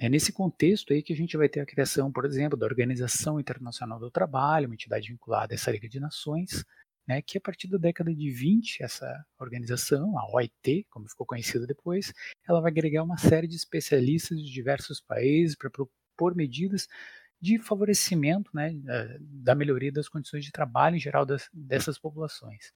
é 0.00 0.08
nesse 0.08 0.32
contexto 0.32 0.94
aí 0.94 1.02
que 1.02 1.12
a 1.12 1.16
gente 1.16 1.36
vai 1.36 1.46
ter 1.46 1.60
a 1.60 1.66
criação, 1.66 2.10
por 2.10 2.24
exemplo, 2.24 2.58
da 2.58 2.64
Organização 2.64 3.38
Internacional 3.38 4.00
do 4.00 4.10
Trabalho, 4.10 4.66
uma 4.66 4.74
entidade 4.74 5.08
vinculada 5.08 5.52
a 5.52 5.56
essa 5.56 5.70
Liga 5.70 5.86
de 5.86 6.00
Nações, 6.00 6.64
né, 7.06 7.20
que 7.20 7.36
a 7.36 7.40
partir 7.40 7.68
da 7.68 7.76
década 7.76 8.14
de 8.14 8.30
20, 8.30 8.82
essa 8.82 9.06
organização, 9.38 10.18
a 10.18 10.26
OIT, 10.32 10.86
como 10.88 11.06
ficou 11.06 11.26
conhecida 11.26 11.66
depois, 11.66 12.14
ela 12.48 12.62
vai 12.62 12.70
agregar 12.70 13.02
uma 13.02 13.18
série 13.18 13.46
de 13.46 13.56
especialistas 13.56 14.42
de 14.42 14.50
diversos 14.50 15.02
países 15.02 15.54
para 15.54 15.68
propor 15.68 16.34
medidas 16.34 16.88
de 17.38 17.58
favorecimento 17.58 18.50
né, 18.54 18.72
da 19.20 19.54
melhoria 19.54 19.92
das 19.92 20.08
condições 20.08 20.46
de 20.46 20.50
trabalho 20.50 20.96
em 20.96 21.00
geral 21.00 21.26
das, 21.26 21.46
dessas 21.52 21.98
populações. 21.98 22.72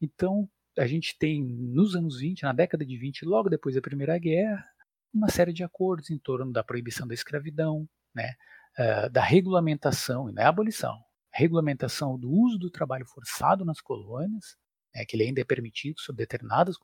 Então, 0.00 0.48
a 0.78 0.86
gente 0.86 1.18
tem 1.18 1.42
nos 1.42 1.96
anos 1.96 2.20
20, 2.20 2.44
na 2.44 2.52
década 2.52 2.86
de 2.86 2.96
20, 2.96 3.24
logo 3.24 3.48
depois 3.48 3.74
da 3.74 3.80
Primeira 3.80 4.16
Guerra, 4.16 4.64
uma 5.12 5.28
série 5.28 5.52
de 5.52 5.62
acordos 5.62 6.10
em 6.10 6.18
torno 6.18 6.52
da 6.52 6.64
proibição 6.64 7.06
da 7.06 7.14
escravidão, 7.14 7.88
né, 8.14 8.34
uh, 8.78 9.10
da 9.10 9.22
regulamentação 9.22 10.30
e 10.30 10.32
da 10.32 10.48
abolição, 10.48 10.98
regulamentação 11.32 12.18
do 12.18 12.30
uso 12.30 12.58
do 12.58 12.70
trabalho 12.70 13.06
forçado 13.06 13.64
nas 13.64 13.80
colônias, 13.80 14.56
né, 14.94 15.04
que 15.04 15.16
ele 15.16 15.24
ainda 15.24 15.40
é 15.40 15.44
permitido 15.44 16.00
sob 16.00 16.16
determinadas 16.16 16.76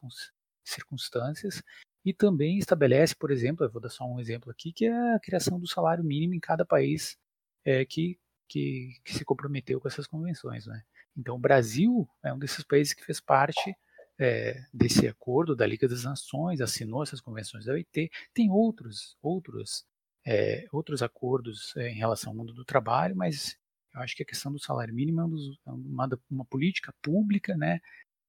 circunstâncias, 0.65 1.63
e 2.05 2.13
também 2.13 2.59
estabelece, 2.59 3.15
por 3.15 3.31
exemplo, 3.31 3.65
eu 3.65 3.71
vou 3.71 3.83
dar 3.83 3.91
só 3.91 4.05
um 4.05 4.21
exemplo 4.21 4.51
aqui, 4.51 4.73
que 4.73 4.87
é 4.87 5.15
a 5.15 5.21
criação 5.21 5.59
do 5.59 5.67
salário 5.67 6.05
mínimo 6.05 6.35
em 6.35 6.41
cada 6.41 6.65
país 6.65 7.19
é, 7.65 7.85
que, 7.85 8.19
que, 8.49 8.99
que, 9.05 9.15
se 9.15 9.25
comprometeu 9.25 9.81
com 9.81 9.89
essas 9.89 10.07
convenções. 10.07 10.67
Né? 10.67 10.83
Então, 11.17 11.37
o 11.37 11.39
Brasil 11.39 12.09
é 12.23 12.33
um 12.33 12.39
desses 12.39 12.65
países 12.65 12.95
que 12.95 13.05
fez 13.05 13.21
parte 13.21 13.77
é, 14.19 14.65
desse 14.75 15.07
acordo 15.07 15.55
da 15.55 15.67
Liga 15.67 15.87
das 15.87 16.05
Nações, 16.05 16.61
assinou 16.61 17.03
essas 17.03 17.21
convenções 17.21 17.65
da 17.65 17.73
OIT, 17.73 18.11
tem 18.35 18.51
outros, 18.51 19.17
outros, 19.23 19.87
é, 20.27 20.67
outros 20.73 21.03
acordos 21.03 21.75
é, 21.77 21.91
em 21.91 21.95
relação 21.95 22.33
ao 22.33 22.37
mundo 22.37 22.53
do 22.53 22.65
trabalho, 22.65 23.15
mas 23.15 23.57
eu 23.95 24.01
acho 24.01 24.17
que 24.17 24.23
a 24.23 24.27
questão 24.27 24.53
do 24.53 24.59
salário 24.59 24.95
mínimo 24.95 25.21
é, 25.21 25.25
é 25.25 25.73
uma, 25.73 26.09
uma, 26.29 26.45
política 26.45 26.93
pública, 27.01 27.57
né, 27.57 27.81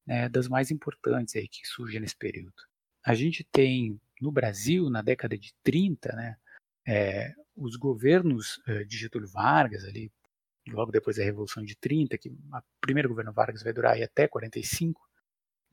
né, 0.05 0.29
das 0.29 0.47
mais 0.47 0.69
importantes 0.69 1.35
aí 1.35 1.47
que 1.47 1.67
surge 1.67 1.99
nesse 1.99 2.15
período. 2.15 2.53
A 3.03 3.15
gente 3.15 3.43
tem 3.43 3.99
no 4.21 4.31
Brasil, 4.31 4.89
na 4.89 5.01
década 5.01 5.37
de 5.37 5.53
30, 5.63 6.13
né, 6.13 6.37
os 7.55 7.75
governos 7.75 8.59
de 8.87 8.97
Getúlio 8.97 9.29
Vargas, 9.29 9.85
ali, 9.85 10.11
logo 10.67 10.91
depois 10.91 11.17
da 11.17 11.23
Revolução 11.23 11.63
de 11.63 11.75
30, 11.75 12.17
que 12.17 12.29
o 12.29 12.61
primeiro 12.81 13.09
governo 13.09 13.31
Vargas 13.31 13.63
vai 13.63 13.71
durar 13.71 14.01
até 14.01 14.27
45, 14.27 14.99
né, 14.99 15.08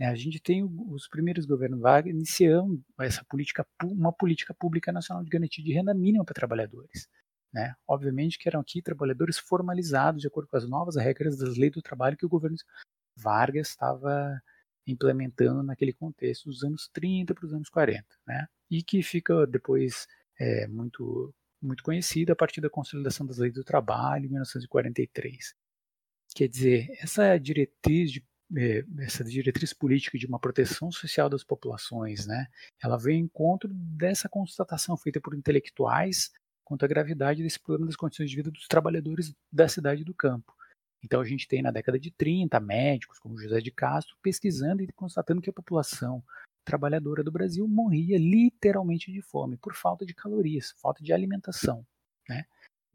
a 0.05 0.15
gente 0.15 0.39
tem 0.41 0.63
os 0.63 1.09
primeiros 1.09 1.47
governos 1.47 1.81
Vargas 1.81 2.13
iniciando 2.13 2.83
essa 3.01 3.25
política, 3.25 3.67
uma 3.83 4.13
política 4.13 4.53
pública 4.53 4.93
nacional 4.93 5.25
de 5.25 5.31
garantia 5.31 5.65
de 5.65 5.73
renda 5.73 5.95
mínima 5.95 6.25
para 6.25 6.35
trabalhadores. 6.35 7.09
Né? 7.53 7.75
Obviamente 7.89 8.39
que 8.39 8.49
eram 8.49 8.61
aqui 8.61 8.83
trabalhadores 8.83 9.39
formalizados 9.39 10.21
de 10.21 10.29
acordo 10.29 10.49
com 10.49 10.57
as 10.57 10.69
novas 10.69 10.97
regras 10.97 11.39
das 11.39 11.57
leis 11.57 11.73
do 11.73 11.81
trabalho 11.81 12.17
que 12.17 12.27
o 12.27 12.29
governo 12.29 12.57
Vargas 13.17 13.69
estava 13.69 14.39
implementando 14.87 15.63
naquele 15.63 15.93
contexto 15.93 16.51
dos 16.51 16.63
anos 16.63 16.89
30 16.93 17.35
para 17.35 17.47
os 17.47 17.55
anos 17.55 17.71
40, 17.71 18.05
né? 18.27 18.47
E 18.71 18.83
que 18.83 19.03
fica 19.03 19.47
depois 19.47 20.07
é, 20.39 20.67
muito 20.69 21.35
muito 21.61 21.83
conhecida 21.83 22.35
a 22.35 22.37
partir 22.37 22.61
da 22.61 22.69
consolidação 22.69 23.27
das 23.27 23.39
leis 23.39 23.55
do 23.55 23.65
trabalho 23.65 24.27
em 24.27 24.29
1943. 24.29 25.55
Quer 26.35 26.49
dizer, 26.49 26.89
essa 27.01 27.39
diretriz 27.39 28.13
de 28.13 28.21
é, 28.21 28.23
essa 28.99 29.25
diretriz 29.25 29.73
política 29.73 30.17
de 30.17 30.27
uma 30.27 30.39
proteção 30.39 30.91
social 30.93 31.29
das 31.29 31.43
populações, 31.43 32.27
né? 32.27 32.47
Ela 32.83 32.97
vem 32.97 33.21
em 33.21 33.25
encontro 33.25 33.69
dessa 33.73 34.29
constatação 34.29 34.97
feita 34.97 35.21
por 35.21 35.35
intelectuais 35.35 36.31
quanto 36.65 36.85
à 36.85 36.89
gravidade 36.89 37.43
desse 37.43 37.61
problema 37.61 37.87
das 37.87 37.97
condições 37.97 38.31
de 38.31 38.37
vida 38.37 38.51
dos 38.51 38.67
trabalhadores 38.67 39.35
da 39.53 39.69
cidade 39.69 40.03
e 40.03 40.05
do 40.05 40.15
campo. 40.15 40.55
Então 41.03 41.21
a 41.21 41.25
gente 41.25 41.47
tem 41.47 41.63
na 41.63 41.71
década 41.71 41.99
de 41.99 42.11
30 42.11 42.59
médicos 42.61 43.19
como 43.19 43.39
José 43.39 43.61
de 43.61 43.71
Castro 43.71 44.17
pesquisando 44.23 44.83
e 44.83 44.93
constatando 44.93 45.41
que 45.41 45.51
a 45.51 45.53
população 45.53 46.23
trabalhadora 46.65 47.23
do 47.23 47.31
Brasil 47.31 47.67
morria 47.69 48.19
literalmente 48.19 49.13
de 49.13 49.23
fome 49.23 49.57
por 49.57 49.75
falta 49.75 50.05
de 50.05 50.15
calorias, 50.15 50.75
falta 50.79 51.03
de 51.03 51.13
alimentação, 51.13 51.87
né? 52.29 52.45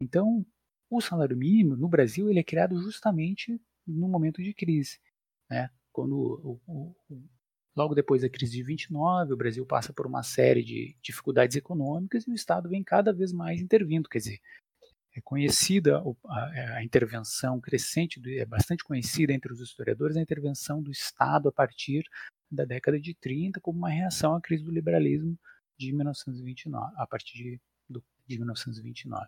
Então, 0.00 0.44
o 0.90 1.00
salário 1.00 1.36
mínimo 1.36 1.74
no 1.74 1.88
Brasil 1.88 2.28
ele 2.28 2.40
é 2.40 2.44
criado 2.44 2.78
justamente 2.82 3.58
no 3.86 4.08
momento 4.08 4.42
de 4.42 4.52
crise, 4.52 4.98
né? 5.52 5.70
Quando 5.92 6.16
o, 6.16 6.60
o, 6.66 7.22
Logo 7.74 7.94
depois 7.94 8.20
da 8.20 8.28
crise 8.28 8.52
de 8.52 8.62
29, 8.62 9.32
o 9.32 9.36
Brasil 9.36 9.64
passa 9.64 9.94
por 9.94 10.06
uma 10.06 10.22
série 10.22 10.62
de 10.62 10.94
dificuldades 11.02 11.56
econômicas 11.56 12.26
e 12.26 12.30
o 12.30 12.34
Estado 12.34 12.68
vem 12.68 12.84
cada 12.84 13.14
vez 13.14 13.32
mais 13.32 13.62
intervindo. 13.62 14.10
Quer 14.10 14.18
dizer, 14.18 14.40
é 15.16 15.20
conhecida 15.22 16.02
a, 16.26 16.76
a, 16.76 16.84
intervenção 16.84 17.58
crescente, 17.60 18.20
é 18.38 18.44
bastante 18.44 18.84
conhecida 18.84 19.32
entre 19.32 19.50
os 19.50 19.60
historiadores, 19.60 20.16
a 20.16 20.20
intervenção 20.20 20.82
do 20.82 20.90
Estado 20.90 21.48
a 21.48 21.52
partir 21.52 22.04
da 22.50 22.66
década 22.66 23.00
de 23.00 23.14
30 23.14 23.58
como 23.60 23.78
uma 23.78 23.90
reação 23.90 24.34
à 24.34 24.40
crise 24.40 24.62
do 24.62 24.70
liberalismo 24.70 25.38
de 25.78 25.92
1929, 25.92 26.92
a 26.96 27.06
partir 27.06 27.38
de, 27.38 27.60
do, 27.88 28.04
de 28.26 28.36
1929. 28.36 29.26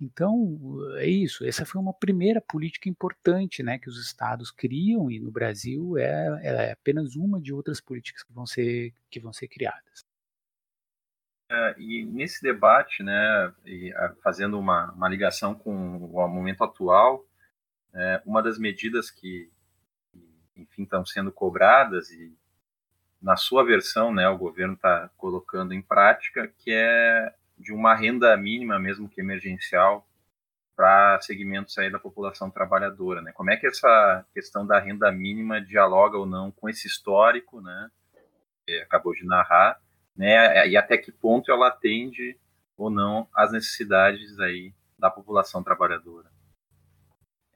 Então, 0.00 0.58
é 0.96 1.06
isso. 1.06 1.44
Essa 1.44 1.64
foi 1.64 1.80
uma 1.80 1.94
primeira 1.94 2.40
política 2.40 2.88
importante 2.88 3.62
né, 3.62 3.78
que 3.78 3.88
os 3.88 4.04
estados 4.04 4.50
criam, 4.50 5.10
e 5.10 5.20
no 5.20 5.30
Brasil 5.30 5.96
é, 5.96 6.40
é 6.42 6.72
apenas 6.72 7.14
uma 7.14 7.40
de 7.40 7.52
outras 7.52 7.80
políticas 7.80 8.22
que 8.22 8.32
vão 8.32 8.46
ser, 8.46 8.92
que 9.10 9.20
vão 9.20 9.32
ser 9.32 9.48
criadas. 9.48 10.04
É, 11.48 11.74
e 11.78 12.04
nesse 12.06 12.42
debate, 12.42 13.02
né, 13.02 13.52
e, 13.64 13.92
fazendo 14.22 14.58
uma, 14.58 14.90
uma 14.92 15.08
ligação 15.08 15.54
com 15.54 15.98
o 15.98 16.28
momento 16.28 16.64
atual, 16.64 17.24
é, 17.94 18.22
uma 18.24 18.42
das 18.42 18.58
medidas 18.58 19.10
que, 19.10 19.50
enfim, 20.56 20.84
estão 20.84 21.04
sendo 21.04 21.30
cobradas 21.30 22.10
e 22.10 22.34
na 23.20 23.36
sua 23.36 23.64
versão, 23.64 24.12
né, 24.12 24.28
o 24.28 24.36
governo 24.36 24.74
está 24.74 25.08
colocando 25.16 25.72
em 25.72 25.80
prática, 25.80 26.48
que 26.58 26.72
é 26.72 27.32
de 27.62 27.72
uma 27.72 27.94
renda 27.94 28.36
mínima, 28.36 28.78
mesmo 28.78 29.08
que 29.08 29.20
emergencial, 29.20 30.06
para 30.74 31.20
segmentos 31.20 31.76
aí 31.78 31.90
da 31.90 31.98
população 31.98 32.50
trabalhadora, 32.50 33.22
né? 33.22 33.32
Como 33.32 33.50
é 33.50 33.56
que 33.56 33.66
essa 33.66 34.26
questão 34.34 34.66
da 34.66 34.78
renda 34.78 35.12
mínima 35.12 35.60
dialoga 35.60 36.18
ou 36.18 36.26
não 36.26 36.50
com 36.50 36.68
esse 36.68 36.86
histórico, 36.86 37.60
né? 37.60 37.90
Que 38.66 38.80
acabou 38.80 39.12
de 39.12 39.24
narrar 39.24 39.78
né? 40.16 40.68
E 40.68 40.76
até 40.76 40.96
que 40.96 41.10
ponto 41.10 41.50
ela 41.50 41.68
atende 41.68 42.38
ou 42.76 42.90
não 42.90 43.28
às 43.34 43.52
necessidades 43.52 44.38
aí 44.38 44.74
da 44.98 45.10
população 45.10 45.62
trabalhadora. 45.62 46.30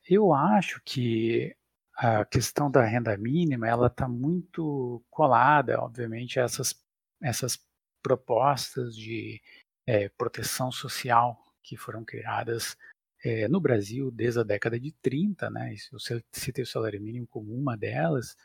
Eu 0.09 0.33
acho 0.33 0.81
que 0.85 1.55
a 1.97 2.25
questão 2.25 2.71
da 2.71 2.85
renda 2.85 3.17
mínima 3.17 3.67
ela 3.67 3.87
está 3.87 4.09
muito 4.09 5.03
colada, 5.11 5.81
obviamente, 5.81 6.39
a 6.39 6.45
essas, 6.45 6.75
essas 7.23 7.59
propostas 8.03 8.95
de 8.95 9.41
é, 9.87 10.09
proteção 10.09 10.73
social 10.73 11.39
que 11.63 11.77
foram 11.77 12.05
criadas 12.05 12.77
é, 13.25 13.49
no 13.49 13.61
Brasil 13.61 14.11
desde 14.11 14.41
a 14.41 14.43
década 14.43 14.79
de 14.79 14.93
30, 15.03 15.51
né? 15.51 15.75
Eu 15.93 15.99
citei 16.33 16.63
o 16.65 16.67
salário 16.67 17.01
mínimo 17.01 17.27
como 17.27 17.55
uma 17.55 17.77
delas, 17.77 18.37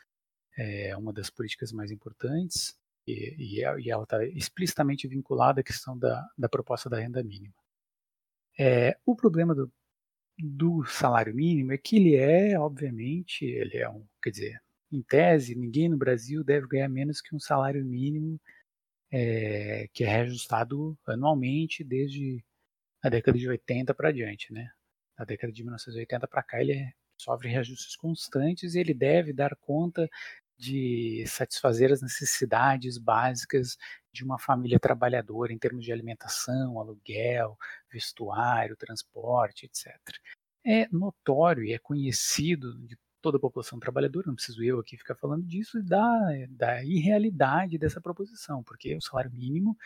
é 0.56 0.96
uma 0.96 1.12
das 1.12 1.30
políticas 1.30 1.72
mais 1.72 1.90
importantes, 1.90 2.76
e, 3.06 3.58
e, 3.58 3.64
é, 3.64 3.90
ela 3.90 4.04
está 4.04 4.24
explicitamente 4.24 5.08
vinculada 5.08 5.60
à 5.60 5.64
questão 5.64 5.98
da, 5.98 6.26
da 6.36 6.48
proposta 6.48 6.88
da 6.88 6.98
renda 6.98 7.22
mínima. 7.22 7.54
É, 8.58 8.96
o 9.04 9.16
problema 9.16 9.54
do, 9.54 9.72
do 10.38 10.84
salário 10.84 11.34
mínimo 11.34 11.72
é 11.72 11.78
que 11.78 11.96
ele 11.96 12.16
é, 12.16 12.58
obviamente, 12.58 13.44
ele 13.44 13.78
é 13.78 13.88
um, 13.88 14.06
quer 14.22 14.30
dizer, 14.30 14.62
em 14.90 15.02
tese, 15.02 15.54
ninguém 15.54 15.88
no 15.88 15.96
Brasil 15.96 16.44
deve 16.44 16.66
ganhar 16.66 16.88
menos 16.88 17.20
que 17.20 17.34
um 17.34 17.40
salário 17.40 17.84
mínimo 17.84 18.40
é, 19.12 19.88
que 19.92 20.04
é 20.04 20.08
reajustado 20.08 20.98
anualmente 21.06 21.84
desde 21.84 22.42
a 23.02 23.10
década 23.10 23.36
de 23.36 23.48
80 23.48 23.94
para 23.94 24.10
diante, 24.10 24.52
né? 24.52 24.70
Da 25.18 25.24
década 25.24 25.52
de 25.52 25.62
1980 25.62 26.26
para 26.26 26.42
cá 26.42 26.60
ele 26.60 26.72
é, 26.72 26.92
sofre 27.18 27.48
reajustes 27.48 27.94
constantes 27.94 28.74
e 28.74 28.80
ele 28.80 28.94
deve 28.94 29.32
dar 29.32 29.54
conta 29.56 30.08
de 30.56 31.24
satisfazer 31.26 31.92
as 31.92 32.00
necessidades 32.00 32.96
básicas 32.96 33.76
de 34.12 34.24
uma 34.24 34.38
família 34.38 34.78
trabalhadora 34.78 35.52
em 35.52 35.58
termos 35.58 35.84
de 35.84 35.92
alimentação, 35.92 36.78
aluguel, 36.78 37.58
vestuário, 37.90 38.76
transporte, 38.76 39.66
etc. 39.66 39.96
É 40.64 40.88
notório 40.90 41.64
e 41.64 41.72
é 41.72 41.78
conhecido 41.78 42.78
de 42.86 42.96
toda 43.22 43.38
a 43.38 43.40
população 43.40 43.78
trabalhadora, 43.78 44.26
não 44.26 44.34
preciso 44.34 44.62
eu 44.62 44.78
aqui 44.80 44.96
ficar 44.96 45.14
falando 45.14 45.46
disso, 45.46 45.82
da, 45.82 46.28
da 46.50 46.84
irrealidade 46.84 47.78
dessa 47.78 48.00
proposição, 48.00 48.62
porque 48.62 48.94
o 48.96 49.00
salário 49.00 49.30
mínimo 49.32 49.76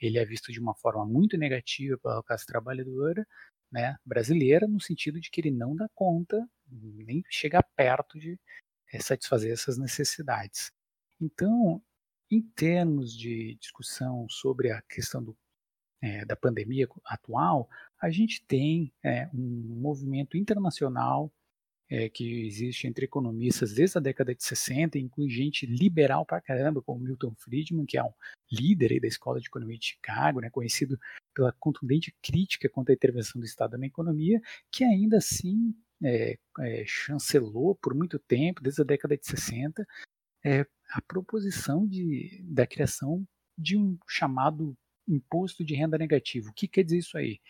ele 0.00 0.18
é 0.18 0.24
visto 0.24 0.52
de 0.52 0.60
uma 0.60 0.74
forma 0.74 1.04
muito 1.04 1.36
negativa 1.36 1.98
pela 1.98 2.22
classe 2.22 2.46
trabalhadora 2.46 3.26
né, 3.70 3.96
brasileira, 4.04 4.66
no 4.66 4.80
sentido 4.80 5.20
de 5.20 5.30
que 5.30 5.40
ele 5.40 5.50
não 5.50 5.76
dá 5.76 5.88
conta, 5.94 6.48
nem 6.70 7.22
chega 7.28 7.62
perto 7.62 8.18
de 8.18 8.38
é, 8.92 9.00
satisfazer 9.00 9.52
essas 9.52 9.76
necessidades. 9.76 10.72
Então, 11.20 11.82
em 12.30 12.40
termos 12.40 13.16
de 13.16 13.56
discussão 13.60 14.26
sobre 14.28 14.70
a 14.70 14.80
questão 14.82 15.22
do, 15.22 15.36
é, 16.00 16.24
da 16.24 16.36
pandemia 16.36 16.88
atual, 17.04 17.68
a 18.00 18.10
gente 18.10 18.44
tem 18.46 18.92
é, 19.02 19.28
um 19.34 19.80
movimento 19.80 20.36
internacional 20.36 21.32
é, 21.90 22.08
que 22.08 22.46
existe 22.46 22.86
entre 22.86 23.06
economistas 23.06 23.72
desde 23.72 23.98
a 23.98 24.00
década 24.00 24.34
de 24.34 24.44
60, 24.44 24.98
inclui 24.98 25.28
gente 25.30 25.64
liberal 25.64 26.26
pra 26.26 26.40
caramba, 26.40 26.82
como 26.82 27.00
Milton 27.00 27.34
Friedman, 27.36 27.86
que 27.86 27.96
é 27.96 28.02
um 28.02 28.12
líder 28.52 29.00
da 29.00 29.08
Escola 29.08 29.40
de 29.40 29.46
Economia 29.46 29.78
de 29.78 29.86
Chicago, 29.86 30.40
né, 30.40 30.50
conhecido 30.50 30.98
pela 31.34 31.52
contundente 31.52 32.14
crítica 32.22 32.68
contra 32.68 32.92
a 32.92 32.96
intervenção 32.96 33.40
do 33.40 33.46
Estado 33.46 33.78
na 33.78 33.86
economia, 33.86 34.40
que 34.70 34.84
ainda 34.84 35.16
assim 35.16 35.74
é, 36.02 36.38
é, 36.60 36.84
chancelou 36.86 37.74
por 37.74 37.94
muito 37.94 38.18
tempo, 38.18 38.62
desde 38.62 38.82
a 38.82 38.84
década 38.84 39.16
de 39.16 39.26
60, 39.26 39.86
é, 40.44 40.66
a 40.90 41.00
proposição 41.02 41.86
de, 41.86 42.42
da 42.44 42.66
criação 42.66 43.26
de 43.56 43.76
um 43.76 43.98
chamado 44.06 44.76
imposto 45.06 45.64
de 45.64 45.74
renda 45.74 45.96
negativo. 45.96 46.50
O 46.50 46.52
que 46.52 46.68
quer 46.68 46.84
dizer 46.84 46.98
isso 46.98 47.16
aí? 47.16 47.40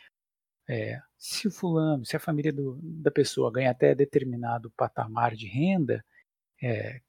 É, 0.69 1.01
se 1.17 1.49
o 1.49 1.51
fulano, 1.51 2.05
se 2.05 2.17
a 2.17 2.21
família 2.21 2.53
do, 2.53 2.79
da 2.83 3.11
pessoa 3.11 3.51
ganha 3.51 3.71
até 3.71 3.95
determinado 3.95 4.71
patamar 4.77 5.35
de 5.35 5.47
renda, 5.47 6.05
é, 6.63 7.01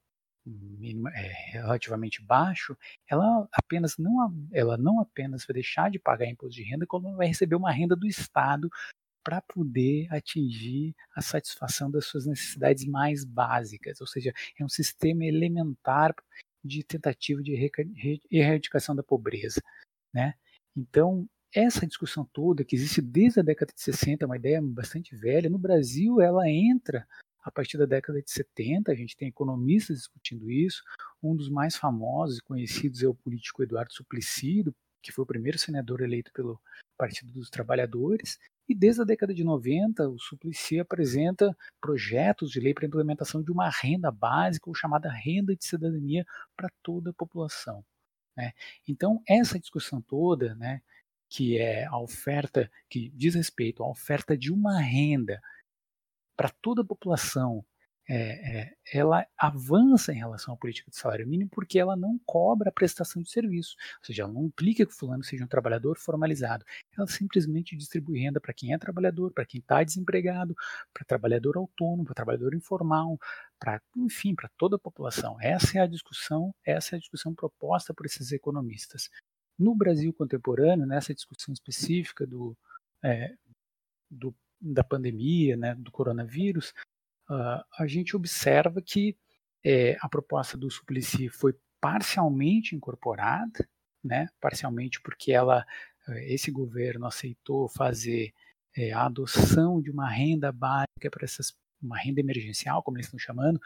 é, 1.14 1.52
relativamente 1.52 2.24
baixo, 2.24 2.78
ela 3.08 3.48
apenas 3.52 3.98
não, 3.98 4.34
ela 4.52 4.78
não 4.78 5.00
apenas 5.00 5.46
vai 5.46 5.54
deixar 5.54 5.92
de 5.92 6.00
pagar 6.00 6.26
imposto 6.26 6.56
de 6.56 6.64
renda, 6.64 6.88
como 6.88 7.16
vai 7.16 7.28
receber 7.28 7.56
uma 7.56 7.72
renda 7.72 7.96
do 7.96 8.08
Estado 8.08 8.70
para 9.24 9.42
poder 9.42 10.08
atingir 10.12 10.96
a 11.16 11.22
satisfação 11.22 11.92
das 11.92 12.06
suas 12.06 12.26
necessidades 12.26 12.86
mais 12.86 13.26
básicas, 13.26 14.00
ou 14.02 14.08
seja, 14.08 14.34
é 14.60 14.64
um 14.64 14.70
sistema 14.70 15.26
elementar 15.26 16.16
de 16.64 16.84
tentativa 16.84 17.42
de 17.44 17.72
erradicação 18.32 18.96
da 18.96 19.04
pobreza, 19.04 19.62
né? 20.14 20.34
Então, 20.76 21.28
essa 21.54 21.88
discussão 21.88 22.28
toda 22.32 22.64
que 22.64 22.76
existe 22.76 23.02
desde 23.02 23.40
a 23.40 23.44
década 23.44 23.74
de 23.74 23.82
60, 23.82 24.24
é 24.24 24.26
uma 24.26 24.38
ideia 24.38 24.62
bastante 24.62 25.16
velha, 25.16 25.50
no 25.50 25.58
Brasil 25.58 26.22
ela 26.22 26.50
entra 26.50 27.08
a 27.44 27.52
partir 27.52 27.78
da 27.78 27.86
década 27.86 28.22
de 28.22 28.30
70, 28.30 28.92
a 28.92 28.96
gente 28.96 29.16
tem 29.16 29.28
economistas 29.28 29.98
discutindo 29.98 30.52
isso, 30.52 30.84
um 31.24 31.36
dos 31.36 31.50
mais 31.50 31.76
famosos 31.76 32.38
e 32.38 32.44
conhecidos 32.44 33.02
é 33.02 33.08
o 33.08 33.16
político 33.16 33.64
Eduardo 33.64 33.94
Suplicy, 33.94 34.64
que 35.02 35.12
foi 35.12 35.24
o 35.24 35.28
primeiro 35.28 35.58
senador 35.58 36.02
eleito 36.02 36.32
pelo 36.34 36.60
Partido 36.98 37.32
dos 37.32 37.50
Trabalhadores, 37.50 38.38
e 38.68 38.76
desde 38.76 39.02
a 39.02 39.06
década 39.06 39.34
de 39.34 39.44
90, 39.44 40.10
o 40.10 40.20
Suplicy 40.20 40.80
apresenta 40.80 41.58
projetos 41.82 42.52
de 42.52 42.60
lei 42.60 42.74
para 42.74 42.86
a 42.86 42.88
implementação 42.88 43.42
de 43.42 43.52
uma 43.52 43.70
renda 43.70 44.12
básica, 44.12 44.70
ou 44.70 44.76
chamada 44.76 45.10
renda 45.10 45.56
de 45.56 45.66
cidadania, 45.66 46.24
para 46.56 46.70
toda 46.84 47.10
a 47.10 47.14
população. 47.14 47.84
Né? 48.38 48.54
Então, 48.88 49.24
essa 49.28 49.60
discussão 49.60 50.02
toda, 50.02 50.54
né, 50.56 50.82
que 51.30 51.58
é 51.58 51.86
a 51.86 51.98
oferta, 52.00 52.70
que 52.90 53.10
diz 53.16 53.36
respeito 53.36 53.84
à 53.84 53.90
oferta 53.90 54.38
de 54.38 54.52
uma 54.52 54.80
renda 54.80 55.40
para 56.36 56.50
toda 56.50 56.82
a 56.82 56.86
população 56.86 57.64
é, 58.12 58.62
é, 58.62 58.74
ela 58.92 59.24
avança 59.38 60.12
em 60.12 60.18
relação 60.18 60.56
à 60.56 60.58
política 60.58 60.90
de 60.90 60.98
salário 60.98 61.28
mínimo 61.28 61.52
porque 61.54 61.78
ela 61.78 61.96
não 61.96 62.20
cobra 62.26 62.70
a 62.70 62.72
prestação 62.72 63.22
de 63.22 63.30
serviço, 63.30 63.76
ou 64.00 64.06
seja, 64.06 64.24
ela 64.24 64.34
não 64.34 64.46
implica 64.46 64.84
que 64.84 64.92
o 64.92 64.96
fulano 64.96 65.24
seja 65.24 65.44
um 65.46 65.48
trabalhador 65.48 65.96
formalizado, 66.00 66.66
ela 66.98 67.06
simplesmente 67.06 67.78
distribui 67.78 68.20
renda 68.20 68.42
para 68.42 68.52
quem 68.52 68.74
é 68.74 68.80
trabalhador, 68.80 69.32
para 69.32 69.46
quem 69.46 69.60
está 69.60 69.84
desempregado, 69.84 70.56
para 70.92 71.06
trabalhador 71.06 71.56
autônomo, 71.56 72.04
para 72.04 72.16
trabalhador 72.16 72.56
informal, 72.56 73.20
para 73.60 73.80
enfim, 73.96 74.34
para 74.34 74.50
toda 74.58 74.78
a 74.78 74.80
população. 74.80 75.38
Essa 75.40 75.78
é 75.78 75.82
a 75.82 75.88
discussão, 75.88 76.52
essa 76.66 76.96
é 76.96 76.98
a 76.98 77.00
discussão 77.00 77.36
proposta 77.36 77.94
por 77.94 78.08
esses 78.08 78.32
economistas. 78.32 79.08
No 79.60 79.76
Brasil 79.76 80.14
contemporâneo, 80.14 80.88
nessa 80.88 81.14
discussão 81.14 81.54
específica 81.54 82.26
do, 82.26 82.58
é, 83.04 83.36
do 84.10 84.34
da 84.62 84.84
pandemia, 84.84 85.56
né, 85.56 85.76
do 85.76 85.92
coronavírus, 85.92 86.74
uh, 87.30 87.64
a 87.78 87.88
gente 87.88 88.16
observa 88.16 88.82
que 88.82 89.16
é, 89.64 89.98
a 90.02 90.10
proposta 90.10 90.58
do 90.58 90.70
Suplicy 90.70 91.30
foi 91.30 91.56
parcialmente 91.80 92.76
incorporada, 92.76 93.68
né, 94.04 94.28
parcialmente 94.40 95.02
porque 95.02 95.32
ela, 95.32 95.66
eh, 96.08 96.34
esse 96.34 96.52
governo 96.52 97.06
aceitou 97.06 97.68
fazer 97.70 98.34
é, 98.76 98.92
a 98.92 99.06
adoção 99.06 99.82
de 99.82 99.92
uma 99.92 100.10
renda 100.10 100.52
básica 100.52 101.10
para 101.10 101.26
essas, 101.26 101.54
uma 101.82 101.98
renda 101.98 102.20
emergencial, 102.20 102.84
como 102.84 102.98
eles 102.98 103.08
estão 103.08 103.20
chamando, 103.20 103.60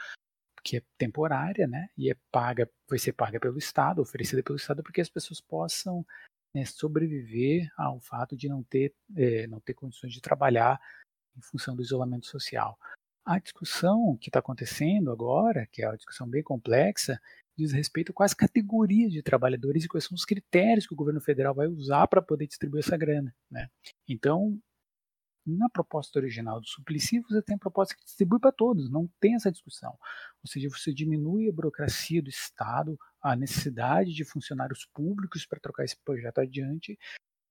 que 0.64 0.78
é 0.78 0.84
temporária, 0.97 1.68
né, 1.68 1.89
e 1.97 2.09
é 2.09 2.16
paga, 2.32 2.70
vai 2.89 2.97
ser 2.97 3.14
paga 3.14 3.39
pelo 3.39 3.57
Estado, 3.57 4.01
oferecida 4.01 4.41
pelo 4.41 4.57
Estado, 4.57 4.82
para 4.82 4.93
que 4.93 5.01
as 5.01 5.09
pessoas 5.09 5.41
possam 5.41 6.05
né, 6.55 6.64
sobreviver 6.66 7.70
ao 7.78 7.99
fato 7.99 8.38
de 8.38 8.47
não 8.47 8.64
ter, 8.64 8.93
é, 9.16 9.47
não 9.47 9.59
ter 9.59 9.74
condições 9.74 10.14
de 10.14 10.22
trabalhar 10.22 10.80
em 11.36 11.41
função 11.41 11.76
do 11.76 11.82
isolamento 11.82 12.28
social. 12.28 12.78
A 13.26 13.39
discussão 13.39 14.18
que 14.20 14.30
está 14.30 14.39
acontecendo 14.39 15.11
agora, 15.11 15.68
que 15.72 15.82
é 15.82 15.88
uma 15.88 15.97
discussão 15.97 16.28
bem 16.28 16.43
complexa, 16.43 17.20
diz 17.57 17.72
respeito 17.72 18.11
a 18.11 18.16
quais 18.16 18.34
categorias 18.34 19.11
de 19.11 19.22
trabalhadores 19.22 19.84
e 19.84 19.88
quais 19.88 20.05
são 20.05 20.16
os 20.16 20.26
critérios 20.26 20.86
que 20.86 20.93
o 20.93 20.97
governo 20.97 21.22
federal 21.22 21.53
vai 21.53 21.68
usar 21.68 22.07
para 22.07 22.22
poder 22.22 22.47
distribuir 22.47 22.84
essa 22.84 22.97
grana. 22.97 23.34
Né? 23.49 23.70
Então, 24.07 24.59
na 25.46 25.70
proposta 25.70 26.20
original 26.20 26.60
do 26.60 26.68
Suplicy, 26.68 27.20
você 27.22 27.41
tem 27.41 27.58
proposta 27.58 27.96
que 27.96 28.04
distribui 28.04 28.39
para 28.39 28.52
todos, 28.52 28.89
não 28.89 29.10
tem 29.20 29.36
essa 29.36 29.52
discussão. 29.52 29.91
Ou 30.41 30.48
seja, 30.50 30.70
você 30.70 30.94
diminui 30.94 31.50
a 31.50 31.54
burocracia 31.54 32.22
do 32.22 32.30
Estado, 32.30 32.98
a 33.22 33.36
necessidade 33.36 34.14
de 34.14 34.24
funcionários 34.24 34.86
públicos 34.94 35.46
para 35.46 35.60
trocar 35.60 35.84
esse 35.84 35.98
projeto 35.98 36.39
adiante, 36.39 36.98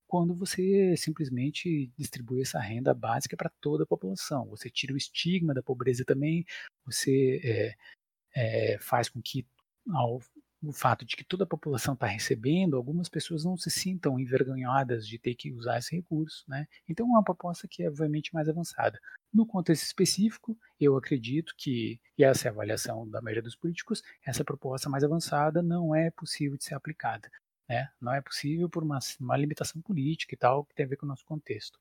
quando 0.07 0.34
você 0.34 0.95
simplesmente 0.97 1.90
distribui 1.97 2.43
essa 2.43 2.61
renda 2.61 2.93
básica 2.93 3.36
para 3.36 3.51
toda 3.61 3.84
a 3.84 3.86
população. 3.86 4.47
Você 4.51 4.68
tira 4.68 4.93
o 4.93 4.97
estigma 4.97 5.55
da 5.55 5.62
pobreza 5.62 6.05
também, 6.05 6.45
você 6.84 7.40
é, 7.43 8.74
é, 8.74 8.78
faz 8.78 9.09
com 9.09 9.22
que 9.22 9.47
ao 9.90 10.20
o 10.62 10.72
fato 10.72 11.04
de 11.04 11.16
que 11.16 11.24
toda 11.24 11.44
a 11.44 11.46
população 11.46 11.94
está 11.94 12.06
recebendo, 12.06 12.76
algumas 12.76 13.08
pessoas 13.08 13.44
não 13.44 13.56
se 13.56 13.70
sintam 13.70 14.18
envergonhadas 14.18 15.06
de 15.06 15.18
ter 15.18 15.34
que 15.34 15.52
usar 15.52 15.78
esse 15.78 15.96
recurso. 15.96 16.44
Né? 16.48 16.66
Então, 16.88 17.06
é 17.06 17.10
uma 17.10 17.24
proposta 17.24 17.66
que 17.68 17.82
é 17.82 17.88
obviamente 17.88 18.32
mais 18.32 18.48
avançada. 18.48 18.98
No 19.32 19.44
contexto 19.44 19.84
específico, 19.84 20.56
eu 20.78 20.96
acredito 20.96 21.52
que, 21.56 22.00
e 22.16 22.24
essa 22.24 22.46
é 22.46 22.50
a 22.50 22.52
avaliação 22.52 23.08
da 23.08 23.20
maioria 23.20 23.42
dos 23.42 23.56
políticos, 23.56 24.02
essa 24.24 24.44
proposta 24.44 24.88
mais 24.88 25.02
avançada 25.02 25.62
não 25.62 25.94
é 25.94 26.10
possível 26.10 26.56
de 26.56 26.64
ser 26.64 26.74
aplicada. 26.74 27.28
Né? 27.68 27.88
Não 28.00 28.12
é 28.12 28.20
possível 28.20 28.68
por 28.68 28.84
uma, 28.84 28.98
uma 29.18 29.36
limitação 29.36 29.82
política 29.82 30.34
e 30.34 30.38
tal, 30.38 30.64
que 30.64 30.74
tem 30.74 30.86
a 30.86 30.88
ver 30.88 30.96
com 30.96 31.06
o 31.06 31.08
nosso 31.08 31.24
contexto. 31.24 31.78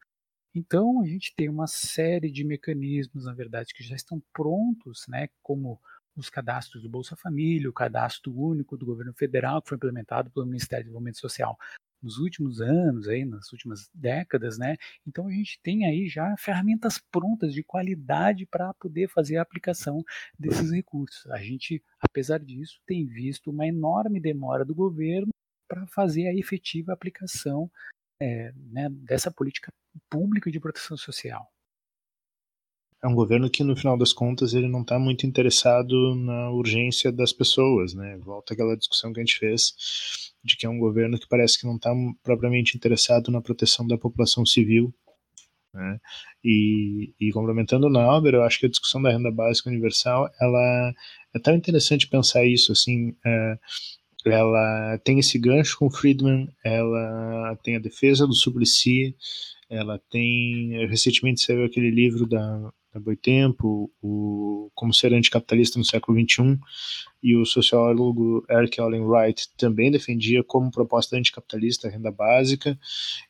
Então, 0.54 1.02
a 1.02 1.08
gente 1.08 1.34
tem 1.36 1.48
uma 1.48 1.68
série 1.68 2.30
de 2.30 2.44
mecanismos, 2.44 3.26
na 3.26 3.34
verdade, 3.34 3.74
que 3.74 3.84
já 3.84 3.96
estão 3.96 4.22
prontos, 4.34 5.06
né, 5.08 5.30
como 5.42 5.80
os 6.16 6.30
cadastros 6.30 6.82
do 6.84 6.90
Bolsa 6.90 7.16
Família, 7.16 7.70
o 7.70 7.74
cadastro 7.74 8.34
único 8.38 8.78
do 8.78 8.86
governo 8.86 9.14
federal, 9.14 9.62
que 9.62 9.70
foi 9.70 9.76
implementado 9.78 10.30
pelo 10.30 10.46
Ministério 10.46 10.84
do 10.84 10.88
Desenvolvimento 10.88 11.20
Social 11.20 11.58
nos 12.02 12.18
últimos 12.18 12.60
anos, 12.60 13.08
aí, 13.08 13.24
nas 13.24 13.52
últimas 13.52 13.90
décadas, 13.94 14.58
né? 14.58 14.76
Então 15.06 15.28
a 15.28 15.32
gente 15.32 15.60
tem 15.62 15.86
aí 15.86 16.08
já 16.08 16.36
ferramentas 16.38 17.00
prontas 17.12 17.54
de 17.54 17.64
qualidade 17.64 18.46
para 18.46 18.74
poder 18.74 19.08
fazer 19.08 19.38
a 19.38 19.42
aplicação 19.42 20.04
desses 20.38 20.72
recursos. 20.72 21.30
A 21.32 21.38
gente, 21.38 21.84
apesar 22.00 22.40
disso, 22.40 22.82
tem 22.88 23.06
visto 23.06 23.52
uma 23.52 23.68
enorme 23.68 24.20
demora 24.20 24.66
do 24.66 24.74
governo 24.74 25.32
para 25.68 25.86
fazer 25.88 26.28
a 26.28 26.34
efetiva 26.34 26.92
aplicação 26.92 27.72
é, 28.20 28.52
né, 28.56 28.90
dessa 28.90 29.32
política 29.32 29.72
pública 30.10 30.52
de 30.52 30.60
proteção 30.60 30.98
social 30.98 31.52
é 33.04 33.08
um 33.08 33.16
governo 33.16 33.50
que 33.50 33.64
no 33.64 33.76
final 33.76 33.98
das 33.98 34.14
contas 34.14 34.54
ele 34.54 34.68
não 34.68 34.82
está 34.82 35.00
muito 35.00 35.26
interessado 35.26 36.16
na 36.16 36.52
urgência 36.52 37.12
das 37.12 37.34
pessoas, 37.34 37.94
né? 37.94 38.18
Volta 38.20 38.54
aquela 38.54 38.78
discussão 38.78 39.12
que 39.12 39.20
a 39.20 39.24
gente 39.24 39.40
fez 39.40 39.74
de 40.44 40.56
que 40.56 40.66
é 40.66 40.70
um 40.70 40.80
governo 40.80 41.20
que 41.20 41.28
parece 41.28 41.60
que 41.60 41.66
não 41.66 41.76
está 41.76 41.92
propriamente 42.24 42.78
interessado 42.78 43.32
na 43.32 43.42
proteção 43.42 43.88
da 43.88 43.98
população 43.98 44.46
civil, 44.46 44.94
né? 45.74 46.00
E, 46.44 47.14
e 47.20 47.32
complementando 47.32 47.90
na 47.90 48.08
obra, 48.08 48.38
eu 48.38 48.44
acho 48.44 48.60
que 48.60 48.66
a 48.68 48.70
discussão 48.70 49.02
da 49.02 49.12
renda 49.12 49.32
básica 49.32 49.70
universal 49.70 50.30
ela 50.40 50.94
é 51.34 51.40
tão 51.40 51.56
interessante 51.56 52.08
pensar 52.08 52.46
isso 52.46 52.72
assim. 52.72 53.16
É, 53.26 53.58
ela 54.26 55.00
tem 55.04 55.18
esse 55.18 55.40
gancho 55.40 55.80
com 55.80 55.90
Friedman, 55.90 56.48
ela 56.64 57.58
tem 57.64 57.76
a 57.78 57.80
defesa 57.80 58.28
do 58.28 58.36
Suplicy, 58.36 59.16
ela 59.68 60.00
tem 60.12 60.86
recentemente 60.88 61.42
saiu 61.42 61.66
aquele 61.66 61.90
livro 61.90 62.28
da 62.28 62.72
da 62.94 63.00
Boitempo, 63.00 63.92
o 64.02 64.70
Como 64.76 64.94
Ser 64.94 65.14
Anticapitalista 65.14 65.80
no 65.80 65.86
Século 65.86 66.20
XXI, 66.20 66.60
e 67.24 67.36
o 67.36 67.46
sociólogo 67.46 68.46
Eric 68.50 68.80
Allen 68.82 69.02
Wright 69.02 69.48
também 69.58 69.92
defendia 69.92 70.44
como 70.44 70.72
proposta 70.72 71.16
anticapitalista 71.18 71.88
a 71.88 71.92
renda 71.92 72.12
básica. 72.12 72.78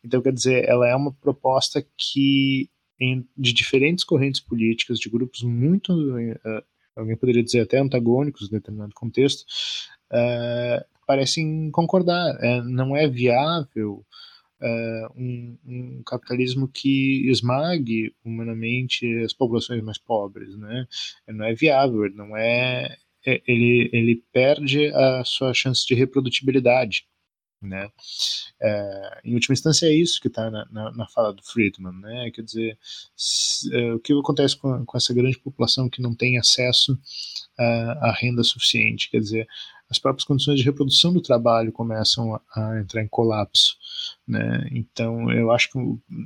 Então, 0.04 0.22
quer 0.22 0.34
dizer, 0.34 0.68
ela 0.68 0.88
é 0.88 0.96
uma 0.96 1.14
proposta 1.14 1.86
que, 1.98 2.70
em, 3.00 3.28
de 3.38 3.54
diferentes 3.54 4.04
correntes 4.04 4.42
políticas, 4.42 5.00
de 5.00 5.10
grupos 5.10 5.44
muito, 5.44 5.94
uh, 5.94 6.64
alguém 6.96 7.16
poderia 7.16 7.44
dizer 7.44 7.62
até 7.62 7.78
antagônicos 7.78 8.48
em 8.48 8.52
determinado 8.52 8.94
contexto, 8.96 9.46
uh, 10.12 10.84
parecem 11.06 11.70
concordar. 11.72 12.36
Uh, 12.36 12.64
não 12.64 12.96
é 12.96 13.08
viável 13.08 14.06
uh, 14.62 15.14
um, 15.16 15.58
um, 15.66 16.04
capitalismo 16.04 16.68
que 16.68 17.30
esmague 17.30 18.14
humanamente 18.24 19.06
as 19.24 19.34
populações 19.34 19.84
mais 19.84 19.98
pobres, 19.98 20.56
né? 20.56 20.88
Não 21.28 21.46
é 21.46 21.54
viável, 21.54 22.10
não 22.14 22.38
é, 22.38 22.98
é 23.26 23.42
ele, 23.48 23.90
ele 23.92 24.24
perde 24.32 24.88
a 24.88 25.24
sua 25.26 25.54
chance 25.54 25.86
de 25.86 25.96
reprodutibilidade. 25.96 27.06
Né? 27.62 27.88
É, 28.60 29.22
em 29.24 29.36
última 29.36 29.54
instância 29.54 29.86
é 29.86 29.94
isso 29.94 30.20
que 30.20 30.28
está 30.28 30.50
na, 30.50 30.66
na, 30.72 30.92
na, 30.94 31.08
fala 31.08 31.32
do 31.32 31.44
Friedman, 31.44 31.94
né? 31.94 32.32
Quer 32.34 32.42
dizer, 32.42 32.78
se, 33.16 33.72
é, 33.72 33.94
o 33.94 34.00
que 34.00 34.14
acontece 34.14 34.58
com, 34.58 34.84
com, 34.84 34.98
essa 34.98 35.14
grande 35.14 35.38
população 35.38 35.88
que 35.88 36.02
não 36.02 36.16
tem 36.16 36.40
acesso 36.40 37.00
à 37.60 38.12
renda 38.20 38.44
suficiente? 38.44 39.12
Quer 39.12 39.20
dizer, 39.20 39.48
as 39.92 40.00
próprias 40.00 40.24
condições 40.24 40.58
de 40.58 40.64
reprodução 40.64 41.12
do 41.12 41.22
trabalho 41.22 41.70
começam 41.70 42.34
a, 42.34 42.42
a 42.56 42.80
entrar 42.80 43.04
em 43.04 43.10
colapso. 43.10 43.76
Né? 44.26 44.70
Então, 44.72 45.30
eu 45.30 45.52
acho 45.52 45.70
que 45.70 45.78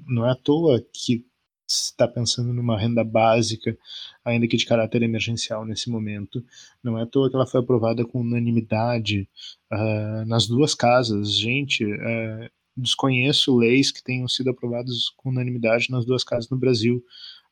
não 0.07 0.24
é 0.24 0.32
à 0.32 0.36
toa 0.36 0.86
que 0.93 1.26
está 1.68 2.07
pensando 2.07 2.53
numa 2.53 2.80
renda 2.80 3.03
básica, 3.03 3.76
ainda 4.24 4.47
que 4.47 4.55
de 4.55 4.68
caráter 4.68 5.01
emergencial 5.01 5.66
nesse 5.66 5.89
momento. 5.89 6.45
Não 6.84 6.95
é 6.95 7.01
à 7.01 7.05
toa 7.07 7.28
que 7.28 7.36
ela 7.36 7.47
foi 7.47 7.59
aprovada 7.59 8.05
com 8.05 8.22
unanimidade 8.22 9.28
uh, 9.74 10.26
nas 10.28 10.45
duas 10.45 10.76
casas. 10.76 11.36
Gente, 11.36 11.84
uh, 11.84 12.49
desconheço 12.78 13.57
leis 13.57 13.89
que 13.89 14.03
tenham 14.03 14.28
sido 14.28 14.51
aprovadas 14.51 15.09
com 15.18 15.30
unanimidade 15.30 15.89
nas 15.89 16.05
duas 16.05 16.24
casas 16.24 16.51
no 16.51 16.57
Brasil. 16.57 17.03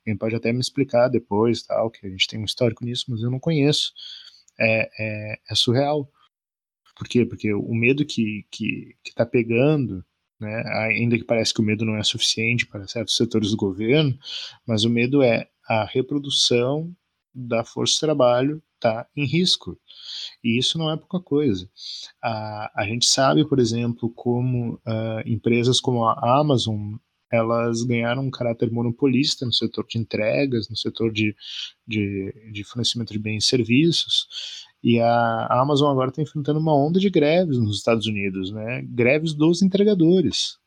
Alguém 0.01 0.15
pode 0.15 0.35
até 0.35 0.53
me 0.53 0.59
explicar 0.59 1.07
depois, 1.07 1.63
tal, 1.63 1.89
que 1.89 2.05
a 2.05 2.09
gente 2.11 2.27
tem 2.27 2.39
um 2.39 2.45
histórico 2.45 2.85
nisso, 2.85 3.05
mas 3.07 3.23
eu 3.23 3.31
não 3.31 3.39
conheço 3.39 3.93
é, 4.59 4.89
é, 4.99 5.39
é 5.49 5.55
surreal. 5.55 6.09
Por 6.95 7.07
quê? 7.07 7.25
Porque 7.25 7.53
o 7.53 7.73
medo 7.73 8.05
que 8.05 8.45
que 8.51 8.95
está 9.05 9.25
pegando, 9.25 10.05
né, 10.39 10.63
ainda 10.89 11.17
que 11.17 11.23
parece 11.23 11.53
que 11.53 11.61
o 11.61 11.63
medo 11.63 11.85
não 11.85 11.97
é 11.97 12.03
suficiente 12.03 12.65
para 12.67 12.87
certos 12.87 13.15
setores 13.15 13.51
do 13.51 13.57
governo, 13.57 14.17
mas 14.65 14.83
o 14.83 14.89
medo 14.89 15.21
é 15.23 15.47
a 15.67 15.85
reprodução 15.85 16.95
da 17.33 17.63
força 17.63 17.93
de 17.93 17.99
trabalho 18.01 18.63
está 18.75 19.07
em 19.15 19.25
risco. 19.25 19.79
E 20.43 20.57
isso 20.57 20.77
não 20.77 20.91
é 20.91 20.97
pouca 20.97 21.19
coisa. 21.19 21.69
A, 22.21 22.81
a 22.81 22.85
gente 22.85 23.05
sabe, 23.05 23.47
por 23.47 23.59
exemplo, 23.59 24.09
como 24.09 24.73
uh, 24.75 25.21
empresas 25.25 25.79
como 25.79 26.05
a 26.05 26.39
Amazon 26.39 26.95
elas 27.33 27.81
ganharam 27.81 28.21
um 28.21 28.29
caráter 28.29 28.71
monopolista 28.71 29.43
no 29.43 29.51
setor 29.51 29.87
de 29.89 29.97
entregas, 29.97 30.69
no 30.69 30.77
setor 30.77 31.11
de, 31.11 31.35
de, 31.87 32.31
de 32.51 32.63
fornecimento 32.63 33.11
de 33.11 33.17
bens 33.17 33.45
e 33.45 33.47
serviços, 33.47 34.27
e 34.83 34.99
a 34.99 35.47
Amazon 35.49 35.91
agora 35.91 36.09
está 36.09 36.21
enfrentando 36.21 36.59
uma 36.59 36.75
onda 36.75 36.99
de 36.99 37.09
greves 37.09 37.57
nos 37.57 37.77
Estados 37.77 38.05
Unidos, 38.05 38.51
né? 38.51 38.83
greves 38.83 39.33
dos 39.33 39.63
entregadores, 39.63 40.59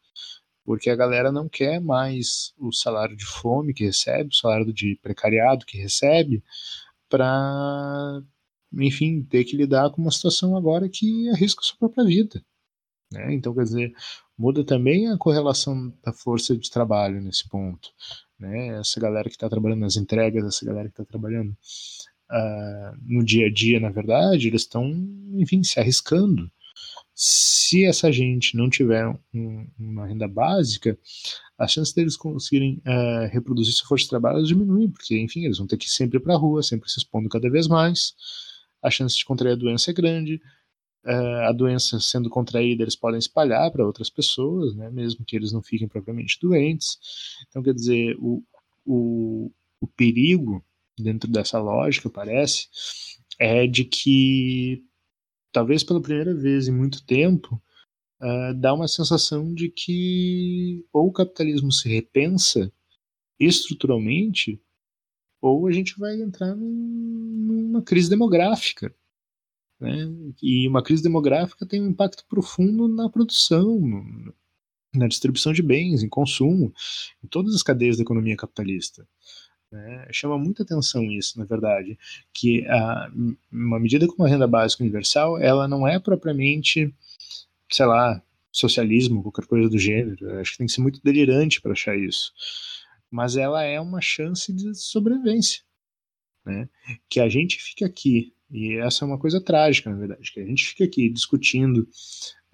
porque 0.64 0.90
a 0.90 0.96
galera 0.96 1.30
não 1.30 1.48
quer 1.48 1.80
mais 1.80 2.52
o 2.58 2.72
salário 2.72 3.16
de 3.16 3.24
fome 3.24 3.72
que 3.72 3.84
recebe, 3.84 4.30
o 4.30 4.36
salário 4.36 4.72
de 4.72 4.98
precariado 5.00 5.64
que 5.64 5.78
recebe, 5.78 6.42
para, 7.08 8.22
enfim, 8.72 9.22
ter 9.22 9.44
que 9.44 9.56
lidar 9.56 9.90
com 9.90 10.02
uma 10.02 10.10
situação 10.10 10.56
agora 10.56 10.88
que 10.88 11.28
arrisca 11.30 11.60
a 11.60 11.64
sua 11.64 11.78
própria 11.78 12.04
vida. 12.04 12.44
Né? 13.12 13.34
Então, 13.34 13.54
quer 13.54 13.62
dizer, 13.62 13.94
muda 14.38 14.64
também 14.64 15.08
a 15.08 15.16
correlação 15.16 15.92
da 16.04 16.12
força 16.12 16.56
de 16.56 16.70
trabalho 16.70 17.20
nesse 17.20 17.48
ponto. 17.48 17.88
Né? 18.38 18.78
Essa 18.78 19.00
galera 19.00 19.28
que 19.28 19.34
está 19.34 19.48
trabalhando 19.48 19.80
nas 19.80 19.96
entregas, 19.96 20.44
essa 20.44 20.64
galera 20.64 20.88
que 20.88 20.92
está 20.92 21.04
trabalhando 21.04 21.56
uh, 22.30 22.96
no 23.02 23.24
dia 23.24 23.46
a 23.46 23.52
dia, 23.52 23.80
na 23.80 23.90
verdade, 23.90 24.48
eles 24.48 24.62
estão, 24.62 24.86
enfim, 25.34 25.62
se 25.62 25.80
arriscando. 25.80 26.50
Se 27.14 27.84
essa 27.86 28.12
gente 28.12 28.56
não 28.56 28.68
tiver 28.68 29.08
um, 29.34 29.66
uma 29.78 30.06
renda 30.06 30.28
básica, 30.28 30.98
a 31.58 31.66
chance 31.66 31.94
deles 31.94 32.16
conseguirem 32.16 32.82
uh, 32.86 33.32
reproduzir 33.32 33.72
sua 33.72 33.88
força 33.88 34.04
de 34.04 34.10
trabalho 34.10 34.44
diminui, 34.44 34.88
porque, 34.88 35.18
enfim, 35.18 35.44
eles 35.46 35.56
vão 35.56 35.66
ter 35.66 35.78
que 35.78 35.86
ir 35.86 35.90
sempre 35.90 36.20
para 36.20 36.34
a 36.34 36.38
rua, 36.38 36.62
sempre 36.62 36.90
se 36.90 36.98
expondo 36.98 37.30
cada 37.30 37.48
vez 37.48 37.66
mais. 37.66 38.14
A 38.82 38.90
chance 38.90 39.16
de 39.16 39.24
contrair 39.24 39.54
a 39.54 39.56
doença 39.56 39.90
é 39.90 39.94
grande, 39.94 40.40
a 41.06 41.52
doença 41.52 42.00
sendo 42.00 42.28
contraída, 42.28 42.82
eles 42.82 42.96
podem 42.96 43.18
espalhar 43.18 43.70
para 43.70 43.86
outras 43.86 44.10
pessoas, 44.10 44.74
né, 44.74 44.90
mesmo 44.90 45.24
que 45.24 45.36
eles 45.36 45.52
não 45.52 45.62
fiquem 45.62 45.86
propriamente 45.86 46.38
doentes. 46.40 46.98
Então, 47.48 47.62
quer 47.62 47.74
dizer, 47.74 48.16
o, 48.18 48.42
o, 48.84 49.50
o 49.80 49.86
perigo 49.86 50.64
dentro 50.98 51.30
dessa 51.30 51.60
lógica, 51.60 52.08
parece, 52.08 52.68
é 53.38 53.66
de 53.66 53.84
que 53.84 54.84
talvez 55.52 55.84
pela 55.84 56.00
primeira 56.00 56.34
vez 56.34 56.68
em 56.68 56.72
muito 56.72 57.04
tempo 57.04 57.60
uh, 58.20 58.54
dá 58.54 58.72
uma 58.74 58.88
sensação 58.88 59.54
de 59.54 59.68
que 59.68 60.84
ou 60.92 61.08
o 61.08 61.12
capitalismo 61.12 61.70
se 61.70 61.88
repensa 61.88 62.72
estruturalmente, 63.38 64.60
ou 65.40 65.66
a 65.66 65.72
gente 65.72 65.98
vai 65.98 66.20
entrar 66.20 66.54
numa 66.56 67.82
crise 67.82 68.08
demográfica. 68.08 68.94
Né? 69.80 70.08
E 70.42 70.66
uma 70.68 70.82
crise 70.82 71.02
demográfica 71.02 71.66
tem 71.66 71.82
um 71.82 71.90
impacto 71.90 72.24
profundo 72.28 72.88
na 72.88 73.08
produção, 73.10 73.80
na 74.94 75.06
distribuição 75.06 75.52
de 75.52 75.62
bens, 75.62 76.02
em 76.02 76.08
consumo, 76.08 76.72
em 77.22 77.28
todas 77.28 77.54
as 77.54 77.62
cadeias 77.62 77.96
da 77.96 78.02
economia 78.02 78.36
capitalista. 78.36 79.06
Né? 79.70 80.08
Chama 80.12 80.38
muita 80.38 80.62
atenção 80.62 81.04
isso, 81.04 81.38
na 81.38 81.44
verdade, 81.44 81.98
que 82.32 82.66
a, 82.66 83.10
uma 83.52 83.78
medida 83.78 84.06
como 84.06 84.24
a 84.24 84.28
renda 84.28 84.46
básica 84.46 84.82
universal, 84.82 85.38
ela 85.38 85.68
não 85.68 85.86
é 85.86 85.98
propriamente, 85.98 86.94
sei 87.70 87.86
lá, 87.86 88.22
socialismo, 88.50 89.22
qualquer 89.22 89.46
coisa 89.46 89.68
do 89.68 89.78
gênero. 89.78 90.38
Acho 90.40 90.52
que 90.52 90.58
tem 90.58 90.66
que 90.66 90.72
ser 90.72 90.80
muito 90.80 91.00
delirante 91.02 91.60
para 91.60 91.72
achar 91.72 91.96
isso. 91.96 92.32
Mas 93.10 93.36
ela 93.36 93.62
é 93.62 93.80
uma 93.80 94.00
chance 94.00 94.52
de 94.52 94.74
sobrevivência. 94.74 95.62
Né? 96.44 96.68
Que 97.08 97.20
a 97.20 97.28
gente 97.28 97.60
fica 97.60 97.84
aqui, 97.84 98.32
e 98.50 98.76
essa 98.76 99.04
é 99.04 99.08
uma 99.08 99.18
coisa 99.18 99.40
trágica, 99.40 99.90
na 99.90 99.96
verdade, 99.96 100.30
que 100.32 100.40
a 100.40 100.46
gente 100.46 100.66
fica 100.66 100.84
aqui 100.84 101.08
discutindo 101.08 101.88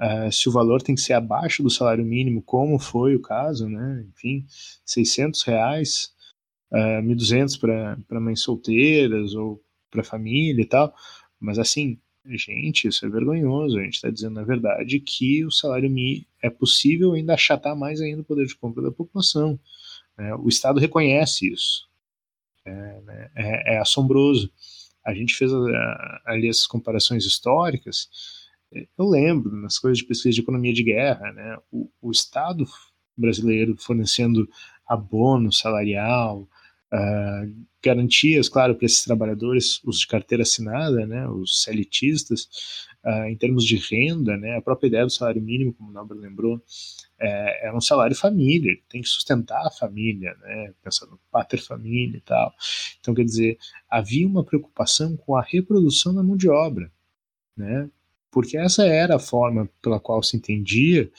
uh, 0.00 0.32
se 0.32 0.48
o 0.48 0.52
valor 0.52 0.82
tem 0.82 0.94
que 0.94 1.00
ser 1.00 1.12
abaixo 1.12 1.62
do 1.62 1.70
salário 1.70 2.04
mínimo, 2.04 2.42
como 2.42 2.78
foi 2.78 3.14
o 3.14 3.20
caso, 3.20 3.68
né? 3.68 4.04
Enfim, 4.08 4.46
600 4.84 5.42
reais, 5.42 6.12
uh, 6.72 7.02
1.200 7.02 7.58
para 8.06 8.20
mães 8.20 8.40
solteiras 8.40 9.34
ou 9.34 9.62
para 9.90 10.02
família 10.02 10.62
e 10.62 10.66
tal. 10.66 10.94
Mas 11.38 11.58
assim, 11.58 11.98
gente, 12.26 12.88
isso 12.88 13.04
é 13.04 13.08
vergonhoso. 13.08 13.78
A 13.78 13.82
gente 13.82 13.94
está 13.94 14.10
dizendo, 14.10 14.34
na 14.34 14.44
verdade, 14.44 14.98
que 15.00 15.44
o 15.44 15.50
salário 15.50 15.90
mínimo 15.90 16.26
é 16.42 16.50
possível 16.50 17.12
ainda 17.12 17.34
achatar 17.34 17.76
mais 17.76 18.00
ainda 18.00 18.22
o 18.22 18.24
poder 18.24 18.46
de 18.46 18.56
compra 18.56 18.82
da 18.82 18.90
população. 18.90 19.58
Né? 20.16 20.34
O 20.36 20.48
Estado 20.48 20.80
reconhece 20.80 21.52
isso. 21.52 21.88
É, 22.64 23.00
né? 23.02 23.30
é, 23.34 23.74
é 23.74 23.78
assombroso. 23.78 24.50
A 25.04 25.14
gente 25.14 25.34
fez 25.34 25.50
ali 26.24 26.48
essas 26.48 26.66
comparações 26.66 27.24
históricas. 27.24 28.08
Eu 28.96 29.08
lembro 29.08 29.54
nas 29.56 29.78
coisas 29.78 29.98
de 29.98 30.04
pesquisa 30.04 30.34
de 30.34 30.40
economia 30.40 30.72
de 30.72 30.82
guerra, 30.82 31.32
né, 31.32 31.58
o, 31.70 31.90
o 32.00 32.10
Estado 32.10 32.64
brasileiro 33.16 33.76
fornecendo 33.76 34.48
abono 34.86 35.52
salarial, 35.52 36.48
uh, 36.92 37.66
garantias, 37.84 38.48
claro, 38.48 38.74
para 38.74 38.86
esses 38.86 39.04
trabalhadores, 39.04 39.80
os 39.84 40.00
de 40.00 40.06
carteira 40.06 40.42
assinada, 40.42 41.06
né, 41.06 41.28
os 41.28 41.66
elitistas, 41.68 42.48
uh, 43.04 43.24
em 43.26 43.36
termos 43.36 43.64
de 43.64 43.76
renda, 43.76 44.36
né, 44.36 44.56
a 44.56 44.62
própria 44.62 44.88
ideia 44.88 45.04
do 45.04 45.10
salário 45.10 45.42
mínimo, 45.42 45.74
como 45.74 45.90
o 45.90 45.92
Nobre 45.92 46.18
lembrou, 46.18 46.62
é, 47.18 47.68
é, 47.68 47.72
um 47.72 47.80
salário 47.80 48.16
família, 48.16 48.76
tem 48.88 49.02
que 49.02 49.08
sustentar 49.08 49.66
a 49.66 49.70
família, 49.70 50.34
né, 50.40 50.72
pensando 50.82 51.12
no 51.12 51.20
pater 51.30 51.60
família 51.60 52.16
e 52.16 52.20
tal. 52.20 52.52
Então, 53.00 53.14
quer 53.14 53.24
dizer, 53.24 53.58
havia 53.88 54.26
uma 54.26 54.44
preocupação 54.44 55.16
com 55.16 55.36
a 55.36 55.42
reprodução 55.42 56.14
da 56.14 56.22
mão 56.22 56.36
de 56.36 56.48
obra, 56.48 56.90
né, 57.56 57.88
porque 58.30 58.56
essa 58.56 58.84
era 58.86 59.16
a 59.16 59.20
forma 59.20 59.68
pela 59.82 60.00
qual 60.00 60.22
se 60.22 60.36
entendia, 60.36 61.10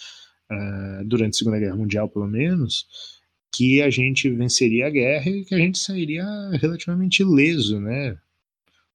uh, 0.52 1.06
durante 1.06 1.36
a 1.36 1.38
Segunda 1.38 1.60
Guerra 1.60 1.76
Mundial 1.76 2.10
pelo 2.10 2.28
menos, 2.28 2.88
que 3.54 3.82
a 3.84 3.90
gente 3.90 4.30
venceria 4.32 4.88
a 4.88 4.90
guerra 4.90 5.30
e 5.30 5.46
que 5.46 5.54
a 5.54 5.60
gente 5.60 5.78
sairia 5.78 6.26
relativamente 6.60 7.22
ileso 7.22 7.80
né, 7.80 8.18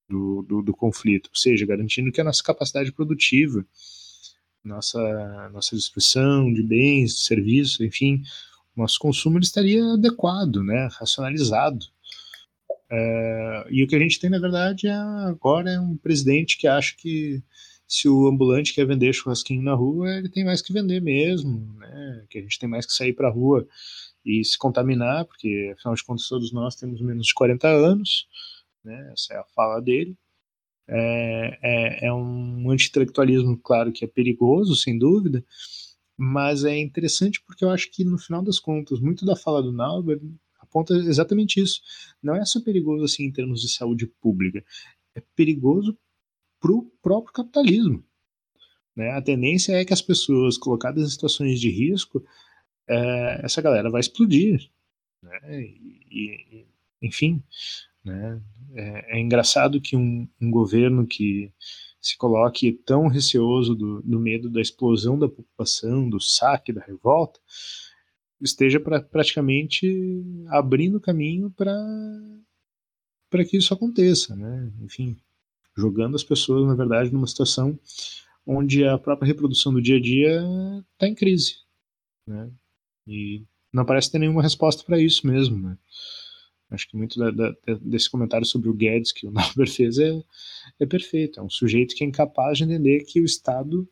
do, 0.08 0.42
do, 0.42 0.62
do 0.62 0.72
conflito, 0.72 1.28
ou 1.28 1.36
seja, 1.36 1.66
garantindo 1.66 2.10
que 2.10 2.20
a 2.20 2.24
nossa 2.24 2.42
capacidade 2.42 2.90
produtiva, 2.92 3.64
nossa, 4.64 5.48
nossa 5.50 5.76
distribuição 5.76 6.52
de 6.52 6.62
bens, 6.62 7.14
de 7.14 7.20
serviços, 7.20 7.80
enfim, 7.80 8.22
nosso 8.76 8.98
consumo 8.98 9.38
ele 9.38 9.44
estaria 9.44 9.84
adequado, 9.92 10.62
né, 10.62 10.88
racionalizado. 10.92 11.84
Uh, 12.90 13.68
e 13.70 13.84
o 13.84 13.86
que 13.86 13.96
a 13.96 13.98
gente 13.98 14.18
tem, 14.18 14.30
na 14.30 14.38
verdade, 14.38 14.86
é, 14.86 14.92
agora 14.92 15.70
é 15.70 15.80
um 15.80 15.96
presidente 15.96 16.56
que 16.56 16.66
acha 16.66 16.94
que 16.96 17.42
se 17.86 18.08
o 18.08 18.28
ambulante 18.28 18.74
quer 18.74 18.86
vender 18.86 19.12
churrasquinho 19.12 19.62
na 19.62 19.74
rua, 19.74 20.10
ele 20.10 20.28
tem 20.28 20.44
mais 20.44 20.60
que 20.60 20.72
vender 20.72 21.00
mesmo, 21.00 21.74
né? 21.78 22.24
Que 22.28 22.38
a 22.38 22.42
gente 22.42 22.58
tem 22.58 22.68
mais 22.68 22.84
que 22.84 22.92
sair 22.92 23.14
para 23.14 23.28
a 23.28 23.30
rua 23.30 23.66
e 24.24 24.44
se 24.44 24.58
contaminar, 24.58 25.24
porque 25.24 25.72
afinal 25.74 25.94
de 25.94 26.04
contas 26.04 26.28
todos 26.28 26.52
nós 26.52 26.76
temos 26.76 27.00
menos 27.00 27.26
de 27.26 27.34
40 27.34 27.66
anos, 27.66 28.26
né? 28.84 29.10
Essa 29.12 29.34
é 29.34 29.36
a 29.38 29.44
fala 29.44 29.80
dele. 29.80 30.16
É, 30.86 31.58
é, 31.62 32.06
é 32.06 32.12
um 32.12 32.70
anti-intelectualismo, 32.70 33.58
claro, 33.58 33.92
que 33.92 34.04
é 34.04 34.08
perigoso, 34.08 34.74
sem 34.74 34.98
dúvida, 34.98 35.44
mas 36.16 36.64
é 36.64 36.76
interessante 36.78 37.42
porque 37.42 37.64
eu 37.64 37.70
acho 37.70 37.90
que 37.90 38.04
no 38.04 38.18
final 38.18 38.42
das 38.42 38.58
contas, 38.58 38.98
muito 38.98 39.26
da 39.26 39.36
fala 39.36 39.62
do 39.62 39.70
Nauber 39.70 40.18
aponta 40.58 40.94
exatamente 40.94 41.60
isso. 41.60 41.82
Não 42.22 42.34
é 42.34 42.44
só 42.44 42.60
perigoso 42.60 43.04
assim 43.04 43.24
em 43.24 43.32
termos 43.32 43.60
de 43.60 43.68
saúde 43.68 44.06
pública, 44.06 44.64
é 45.14 45.22
perigoso 45.36 45.96
para 46.60 46.72
o 46.72 46.90
próprio 47.02 47.32
capitalismo. 47.32 48.02
Né? 48.96 49.12
A 49.12 49.22
tendência 49.22 49.74
é 49.74 49.84
que 49.84 49.92
as 49.92 50.02
pessoas 50.02 50.58
colocadas 50.58 51.04
em 51.04 51.10
situações 51.10 51.60
de 51.60 51.70
risco, 51.70 52.24
é, 52.88 53.40
essa 53.44 53.62
galera 53.62 53.90
vai 53.90 54.00
explodir. 54.00 54.68
Né? 55.22 55.62
E, 55.62 56.00
e, 56.10 56.66
enfim, 57.02 57.42
né? 58.08 58.42
é, 58.74 59.16
é, 59.16 59.20
engraçado 59.20 59.80
que 59.80 59.96
um, 59.96 60.28
um, 60.40 60.50
governo 60.50 61.06
que 61.06 61.52
se 62.00 62.16
coloque 62.16 62.72
tão 62.72 63.08
receoso 63.08 63.74
do, 63.74 64.02
do, 64.02 64.20
medo 64.20 64.48
da 64.48 64.60
explosão 64.60 65.18
da 65.18 65.28
população, 65.28 66.08
do 66.08 66.20
saque, 66.20 66.72
da 66.72 66.82
revolta, 66.82 67.40
esteja 68.40 68.78
pra, 68.78 69.00
praticamente 69.00 70.22
abrindo 70.48 71.00
caminho 71.00 71.50
para 71.50 73.44
que 73.48 73.56
isso 73.56 73.74
aconteça, 73.74 74.36
né? 74.36 74.72
Enfim, 74.80 75.16
jogando 75.76 76.14
as 76.14 76.24
pessoas, 76.24 76.66
na 76.66 76.74
verdade, 76.74 77.12
numa 77.12 77.26
situação 77.26 77.78
onde 78.46 78.84
a 78.84 78.96
própria 78.96 79.26
reprodução 79.26 79.72
do 79.72 79.82
dia 79.82 79.96
a 79.96 80.00
dia 80.00 80.42
está 80.92 81.06
em 81.06 81.14
crise. 81.14 81.56
Né? 82.26 82.50
E 83.06 83.44
não 83.72 83.84
parece 83.84 84.10
ter 84.10 84.18
nenhuma 84.18 84.42
resposta 84.42 84.82
para 84.84 84.98
isso 84.98 85.26
mesmo. 85.26 85.58
Né? 85.58 85.76
Acho 86.70 86.88
que 86.88 86.96
muito 86.96 87.18
da, 87.18 87.30
da, 87.30 87.54
desse 87.80 88.10
comentário 88.10 88.46
sobre 88.46 88.68
o 88.68 88.74
Guedes 88.74 89.12
que 89.12 89.26
o 89.26 89.30
Nauber 89.32 89.68
fez 89.68 89.98
é, 89.98 90.22
é 90.78 90.86
perfeito. 90.86 91.40
É 91.40 91.42
um 91.42 91.50
sujeito 91.50 91.94
que 91.94 92.04
é 92.04 92.06
incapaz 92.06 92.58
de 92.58 92.64
entender 92.64 93.04
que 93.04 93.20
o 93.20 93.24
Estado 93.24 93.88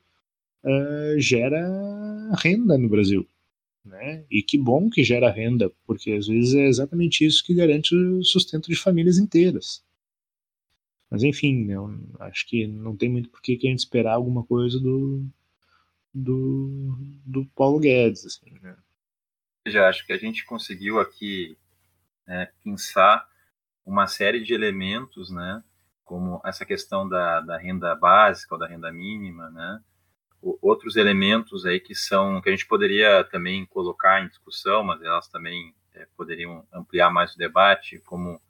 uh, 0.62 1.18
gera 1.20 1.64
renda 2.39 2.77
no 2.77 2.89
Brasil. 2.89 3.27
Né? 3.85 4.24
E 4.31 4.43
que 4.43 4.59
bom 4.59 4.91
que 4.91 5.05
gera 5.05 5.31
renda, 5.31 5.72
porque 5.87 6.12
às 6.12 6.27
vezes 6.27 6.55
é 6.55 6.66
exatamente 6.66 7.24
isso 7.24 7.45
que 7.45 7.55
garante 7.55 7.95
o 7.95 8.22
sustento 8.24 8.68
de 8.68 8.77
famílias 8.77 9.16
inteiras. 9.16 9.85
Mas 11.09 11.22
enfim, 11.22 11.70
eu 11.70 11.89
acho 12.18 12.47
que 12.49 12.66
não 12.66 12.97
tem 12.97 13.09
muito 13.09 13.31
por 13.31 13.41
que 13.41 13.53
a 13.53 13.70
gente 13.70 13.79
esperar 13.79 14.14
alguma 14.14 14.43
coisa 14.45 14.81
do, 14.81 15.24
do, 16.12 16.97
do 17.24 17.47
Paulo 17.55 17.79
Guedes. 17.79 18.27
Assim, 18.27 18.51
né? 18.61 18.77
Já 19.68 19.89
acho 19.89 20.05
que 20.05 20.12
a 20.12 20.18
gente 20.18 20.45
conseguiu 20.45 20.99
aqui 20.99 21.57
né, 22.27 22.49
pensar 22.62 23.27
uma 23.85 24.07
série 24.07 24.43
de 24.43 24.53
elementos, 24.53 25.31
né, 25.31 25.62
como 26.05 26.41
essa 26.45 26.64
questão 26.64 27.09
da, 27.09 27.41
da 27.41 27.57
renda 27.57 27.95
básica 27.95 28.55
ou 28.55 28.59
da 28.59 28.66
renda 28.66 28.93
mínima, 28.93 29.51
né, 29.51 29.81
outros 30.61 30.97
elementos 30.97 31.66
aí 31.66 31.81
que 31.81 31.95
são 31.95 32.41
que 32.41 32.49
a 32.49 32.53
gente 32.53 32.66
poderia 32.66 33.24
também 33.24 33.66
colocar 33.66 34.22
em 34.22 34.29
discussão, 34.29 34.85
mas 34.85 35.03
elas 35.03 35.29
também 35.29 35.74
é, 35.95 36.07
poderiam 36.16 36.66
ampliar 36.72 37.11
mais 37.11 37.35
o 37.35 37.39
debate, 37.39 37.99
como 38.01 38.41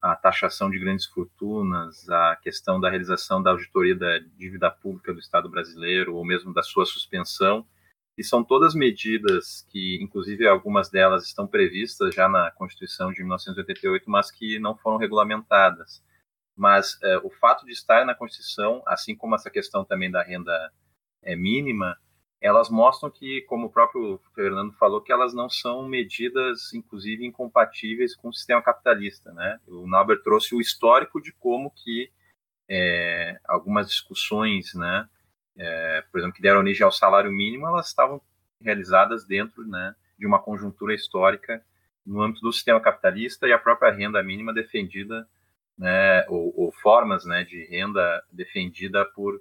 a 0.00 0.14
taxação 0.14 0.70
de 0.70 0.78
grandes 0.78 1.06
fortunas, 1.06 2.08
a 2.08 2.36
questão 2.36 2.80
da 2.80 2.88
realização 2.88 3.42
da 3.42 3.50
auditoria 3.50 3.94
da 3.94 4.18
dívida 4.18 4.70
pública 4.70 5.12
do 5.12 5.20
Estado 5.20 5.48
brasileiro, 5.48 6.14
ou 6.14 6.24
mesmo 6.24 6.52
da 6.52 6.62
sua 6.62 6.86
suspensão, 6.86 7.66
e 8.16 8.24
são 8.24 8.42
todas 8.42 8.74
medidas 8.74 9.66
que, 9.70 9.98
inclusive, 10.02 10.46
algumas 10.46 10.88
delas 10.88 11.24
estão 11.24 11.46
previstas 11.46 12.14
já 12.14 12.28
na 12.28 12.50
Constituição 12.50 13.12
de 13.12 13.20
1988, 13.20 14.08
mas 14.08 14.30
que 14.30 14.58
não 14.58 14.76
foram 14.76 14.96
regulamentadas. 14.96 16.02
Mas 16.56 16.98
é, 17.02 17.18
o 17.18 17.30
fato 17.30 17.66
de 17.66 17.72
estar 17.72 18.06
na 18.06 18.14
Constituição, 18.14 18.82
assim 18.86 19.14
como 19.14 19.34
essa 19.34 19.50
questão 19.50 19.84
também 19.84 20.10
da 20.10 20.22
renda 20.22 20.72
é, 21.22 21.36
mínima, 21.36 21.98
elas 22.40 22.70
mostram 22.70 23.10
que, 23.10 23.42
como 23.42 23.66
o 23.66 23.70
próprio 23.70 24.18
Fernando 24.34 24.72
falou, 24.74 25.02
que 25.02 25.12
elas 25.12 25.34
não 25.34 25.50
são 25.50 25.86
medidas, 25.86 26.72
inclusive, 26.72 27.26
incompatíveis 27.26 28.14
com 28.14 28.28
o 28.28 28.32
sistema 28.32 28.62
capitalista. 28.62 29.32
Né? 29.32 29.60
O 29.66 29.86
Nauber 29.86 30.22
trouxe 30.22 30.54
o 30.54 30.60
histórico 30.60 31.20
de 31.20 31.32
como 31.32 31.70
que 31.70 32.10
é, 32.68 33.38
algumas 33.46 33.88
discussões, 33.88 34.74
né, 34.74 35.08
é, 35.58 36.04
por 36.10 36.18
exemplo, 36.18 36.34
que 36.34 36.42
deram 36.42 36.60
origem 36.60 36.84
ao 36.84 36.92
salário 36.92 37.30
mínimo, 37.30 37.66
elas 37.66 37.88
estavam 37.88 38.20
realizadas 38.60 39.24
dentro 39.24 39.66
né, 39.66 39.94
de 40.18 40.26
uma 40.26 40.40
conjuntura 40.40 40.94
histórica 40.94 41.62
no 42.04 42.22
âmbito 42.22 42.40
do 42.42 42.52
sistema 42.52 42.80
capitalista 42.80 43.46
e 43.46 43.52
a 43.52 43.58
própria 43.58 43.92
renda 43.92 44.22
mínima 44.22 44.52
defendida, 44.52 45.28
né, 45.76 46.26
ou, 46.28 46.52
ou 46.56 46.72
formas 46.72 47.24
né, 47.24 47.44
de 47.44 47.64
renda 47.64 48.22
defendida 48.32 49.04
por 49.04 49.40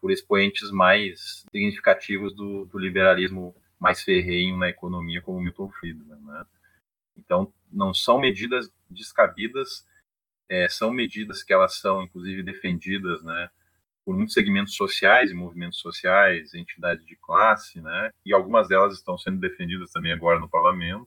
por 0.00 0.10
expoentes 0.10 0.70
mais 0.70 1.44
significativos 1.52 2.34
do, 2.34 2.64
do 2.64 2.78
liberalismo 2.78 3.54
mais 3.78 4.02
ferrenho 4.02 4.56
na 4.56 4.68
economia, 4.68 5.20
como 5.20 5.40
Milton 5.40 5.70
Friedman. 5.70 6.20
Né? 6.20 6.46
Então, 7.16 7.52
não 7.70 7.92
são 7.92 8.18
medidas 8.18 8.72
descabidas, 8.88 9.86
é, 10.48 10.68
são 10.68 10.90
medidas 10.90 11.42
que 11.42 11.52
elas 11.52 11.76
são, 11.76 12.02
inclusive, 12.02 12.42
defendidas 12.42 13.22
né, 13.22 13.50
por 14.10 14.16
muitos 14.16 14.34
segmentos 14.34 14.74
sociais 14.74 15.30
e 15.30 15.34
movimentos 15.34 15.78
sociais, 15.78 16.52
entidades 16.52 17.06
de 17.06 17.14
classe, 17.14 17.80
né, 17.80 18.10
e 18.26 18.34
algumas 18.34 18.66
delas 18.66 18.94
estão 18.94 19.16
sendo 19.16 19.38
defendidas 19.38 19.92
também 19.92 20.10
agora 20.10 20.40
no 20.40 20.48
parlamento. 20.48 21.06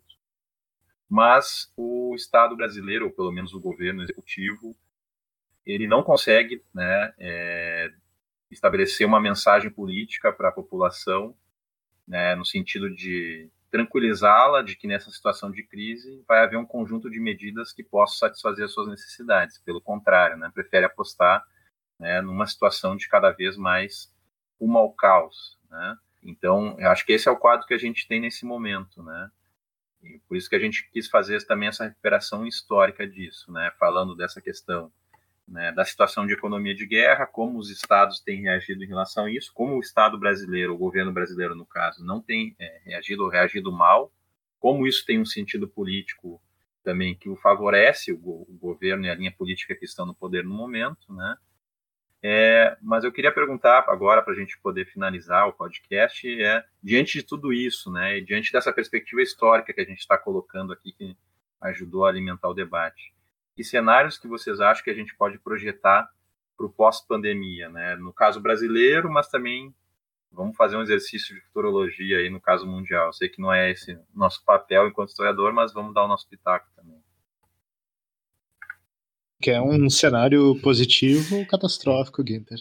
Mas 1.10 1.70
o 1.76 2.16
Estado 2.16 2.56
brasileiro, 2.56 3.08
ou 3.08 3.12
pelo 3.12 3.30
menos 3.30 3.54
o 3.54 3.60
governo 3.60 4.04
executivo, 4.04 4.74
ele 5.66 5.86
não 5.86 6.02
consegue 6.02 6.64
né, 6.74 7.14
é, 7.20 7.92
estabelecer 8.50 9.06
uma 9.06 9.20
mensagem 9.20 9.70
política 9.70 10.32
para 10.32 10.48
a 10.48 10.54
população, 10.54 11.36
né, 12.08 12.36
no 12.36 12.46
sentido 12.46 12.90
de 12.90 13.50
tranquilizá-la 13.70 14.62
de 14.62 14.78
que 14.78 14.88
nessa 14.88 15.12
situação 15.12 15.52
de 15.52 15.62
crise 15.62 16.24
vai 16.26 16.40
haver 16.40 16.58
um 16.58 16.66
conjunto 16.66 17.12
de 17.12 17.20
medidas 17.20 17.74
que 17.74 17.84
possam 17.84 18.30
satisfazer 18.30 18.64
as 18.64 18.72
suas 18.72 18.88
necessidades. 18.88 19.58
Pelo 19.58 19.82
contrário, 19.82 20.38
né, 20.38 20.50
prefere 20.54 20.86
apostar 20.86 21.44
né, 22.04 22.22
numa 22.22 22.46
situação 22.46 22.98
de 22.98 23.08
cada 23.08 23.32
vez 23.32 23.56
mais 23.56 24.14
rumo 24.60 24.78
ao 24.78 24.92
caos. 24.92 25.58
Né? 25.72 25.98
Então, 26.22 26.76
eu 26.78 26.90
acho 26.90 27.06
que 27.06 27.14
esse 27.14 27.30
é 27.30 27.32
o 27.32 27.38
quadro 27.38 27.66
que 27.66 27.74
a 27.74 27.78
gente 27.78 28.06
tem 28.10 28.20
nesse 28.20 28.46
momento, 28.46 29.02
né? 29.02 29.32
E 30.04 30.20
por 30.28 30.36
isso 30.36 30.50
que 30.50 30.56
a 30.58 30.60
gente 30.60 30.90
quis 30.92 31.08
fazer 31.08 31.42
também 31.48 31.70
essa 31.70 31.86
recuperação 31.86 32.46
histórica 32.46 33.08
disso, 33.08 33.50
né? 33.54 33.72
Falando 33.80 34.16
dessa 34.18 34.42
questão 34.42 34.92
né, 35.48 35.72
da 35.72 35.86
situação 35.86 36.28
de 36.28 36.34
economia 36.34 36.76
de 36.76 36.86
guerra, 36.86 37.26
como 37.26 37.58
os 37.58 37.70
estados 37.70 38.20
têm 38.20 38.42
reagido 38.42 38.84
em 38.84 38.88
relação 38.88 39.26
a 39.26 39.32
isso, 39.32 39.52
como 39.54 39.76
o 39.76 39.80
Estado 39.80 40.18
brasileiro, 40.18 40.74
o 40.74 40.78
governo 40.78 41.14
brasileiro, 41.14 41.56
no 41.56 41.66
caso, 41.66 42.04
não 42.04 42.22
tem 42.22 42.54
é, 42.60 42.82
reagido 42.84 43.24
ou 43.24 43.30
reagido 43.30 43.72
mal, 43.72 44.12
como 44.60 44.86
isso 44.86 45.06
tem 45.06 45.22
um 45.22 45.26
sentido 45.26 45.70
político 45.70 46.42
também 46.84 47.16
que 47.16 47.30
o 47.30 47.38
favorece, 47.38 48.12
o, 48.12 48.18
o 48.20 48.58
governo 48.60 49.06
e 49.06 49.10
a 49.10 49.16
linha 49.16 49.32
política 49.32 49.74
que 49.74 49.86
estão 49.86 50.06
no 50.06 50.14
poder 50.14 50.44
no 50.44 50.54
momento, 50.54 51.14
né? 51.14 51.38
É, 52.26 52.78
mas 52.82 53.04
eu 53.04 53.12
queria 53.12 53.34
perguntar 53.34 53.84
agora 53.90 54.22
para 54.22 54.32
a 54.32 54.36
gente 54.36 54.58
poder 54.60 54.86
finalizar 54.86 55.46
o 55.46 55.52
podcast, 55.52 56.26
é 56.42 56.64
diante 56.82 57.18
de 57.18 57.24
tudo 57.24 57.52
isso, 57.52 57.92
né, 57.92 58.18
e 58.18 58.22
diante 58.22 58.50
dessa 58.50 58.72
perspectiva 58.72 59.22
histórica 59.22 59.74
que 59.74 59.82
a 59.82 59.86
gente 59.86 60.00
está 60.00 60.18
colocando 60.18 60.72
aqui, 60.72 60.94
que 60.94 61.18
ajudou 61.60 62.06
a 62.06 62.10
alimentar 62.10 62.48
o 62.48 62.54
debate, 62.54 63.14
que 63.58 63.64
cenários 63.64 64.18
que 64.18 64.28
vocês 64.28 64.62
acham 64.62 64.86
que 64.86 64.90
a 64.90 64.94
gente 64.94 65.14
pode 65.18 65.38
projetar 65.38 66.10
para 66.56 66.66
o 66.66 66.70
pós-pandemia, 66.70 67.68
né? 67.68 67.96
No 67.98 68.14
caso 68.14 68.40
brasileiro, 68.40 69.12
mas 69.12 69.28
também 69.28 69.74
vamos 70.32 70.56
fazer 70.56 70.78
um 70.78 70.82
exercício 70.82 71.36
de 71.36 71.42
futurologia 71.42 72.20
aí 72.20 72.30
no 72.30 72.40
caso 72.40 72.66
mundial. 72.66 73.08
Eu 73.08 73.14
sei 73.14 73.28
que 73.28 73.42
não 73.42 73.54
é 73.54 73.72
esse 73.72 74.00
nosso 74.14 74.44
papel 74.46 74.88
enquanto 74.88 75.10
historiador, 75.10 75.52
mas 75.52 75.74
vamos 75.74 75.94
dar 75.94 76.06
o 76.06 76.08
nosso 76.08 76.28
pitaco 76.30 76.68
também. 76.76 77.03
Que 79.44 79.52
é 79.52 79.62
um 79.62 79.90
cenário 79.90 80.58
positivo 80.62 81.40
ou 81.40 81.46
catastrófico, 81.46 82.26
Ginter? 82.26 82.58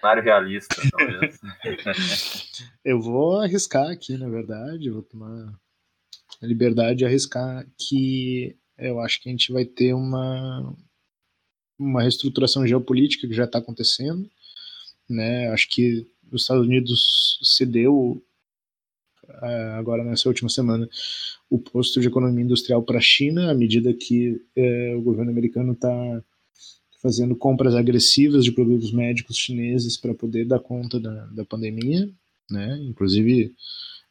cenário 0.00 0.22
realista, 0.22 0.76
talvez. 0.90 1.38
Eu 2.82 3.02
vou 3.02 3.40
arriscar 3.40 3.90
aqui, 3.90 4.16
na 4.16 4.30
verdade, 4.30 4.88
vou 4.88 5.02
tomar 5.02 5.60
a 6.40 6.46
liberdade 6.46 7.00
de 7.00 7.04
arriscar 7.04 7.66
que 7.78 8.56
eu 8.78 8.98
acho 9.00 9.22
que 9.22 9.28
a 9.28 9.32
gente 9.32 9.52
vai 9.52 9.66
ter 9.66 9.92
uma, 9.92 10.74
uma 11.78 12.00
reestruturação 12.00 12.66
geopolítica 12.66 13.28
que 13.28 13.34
já 13.34 13.44
está 13.44 13.58
acontecendo. 13.58 14.26
Né? 15.08 15.50
Acho 15.50 15.68
que 15.68 16.08
os 16.32 16.42
Estados 16.42 16.66
Unidos 16.66 17.38
cedeu 17.42 18.25
agora 19.78 20.04
nessa 20.04 20.28
última 20.28 20.48
semana 20.48 20.88
o 21.50 21.58
posto 21.58 22.00
de 22.00 22.08
economia 22.08 22.44
industrial 22.44 22.82
para 22.82 22.98
a 22.98 23.02
China 23.02 23.50
à 23.50 23.54
medida 23.54 23.92
que 23.92 24.40
é, 24.56 24.94
o 24.96 25.02
governo 25.02 25.30
americano 25.30 25.72
está 25.72 26.22
fazendo 27.06 27.36
compras 27.36 27.74
agressivas 27.74 28.44
de 28.44 28.52
produtos 28.52 28.92
médicos 28.92 29.36
chineses 29.36 29.96
para 29.96 30.14
poder 30.14 30.44
dar 30.44 30.58
conta 30.58 30.98
da, 30.98 31.26
da 31.26 31.44
pandemia, 31.44 32.10
né? 32.50 32.78
Inclusive 32.82 33.54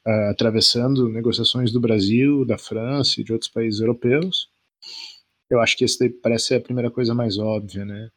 uh, 0.07 0.29
atravessando 0.31 1.09
negociações 1.09 1.71
do 1.71 1.79
Brasil, 1.81 2.45
da 2.45 2.57
França 2.57 3.19
e 3.19 3.23
de 3.23 3.33
outros 3.33 3.51
países 3.51 3.81
europeus. 3.81 4.49
Eu 5.49 5.59
acho 5.59 5.75
que 5.77 5.83
essa 5.83 6.09
parece 6.23 6.47
ser 6.47 6.55
a 6.55 6.61
primeira 6.61 6.89
coisa 6.89 7.13
mais 7.13 7.37
óbvia, 7.37 7.83
né? 7.83 8.09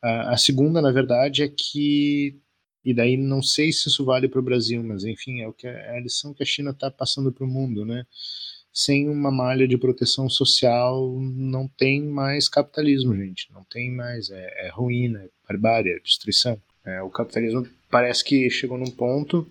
A 0.00 0.36
segunda, 0.36 0.82
na 0.82 0.90
verdade, 0.90 1.42
é 1.42 1.48
que 1.48 2.36
e 2.84 2.92
daí 2.92 3.16
não 3.16 3.42
sei 3.42 3.72
se 3.72 3.88
isso 3.88 4.04
vale 4.04 4.28
para 4.28 4.40
o 4.40 4.44
Brasil, 4.44 4.82
mas 4.82 5.04
enfim 5.04 5.40
é 5.40 5.48
o 5.48 5.52
que 5.52 5.66
é 5.66 5.96
a 5.96 6.00
lição 6.00 6.34
que 6.34 6.42
a 6.42 6.46
China 6.46 6.70
está 6.70 6.90
passando 6.90 7.32
para 7.32 7.44
o 7.44 7.48
mundo, 7.48 7.84
né? 7.84 8.04
Sem 8.72 9.08
uma 9.08 9.30
malha 9.30 9.68
de 9.68 9.76
proteção 9.76 10.28
social 10.28 11.18
não 11.20 11.68
tem 11.68 12.02
mais 12.02 12.48
capitalismo, 12.48 13.14
gente. 13.14 13.52
Não 13.52 13.62
tem 13.64 13.90
mais 13.90 14.30
é, 14.30 14.66
é 14.66 14.70
ruína, 14.70 15.20
é 15.20 15.28
barbárie, 15.46 15.92
é 15.92 15.98
destruição. 15.98 16.60
É, 16.84 17.02
o 17.02 17.10
capitalismo 17.10 17.66
parece 17.90 18.24
que 18.24 18.48
chegou 18.48 18.78
num 18.78 18.90
ponto 18.90 19.46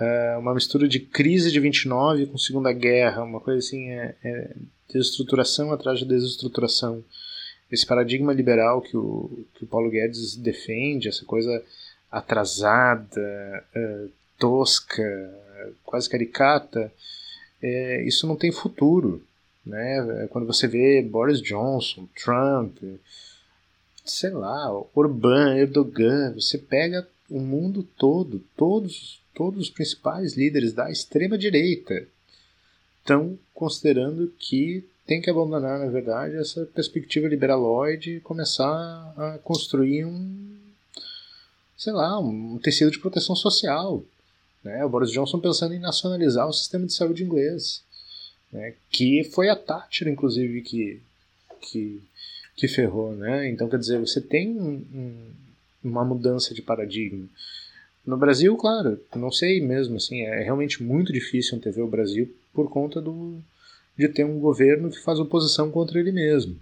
é 0.00 0.36
uma 0.36 0.54
mistura 0.54 0.88
de 0.88 0.98
crise 0.98 1.52
de 1.52 1.60
29 1.60 2.26
com 2.26 2.38
Segunda 2.38 2.72
Guerra, 2.72 3.22
uma 3.22 3.40
coisa 3.40 3.58
assim, 3.58 3.90
é, 3.90 4.16
é 4.24 4.56
desestruturação 4.88 5.72
atrás 5.72 5.98
de 5.98 6.04
desestruturação. 6.04 7.04
Esse 7.70 7.86
paradigma 7.86 8.32
liberal 8.32 8.82
que 8.82 8.96
o, 8.96 9.46
que 9.54 9.64
o 9.64 9.66
Paulo 9.66 9.90
Guedes 9.90 10.36
defende, 10.36 11.08
essa 11.08 11.24
coisa 11.24 11.62
atrasada, 12.12 13.64
uh, 13.74 14.10
tosca, 14.38 15.02
quase 15.84 16.08
caricata, 16.08 16.92
é, 17.62 18.04
isso 18.04 18.26
não 18.26 18.36
tem 18.36 18.52
futuro. 18.52 19.24
Né? 19.64 20.28
Quando 20.30 20.46
você 20.46 20.68
vê 20.68 21.00
Boris 21.00 21.40
Johnson, 21.40 22.06
Trump, 22.22 22.76
sei 24.04 24.30
lá, 24.30 24.70
Orbán, 24.94 25.56
Erdogan, 25.56 26.34
você 26.34 26.58
pega 26.58 27.08
o 27.30 27.40
mundo 27.40 27.82
todo, 27.96 28.44
todos 28.56 29.22
todos 29.34 29.62
os 29.62 29.70
principais 29.70 30.36
líderes 30.36 30.72
da 30.72 30.90
extrema-direita 30.90 32.06
estão 33.00 33.38
considerando 33.54 34.32
que 34.38 34.84
tem 35.06 35.20
que 35.20 35.30
abandonar, 35.30 35.78
na 35.78 35.90
verdade, 35.90 36.36
essa 36.36 36.64
perspectiva 36.66 37.26
liberaloide 37.26 38.16
e 38.16 38.20
começar 38.20 39.12
a 39.16 39.38
construir 39.42 40.04
um, 40.04 40.56
sei 41.82 41.92
lá, 41.92 42.16
um 42.20 42.58
tecido 42.58 42.92
de 42.92 43.00
proteção 43.00 43.34
social. 43.34 44.04
Né? 44.62 44.84
O 44.84 44.88
Boris 44.88 45.10
Johnson 45.10 45.40
pensando 45.40 45.74
em 45.74 45.80
nacionalizar 45.80 46.48
o 46.48 46.52
sistema 46.52 46.86
de 46.86 46.92
saúde 46.92 47.24
inglês, 47.24 47.82
né? 48.52 48.74
que 48.88 49.24
foi 49.24 49.48
a 49.48 49.56
Thatcher, 49.56 50.06
inclusive, 50.06 50.62
que, 50.62 51.02
que, 51.60 52.00
que 52.54 52.68
ferrou. 52.68 53.16
Né? 53.16 53.50
Então, 53.50 53.68
quer 53.68 53.80
dizer, 53.80 53.98
você 53.98 54.20
tem 54.20 54.50
um, 54.50 54.74
um, 54.94 55.30
uma 55.82 56.04
mudança 56.04 56.54
de 56.54 56.62
paradigma. 56.62 57.26
No 58.06 58.16
Brasil, 58.16 58.56
claro, 58.56 59.00
não 59.16 59.32
sei 59.32 59.60
mesmo, 59.60 59.96
assim, 59.96 60.20
é 60.20 60.40
realmente 60.40 60.84
muito 60.84 61.12
difícil 61.12 61.58
antever 61.58 61.84
o 61.84 61.90
Brasil 61.90 62.32
por 62.54 62.70
conta 62.70 63.00
do, 63.00 63.42
de 63.98 64.06
ter 64.06 64.24
um 64.24 64.38
governo 64.38 64.88
que 64.88 65.02
faz 65.02 65.18
oposição 65.18 65.68
contra 65.68 65.98
ele 65.98 66.12
mesmo. 66.12 66.56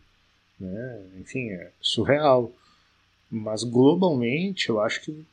Né? 0.58 1.02
Enfim, 1.18 1.50
é 1.50 1.72
surreal. 1.78 2.50
Mas 3.30 3.62
globalmente, 3.62 4.68
eu 4.68 4.80
acho 4.80 5.02
que, 5.02 5.24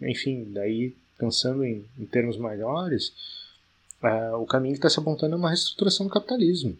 enfim, 0.00 0.46
daí 0.52 0.94
pensando 1.18 1.64
em, 1.64 1.84
em 1.98 2.06
termos 2.06 2.38
maiores, 2.38 3.12
uh, 4.02 4.36
o 4.36 4.46
caminho 4.46 4.74
que 4.74 4.78
está 4.78 4.88
se 4.88 4.98
apontando 4.98 5.34
é 5.34 5.38
uma 5.38 5.50
reestruturação 5.50 6.06
do 6.06 6.12
capitalismo. 6.12 6.76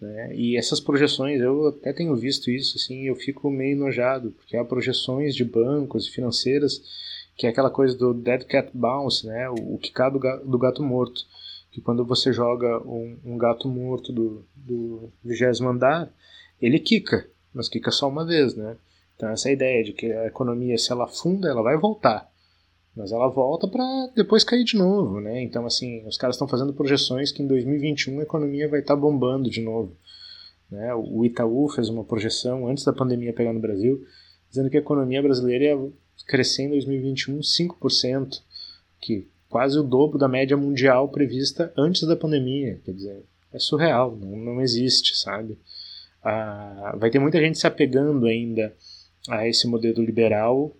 Né? 0.00 0.34
E 0.34 0.56
essas 0.56 0.80
projeções, 0.80 1.40
eu 1.40 1.68
até 1.68 1.92
tenho 1.92 2.14
visto 2.16 2.50
isso, 2.50 2.76
assim, 2.76 3.04
eu 3.04 3.14
fico 3.14 3.50
meio 3.50 3.76
enojado, 3.76 4.32
porque 4.32 4.56
há 4.56 4.64
projeções 4.64 5.34
de 5.34 5.44
bancos 5.44 6.06
e 6.06 6.10
financeiras 6.10 6.82
que 7.38 7.46
é 7.46 7.50
aquela 7.50 7.70
coisa 7.70 7.96
do 7.96 8.12
Dead 8.12 8.44
Cat 8.44 8.68
Bounce, 8.74 9.24
né? 9.24 9.48
O, 9.48 9.74
o 9.74 9.78
quicar 9.78 10.10
do, 10.10 10.18
do, 10.18 10.58
gato 10.58 10.82
morto. 10.82 11.24
Que 11.70 11.80
quando 11.80 12.04
você 12.04 12.32
joga 12.32 12.82
um, 12.82 13.16
um 13.24 13.38
gato 13.38 13.68
morto 13.68 14.12
do, 14.12 14.44
do 14.56 15.08
vigésimo 15.24 15.68
andar, 15.68 16.10
ele 16.60 16.80
quica, 16.80 17.28
mas 17.54 17.68
quica 17.68 17.92
só 17.92 18.08
uma 18.08 18.26
vez, 18.26 18.56
né? 18.56 18.76
Então 19.18 19.30
essa 19.30 19.50
ideia 19.50 19.82
de 19.82 19.92
que 19.92 20.06
a 20.12 20.26
economia, 20.26 20.78
se 20.78 20.92
ela 20.92 21.04
afunda, 21.04 21.48
ela 21.48 21.60
vai 21.60 21.76
voltar. 21.76 22.30
Mas 22.94 23.10
ela 23.10 23.26
volta 23.28 23.66
para 23.66 23.84
depois 24.14 24.44
cair 24.44 24.62
de 24.62 24.76
novo, 24.76 25.20
né? 25.20 25.42
Então, 25.42 25.66
assim, 25.66 26.06
os 26.06 26.16
caras 26.16 26.36
estão 26.36 26.46
fazendo 26.46 26.72
projeções 26.72 27.32
que 27.32 27.42
em 27.42 27.46
2021 27.46 28.20
a 28.20 28.22
economia 28.22 28.68
vai 28.68 28.78
estar 28.78 28.94
tá 28.94 29.00
bombando 29.00 29.50
de 29.50 29.60
novo. 29.60 29.96
Né? 30.70 30.94
O 30.94 31.24
Itaú 31.24 31.68
fez 31.68 31.88
uma 31.88 32.04
projeção 32.04 32.68
antes 32.68 32.84
da 32.84 32.92
pandemia 32.92 33.32
pegar 33.32 33.52
no 33.52 33.60
Brasil, 33.60 34.04
dizendo 34.48 34.70
que 34.70 34.76
a 34.76 34.80
economia 34.80 35.20
brasileira 35.20 35.64
ia 35.64 35.90
crescer 36.26 36.64
em 36.64 36.70
2021 36.70 37.40
5%, 37.40 38.40
que 39.00 39.26
quase 39.48 39.78
o 39.78 39.82
dobro 39.82 40.18
da 40.18 40.28
média 40.28 40.56
mundial 40.56 41.08
prevista 41.08 41.72
antes 41.76 42.06
da 42.06 42.14
pandemia. 42.16 42.80
Quer 42.84 42.92
dizer, 42.92 43.24
é 43.52 43.58
surreal, 43.58 44.16
não, 44.16 44.36
não 44.36 44.60
existe, 44.60 45.16
sabe? 45.16 45.58
ah, 46.22 46.94
vai 46.98 47.10
ter 47.10 47.18
muita 47.18 47.40
gente 47.40 47.58
se 47.58 47.66
apegando 47.66 48.26
ainda 48.26 48.74
a 49.28 49.46
esse 49.48 49.66
modelo 49.66 50.02
liberal, 50.02 50.76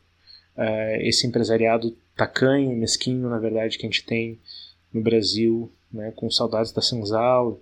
uh, 0.57 1.01
esse 1.01 1.27
empresariado 1.27 1.97
tacanho, 2.17 2.77
mesquinho, 2.77 3.29
na 3.29 3.39
verdade, 3.39 3.79
que 3.79 3.87
a 3.87 3.89
gente 3.89 4.05
tem 4.05 4.39
no 4.93 5.01
Brasil, 5.03 5.71
né, 5.93 6.13
com 6.13 6.31
saudades 6.31 6.73
da 6.73 6.83
Senzala, 6.83 7.59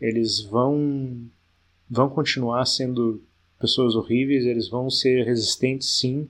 eles 0.00 0.40
vão 0.40 1.28
vão 1.88 2.08
continuar 2.08 2.64
sendo 2.66 3.22
pessoas 3.58 3.94
horríveis, 3.94 4.46
eles 4.46 4.68
vão 4.68 4.88
ser 4.88 5.24
resistentes 5.24 5.98
sim 5.98 6.28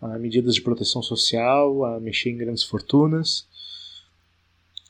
a 0.00 0.18
medidas 0.18 0.54
de 0.54 0.62
proteção 0.62 1.02
social, 1.02 1.84
a 1.84 2.00
mexer 2.00 2.30
em 2.30 2.36
grandes 2.36 2.62
fortunas. 2.62 3.46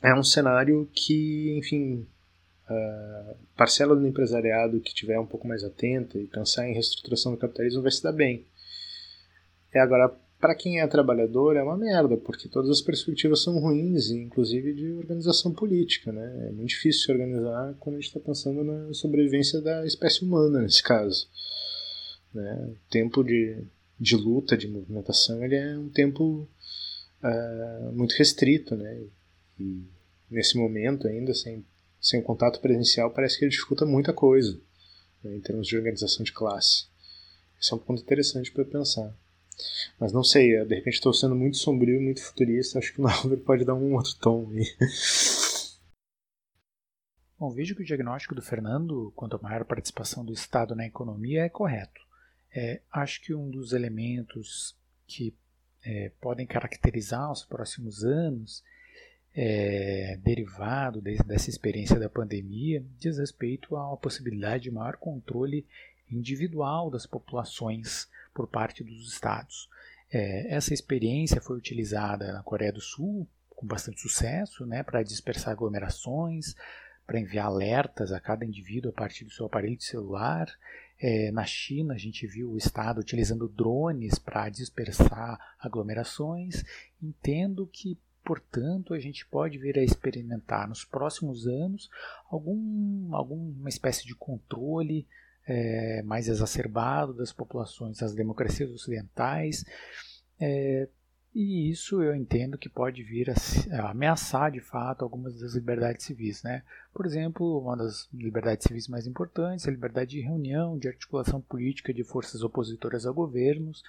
É 0.01 0.13
um 0.13 0.23
cenário 0.23 0.89
que, 0.93 1.57
enfim, 1.57 2.05
a 2.71 3.35
parcela 3.55 3.95
do 3.95 4.07
empresariado 4.07 4.79
que 4.79 4.93
tiver 4.93 5.19
um 5.19 5.25
pouco 5.25 5.47
mais 5.47 5.63
atenta 5.63 6.17
e 6.17 6.27
pensar 6.27 6.67
em 6.67 6.73
reestruturação 6.73 7.31
do 7.31 7.37
capitalismo 7.37 7.81
vai 7.81 7.91
se 7.91 8.03
dar 8.03 8.11
bem. 8.11 8.45
É 9.73 9.79
agora 9.79 10.13
para 10.41 10.55
quem 10.55 10.81
é 10.81 10.87
trabalhador 10.87 11.55
é 11.55 11.61
uma 11.61 11.77
merda, 11.77 12.17
porque 12.17 12.49
todas 12.49 12.71
as 12.71 12.81
perspectivas 12.81 13.43
são 13.43 13.59
ruins, 13.59 14.09
inclusive 14.09 14.73
de 14.73 14.91
organização 14.93 15.53
política, 15.53 16.11
né? 16.11 16.47
É 16.47 16.51
muito 16.51 16.69
difícil 16.69 17.03
se 17.03 17.11
organizar 17.11 17.75
quando 17.79 17.97
a 17.97 17.99
gente 17.99 18.07
está 18.07 18.19
pensando 18.19 18.63
na 18.63 18.91
sobrevivência 18.91 19.61
da 19.61 19.85
espécie 19.85 20.25
humana 20.25 20.59
nesse 20.61 20.81
caso. 20.81 21.27
Né? 22.33 22.69
O 22.71 22.89
tempo 22.89 23.23
de, 23.23 23.63
de 23.99 24.15
luta, 24.15 24.57
de 24.57 24.67
movimentação, 24.67 25.43
ele 25.43 25.55
é 25.55 25.77
um 25.77 25.89
tempo 25.89 26.47
uh, 27.23 27.91
muito 27.93 28.13
restrito, 28.13 28.75
né? 28.75 28.99
E 29.59 29.83
nesse 30.29 30.57
momento 30.57 31.07
ainda, 31.07 31.35
sem, 31.35 31.63
sem 32.01 32.21
contato 32.21 32.59
presencial, 32.59 33.11
parece 33.11 33.37
que 33.37 33.45
ele 33.45 33.51
dificulta 33.51 33.85
muita 33.85 34.11
coisa 34.11 34.59
né? 35.23 35.35
em 35.35 35.39
termos 35.39 35.67
de 35.67 35.77
organização 35.77 36.23
de 36.23 36.33
classe. 36.33 36.85
Esse 37.59 37.71
é 37.71 37.75
um 37.75 37.79
ponto 37.79 38.01
interessante 38.01 38.51
para 38.51 38.65
pensar. 38.65 39.15
Mas 39.99 40.11
não 40.11 40.23
sei, 40.23 40.65
de 40.65 40.75
repente 40.75 40.95
estou 40.95 41.13
sendo 41.13 41.35
muito 41.35 41.57
sombrio, 41.57 42.01
muito 42.01 42.23
futurista, 42.23 42.79
acho 42.79 42.93
que 42.93 42.99
o 42.99 43.03
Nauber 43.05 43.39
pode 43.39 43.63
dar 43.63 43.75
um 43.75 43.93
outro 43.93 44.15
tom 44.15 44.49
aí. 44.51 44.65
Bom, 47.37 47.49
vejo 47.49 47.75
que 47.75 47.81
o 47.81 47.85
diagnóstico 47.85 48.35
do 48.35 48.41
Fernando 48.41 49.11
quanto 49.15 49.35
à 49.35 49.39
maior 49.39 49.65
participação 49.65 50.25
do 50.25 50.33
Estado 50.33 50.75
na 50.75 50.85
economia 50.85 51.43
é 51.43 51.49
correto. 51.49 52.01
É, 52.53 52.81
acho 52.91 53.21
que 53.21 53.33
um 53.33 53.49
dos 53.49 53.73
elementos 53.73 54.75
que 55.07 55.35
é, 55.83 56.11
podem 56.21 56.45
caracterizar 56.45 57.31
os 57.31 57.43
próximos 57.43 58.03
anos, 58.03 58.63
é, 59.35 60.17
derivado 60.23 61.01
de, 61.01 61.17
dessa 61.19 61.49
experiência 61.49 61.99
da 61.99 62.09
pandemia, 62.09 62.83
diz 62.99 63.17
respeito 63.17 63.75
uma 63.75 63.97
possibilidade 63.97 64.63
de 64.63 64.71
maior 64.71 64.97
controle 64.97 65.65
individual 66.09 66.89
das 66.89 67.05
populações 67.05 68.09
por 68.33 68.47
parte 68.47 68.83
dos 68.83 69.11
estados. 69.11 69.69
É, 70.11 70.53
essa 70.53 70.73
experiência 70.73 71.39
foi 71.39 71.57
utilizada 71.57 72.33
na 72.33 72.43
Coreia 72.43 72.73
do 72.73 72.81
Sul 72.81 73.27
com 73.49 73.67
bastante 73.67 74.01
sucesso, 74.01 74.65
né, 74.65 74.81
para 74.81 75.03
dispersar 75.03 75.53
aglomerações, 75.53 76.55
para 77.05 77.19
enviar 77.19 77.45
alertas 77.45 78.11
a 78.11 78.19
cada 78.19 78.43
indivíduo 78.43 78.89
a 78.89 78.93
partir 78.93 79.23
do 79.23 79.31
seu 79.31 79.45
aparelho 79.45 79.77
de 79.77 79.83
celular. 79.83 80.51
É, 80.99 81.31
na 81.31 81.45
China, 81.45 81.93
a 81.93 81.97
gente 81.97 82.25
viu 82.25 82.51
o 82.51 82.57
Estado 82.57 82.99
utilizando 82.99 83.47
drones 83.47 84.17
para 84.17 84.49
dispersar 84.49 85.39
aglomerações. 85.59 86.63
Entendo 87.01 87.67
que, 87.67 87.97
portanto, 88.23 88.93
a 88.93 88.99
gente 88.99 89.25
pode 89.25 89.57
vir 89.57 89.77
a 89.77 89.83
experimentar 89.83 90.67
nos 90.67 90.83
próximos 90.83 91.47
anos 91.47 91.89
algum, 92.29 93.15
alguma 93.15 93.69
espécie 93.69 94.05
de 94.05 94.15
controle 94.15 95.07
é, 95.47 96.01
mais 96.03 96.27
exacerbado 96.27 97.13
das 97.13 97.33
populações 97.33 97.97
das 97.97 98.13
democracias 98.13 98.69
ocidentais. 98.71 99.65
É, 100.39 100.87
e 101.33 101.69
isso 101.69 102.01
eu 102.01 102.13
entendo 102.13 102.57
que 102.57 102.67
pode 102.67 103.03
vir 103.03 103.29
a, 103.29 103.89
ameaçar 103.89 104.51
de 104.51 104.59
fato 104.59 105.03
algumas 105.03 105.39
das 105.39 105.53
liberdades 105.53 106.05
civis. 106.05 106.43
Né? 106.43 106.61
Por 106.93 107.05
exemplo, 107.05 107.59
uma 107.59 107.77
das 107.77 108.09
liberdades 108.13 108.67
civis 108.67 108.87
mais 108.87 109.07
importantes 109.07 109.65
é 109.65 109.69
a 109.69 109.73
liberdade 109.73 110.11
de 110.11 110.21
reunião, 110.21 110.77
de 110.77 110.89
articulação 110.89 111.39
política 111.39 111.93
de 111.93 112.03
forças 112.03 112.43
opositoras 112.43 113.05
a 113.05 113.11
governos, 113.11 113.81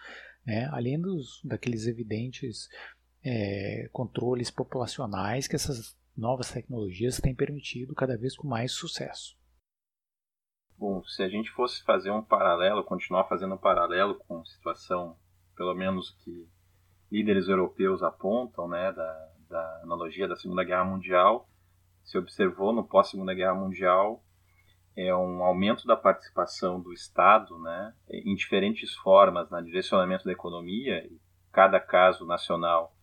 né? 0.47 0.69
além 0.71 1.01
dos, 1.01 1.41
daqueles 1.45 1.87
evidentes 1.87 2.69
é, 3.25 3.89
controles 3.93 4.51
populacionais 4.51 5.47
que 5.47 5.57
essas 5.57 5.97
novas 6.17 6.51
tecnologias 6.51 7.21
têm 7.21 7.35
permitido 7.35 7.95
cada 7.95 8.17
vez 8.17 8.37
com 8.37 8.47
mais 8.47 8.73
sucesso. 8.73 9.37
Bom, 10.77 11.03
se 11.05 11.23
a 11.23 11.29
gente 11.29 11.51
fosse 11.51 11.83
fazer 11.85 12.11
um 12.11 12.23
paralelo, 12.23 12.83
continuar 12.85 13.25
fazendo 13.25 13.55
um 13.55 13.59
paralelo 13.59 14.17
com 14.17 14.41
a 14.41 14.45
situação, 14.45 15.17
pelo 15.57 15.75
menos 15.75 16.11
que 16.23 16.49
líderes 17.11 17.49
europeus 17.49 18.03
apontam, 18.03 18.69
né, 18.69 18.93
da, 18.93 19.33
da 19.49 19.81
analogia 19.83 20.27
da 20.27 20.37
Segunda 20.37 20.65
Guerra 20.65 20.85
Mundial, 20.85 21.49
se 22.03 22.19
observou 22.19 22.73
no 22.73 22.85
pós-Segunda 22.85 23.33
Guerra 23.33 23.55
Mundial 23.55 24.25
é 24.97 25.15
um 25.15 25.43
aumento 25.43 25.87
da 25.87 25.97
participação 25.97 26.81
do 26.81 26.93
Estado, 26.93 27.59
né, 27.61 27.95
em 28.11 28.35
diferentes 28.35 28.95
formas 28.97 29.49
na 29.51 29.61
direcionamento 29.61 30.25
da 30.25 30.33
economia. 30.33 31.09
Cada 31.51 31.81
caso 31.81 32.27
nacional 32.27 32.95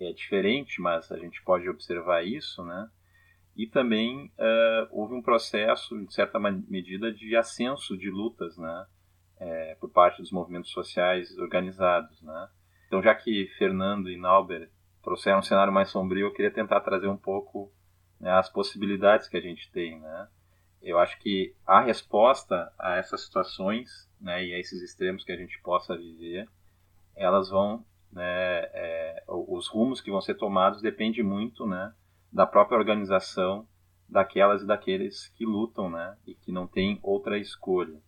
é 0.00 0.12
diferente, 0.12 0.80
mas 0.80 1.10
a 1.10 1.18
gente 1.18 1.42
pode 1.42 1.68
observar 1.68 2.24
isso, 2.24 2.62
né? 2.64 2.88
e 3.56 3.66
também 3.66 4.32
uh, 4.38 4.88
houve 4.90 5.14
um 5.14 5.22
processo, 5.22 5.96
em 5.96 6.10
certa 6.10 6.38
medida, 6.40 7.12
de 7.12 7.36
ascenso 7.36 7.96
de 7.96 8.10
lutas, 8.10 8.56
né, 8.58 8.86
é, 9.38 9.76
por 9.76 9.90
parte 9.90 10.20
dos 10.20 10.32
movimentos 10.32 10.70
sociais 10.70 11.36
organizados, 11.38 12.20
né. 12.22 12.48
Então, 12.86 13.02
já 13.02 13.14
que 13.14 13.46
Fernando 13.56 14.10
e 14.10 14.16
Nauber 14.16 14.70
trouxeram 15.02 15.38
um 15.38 15.42
cenário 15.42 15.72
mais 15.72 15.90
sombrio, 15.90 16.26
eu 16.26 16.32
queria 16.32 16.50
tentar 16.50 16.80
trazer 16.80 17.08
um 17.08 17.16
pouco 17.16 17.72
né, 18.20 18.30
as 18.32 18.48
possibilidades 18.48 19.28
que 19.28 19.36
a 19.36 19.40
gente 19.40 19.70
tem, 19.70 20.00
né. 20.00 20.28
Eu 20.82 20.98
acho 20.98 21.18
que 21.20 21.54
a 21.66 21.80
resposta 21.80 22.72
a 22.78 22.96
essas 22.96 23.24
situações, 23.24 23.88
né, 24.20 24.44
e 24.44 24.52
a 24.52 24.58
esses 24.58 24.82
extremos 24.82 25.24
que 25.24 25.32
a 25.32 25.36
gente 25.36 25.60
possa 25.62 25.96
viver, 25.96 26.48
elas 27.14 27.50
vão, 27.50 27.84
né, 28.14 28.22
é, 28.72 29.24
os 29.26 29.66
rumos 29.68 30.00
que 30.00 30.10
vão 30.10 30.20
ser 30.20 30.36
tomados 30.36 30.80
depende 30.80 31.22
muito, 31.22 31.66
né, 31.66 31.92
da 32.32 32.46
própria 32.46 32.78
organização 32.78 33.66
daquelas 34.08 34.62
e 34.62 34.66
daqueles 34.66 35.28
que 35.36 35.44
lutam, 35.44 35.90
né, 35.90 36.16
e 36.26 36.34
que 36.34 36.52
não 36.52 36.66
tem 36.66 37.00
outra 37.02 37.36
escolha. 37.38 38.00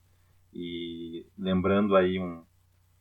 E 0.54 1.26
lembrando 1.36 1.96
aí 1.96 2.20
um, 2.20 2.44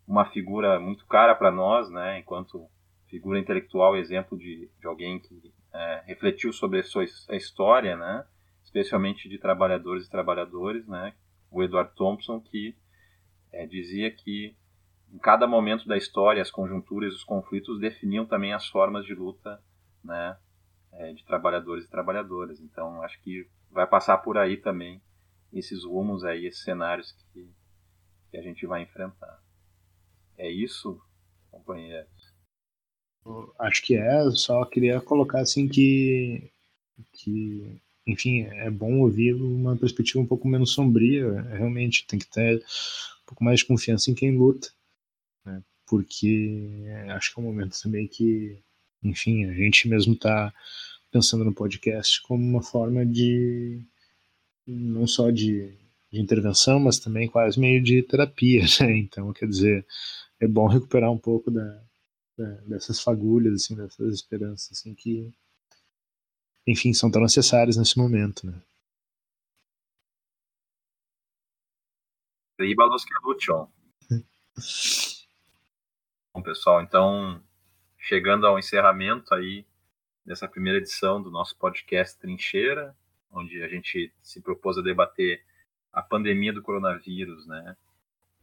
uma 0.08 0.26
figura 0.26 0.80
muito 0.80 1.06
cara 1.06 1.36
para 1.36 1.51
nós, 1.51 1.89
né, 1.91 2.20
enquanto 2.20 2.68
figura 3.08 3.39
intelectual, 3.39 3.95
exemplo 3.95 4.38
de, 4.38 4.70
de 4.79 4.88
alguém 4.88 5.20
que 5.20 5.54
é, 5.71 6.04
refletiu 6.08 6.51
sobre 6.51 6.79
a 6.79 6.84
sua 6.84 7.05
a 7.29 7.36
história, 7.36 7.96
né, 7.96 8.25
especialmente 8.63 9.29
de 9.29 9.38
trabalhadores 9.38 10.08
e 10.08 10.09
trabalhadores, 10.09 10.88
né, 10.88 11.13
o 11.51 11.62
Edward 11.62 11.93
Thompson, 11.96 12.39
que 12.42 12.75
é, 13.51 13.67
dizia 13.67 14.09
que 14.09 14.55
em 15.16 15.17
cada 15.17 15.47
momento 15.47 15.87
da 15.87 15.96
história, 15.96 16.42
as 16.42 16.51
conjunturas 16.51 17.13
os 17.13 17.24
conflitos 17.24 17.79
definiam 17.79 18.25
também 18.25 18.51
as 18.51 18.67
formas 18.67 19.05
de 19.05 19.16
luta 19.16 19.63
né, 20.04 20.37
é, 20.92 21.13
de 21.13 21.24
trabalhadores 21.24 21.86
e 21.86 21.89
trabalhadoras. 21.89 22.59
Então, 22.59 23.01
acho 23.01 23.21
que 23.21 23.50
vai 23.71 23.87
passar 23.87 24.17
por 24.17 24.37
aí 24.37 24.58
também 24.58 25.01
esses 25.54 25.86
rumos 25.86 26.25
aí, 26.25 26.46
esses 26.46 26.62
cenários 26.62 27.13
que, 27.32 27.50
que 28.29 28.37
a 28.37 28.42
gente 28.42 28.67
vai 28.67 28.83
enfrentar. 28.83 29.42
É 30.37 30.51
isso, 30.51 31.01
companheiros? 31.50 32.36
Acho 33.58 33.83
que 33.83 33.96
é, 33.96 34.29
só 34.32 34.66
queria 34.66 35.00
colocar 35.00 35.39
assim 35.39 35.70
que, 35.70 36.51
que 37.13 37.82
enfim, 38.05 38.42
é 38.42 38.70
bom 38.70 39.00
ouvir 39.00 39.33
uma 39.33 39.78
perspectiva 39.78 40.20
um 40.20 40.28
pouco 40.28 40.46
menos 40.46 40.74
sombria, 40.74 41.42
realmente 41.43 42.05
tem 42.05 42.20
que 42.20 42.29
ter 42.29 42.58
um 42.58 43.25
pouco 43.25 43.46
mais 43.46 43.62
de 43.62 43.66
confiança 43.66 44.12
em 44.12 44.13
quem 44.13 44.37
luta? 44.37 44.75
Porque 45.86 46.86
acho 47.09 47.33
que 47.33 47.39
é 47.39 47.43
um 47.43 47.45
momento 47.45 47.79
também 47.82 48.07
que, 48.07 48.57
enfim, 49.03 49.45
a 49.45 49.53
gente 49.53 49.87
mesmo 49.87 50.13
está 50.13 50.53
pensando 51.12 51.45
no 51.45 51.53
podcast 51.53 52.21
como 52.24 52.43
uma 52.43 52.62
forma 52.62 53.05
de 53.05 53.82
não 54.67 55.05
só 55.07 55.29
de, 55.32 55.74
de 56.12 56.20
intervenção, 56.20 56.79
mas 56.79 56.99
também 56.99 57.29
quase 57.29 57.59
meio 57.59 57.82
de 57.82 58.01
terapia, 58.03 58.63
né? 58.82 58.97
Então, 58.97 59.32
quer 59.32 59.47
dizer, 59.47 59.86
é 60.39 60.47
bom 60.47 60.67
recuperar 60.67 61.12
um 61.12 61.17
pouco 61.17 61.51
da, 61.51 61.82
da, 62.37 62.45
dessas 62.62 62.99
fagulhas, 62.99 63.53
assim, 63.53 63.75
dessas 63.75 64.13
esperanças, 64.13 64.79
assim, 64.79 64.93
que, 64.93 65.32
enfim, 66.67 66.93
são 66.93 67.12
tão 67.12 67.21
necessárias 67.21 67.78
nesse 67.78 67.97
momento, 67.97 68.45
né? 68.47 68.62
Riba 72.59 72.86
los 72.86 73.03
que 73.03 73.13
lucham. 73.24 73.70
Bom, 76.36 76.41
pessoal, 76.41 76.82
então, 76.82 77.41
chegando 77.97 78.45
ao 78.45 78.59
encerramento 78.59 79.33
aí 79.33 79.66
dessa 80.25 80.49
primeira 80.49 80.79
edição 80.79 81.21
do 81.21 81.32
nosso 81.32 81.57
podcast 81.57 82.20
Trincheira, 82.20 82.93
onde 83.32 83.63
a 83.63 83.70
gente 83.70 84.13
se 84.21 84.41
propôs 84.41 84.78
a 84.78 84.82
debater 84.82 85.41
a 85.93 86.01
pandemia 86.01 86.51
do 86.51 86.62
coronavírus, 86.62 87.47
né? 87.47 87.78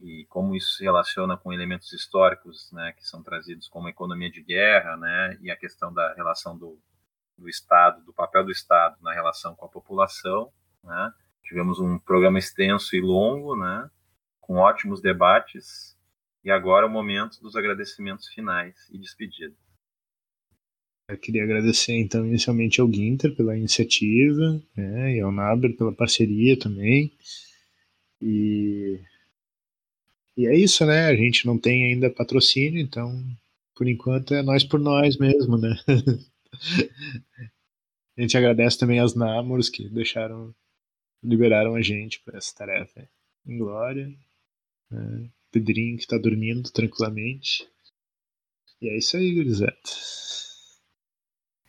E 0.01 0.25
como 0.31 0.57
isso 0.57 0.75
se 0.79 0.85
relaciona 0.85 1.37
com 1.37 1.53
elementos 1.53 1.93
históricos, 1.93 2.73
né, 2.73 2.95
que 2.97 3.07
são 3.07 3.23
trazidos 3.23 3.69
como 3.69 3.89
a 3.89 3.91
economia 3.91 4.31
de 4.31 4.43
guerra, 4.43 4.97
né, 4.97 5.39
e 5.43 5.51
a 5.51 5.57
questão 5.57 5.93
da 5.93 6.15
relação 6.15 6.57
do, 6.57 6.81
do 7.37 7.47
Estado, 7.47 8.03
do 8.07 8.13
papel 8.15 8.43
do 8.43 8.51
Estado 8.51 8.97
na 9.03 9.13
relação 9.13 9.55
com 9.55 9.67
a 9.67 9.69
população, 9.69 10.51
né? 10.83 11.13
Tivemos 11.43 11.79
um 11.79 11.99
programa 11.99 12.39
extenso 12.39 12.97
e 12.97 13.03
longo, 13.03 13.55
né, 13.55 13.91
com 14.41 14.57
ótimos 14.57 15.03
debates, 15.03 15.95
e 16.45 16.51
agora 16.51 16.87
é 16.87 16.89
o 16.89 16.93
momento 16.93 17.41
dos 17.41 17.55
agradecimentos 17.57 18.29
finais 18.29 18.75
e 18.93 18.99
despedida. 18.99 19.55
Eu 21.09 21.19
queria 21.19 21.45
agradecer, 21.45 21.93
então, 21.95 22.27
inicialmente 22.27 22.81
ao 22.81 22.91
Ginter 22.91 23.35
pela 23.37 23.57
iniciativa, 23.57 24.63
né, 24.77 25.17
e 25.17 25.21
ao 25.21 25.31
Naber 25.31 25.77
pela 25.77 25.93
parceria 25.93 26.59
também. 26.59 27.13
E, 28.21 29.01
e 30.37 30.47
é 30.47 30.57
isso, 30.57 30.87
né? 30.87 31.07
A 31.07 31.17
gente 31.17 31.45
não 31.45 31.59
tem 31.59 31.85
ainda 31.85 32.09
patrocínio, 32.09 32.81
então, 32.81 33.23
por 33.75 33.87
enquanto, 33.89 34.33
é 34.33 34.43
nós 34.43 34.65
por 34.65 34.81
nós 34.81 35.19
mesmo, 35.19 35.59
né? 35.59 35.77
a 38.17 38.21
gente 38.21 38.37
agradece 38.37 38.79
também 38.79 38.99
aos 38.99 39.15
Namoros 39.15 39.69
que 39.69 39.89
deixaram, 39.89 40.55
liberaram 41.23 41.75
a 41.75 41.83
gente 41.83 42.23
para 42.25 42.39
essa 42.39 42.55
tarefa 42.55 43.09
em 43.47 43.59
glória. 43.59 44.09
Né? 44.91 45.31
Pedrinho 45.53 45.97
que 45.97 46.05
está 46.05 46.19
dormindo 46.19 46.73
tranquilamente. 46.73 47.69
E 48.81 48.89
é 48.89 48.97
isso 48.97 49.17
aí, 49.17 49.35
gurizada. 49.35 49.77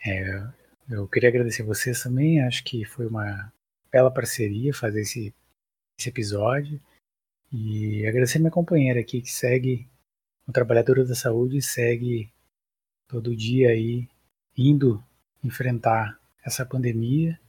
É, 0.05 0.49
eu 0.89 1.07
queria 1.07 1.29
agradecer 1.29 1.63
vocês 1.63 2.01
também. 2.01 2.41
Acho 2.41 2.63
que 2.63 2.85
foi 2.85 3.05
uma 3.05 3.51
bela 3.91 4.11
parceria 4.11 4.73
fazer 4.73 5.01
esse, 5.01 5.33
esse 5.99 6.09
episódio. 6.09 6.81
E 7.51 8.07
agradecer 8.07 8.39
minha 8.39 8.49
companheira 8.49 8.99
aqui 8.99 9.21
que 9.21 9.31
segue, 9.31 9.87
uma 10.47 10.53
trabalhadora 10.53 11.05
da 11.05 11.13
saúde, 11.13 11.61
segue 11.61 12.31
todo 13.07 13.35
dia 13.35 13.69
aí 13.69 14.07
indo 14.57 15.03
enfrentar 15.43 16.19
essa 16.43 16.65
pandemia 16.65 17.39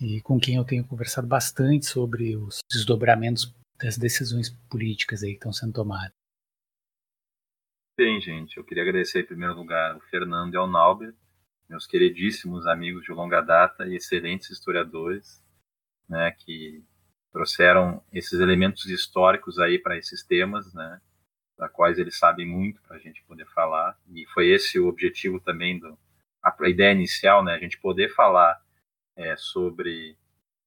e 0.00 0.20
com 0.20 0.38
quem 0.38 0.56
eu 0.56 0.64
tenho 0.64 0.84
conversado 0.84 1.26
bastante 1.26 1.86
sobre 1.86 2.36
os 2.36 2.60
desdobramentos 2.70 3.52
das 3.80 3.96
decisões 3.96 4.50
políticas 4.70 5.22
aí 5.22 5.30
que 5.30 5.36
estão 5.36 5.52
sendo 5.52 5.72
tomadas. 5.72 6.12
Bem, 7.96 8.20
gente, 8.20 8.56
eu 8.56 8.64
queria 8.64 8.82
agradecer 8.82 9.20
em 9.20 9.26
primeiro 9.26 9.54
lugar 9.54 9.94
ao 9.94 10.00
Fernando 10.02 10.54
e 10.54 10.56
ao 10.56 10.68
Nauber 10.68 11.14
meus 11.68 11.86
queridíssimos 11.86 12.66
amigos 12.66 13.04
de 13.04 13.12
longa 13.12 13.40
data 13.40 13.86
e 13.86 13.96
excelentes 13.96 14.48
historiadores, 14.50 15.44
né, 16.08 16.30
que 16.30 16.82
trouxeram 17.30 18.02
esses 18.10 18.40
elementos 18.40 18.86
históricos 18.86 19.58
aí 19.58 19.78
para 19.78 19.98
esses 19.98 20.24
temas, 20.24 20.72
né, 20.72 21.00
da 21.58 21.68
quais 21.68 21.98
eles 21.98 22.16
sabem 22.16 22.46
muito 22.46 22.80
para 22.82 22.96
a 22.96 22.98
gente 22.98 23.22
poder 23.24 23.46
falar. 23.48 23.98
E 24.14 24.24
foi 24.32 24.48
esse 24.48 24.78
o 24.78 24.88
objetivo 24.88 25.38
também 25.40 25.78
do 25.78 25.98
a, 26.42 26.56
a 26.58 26.68
ideia 26.68 26.92
inicial, 26.92 27.44
né, 27.44 27.54
a 27.54 27.58
gente 27.58 27.78
poder 27.78 28.08
falar 28.14 28.58
é, 29.14 29.36
sobre 29.36 30.16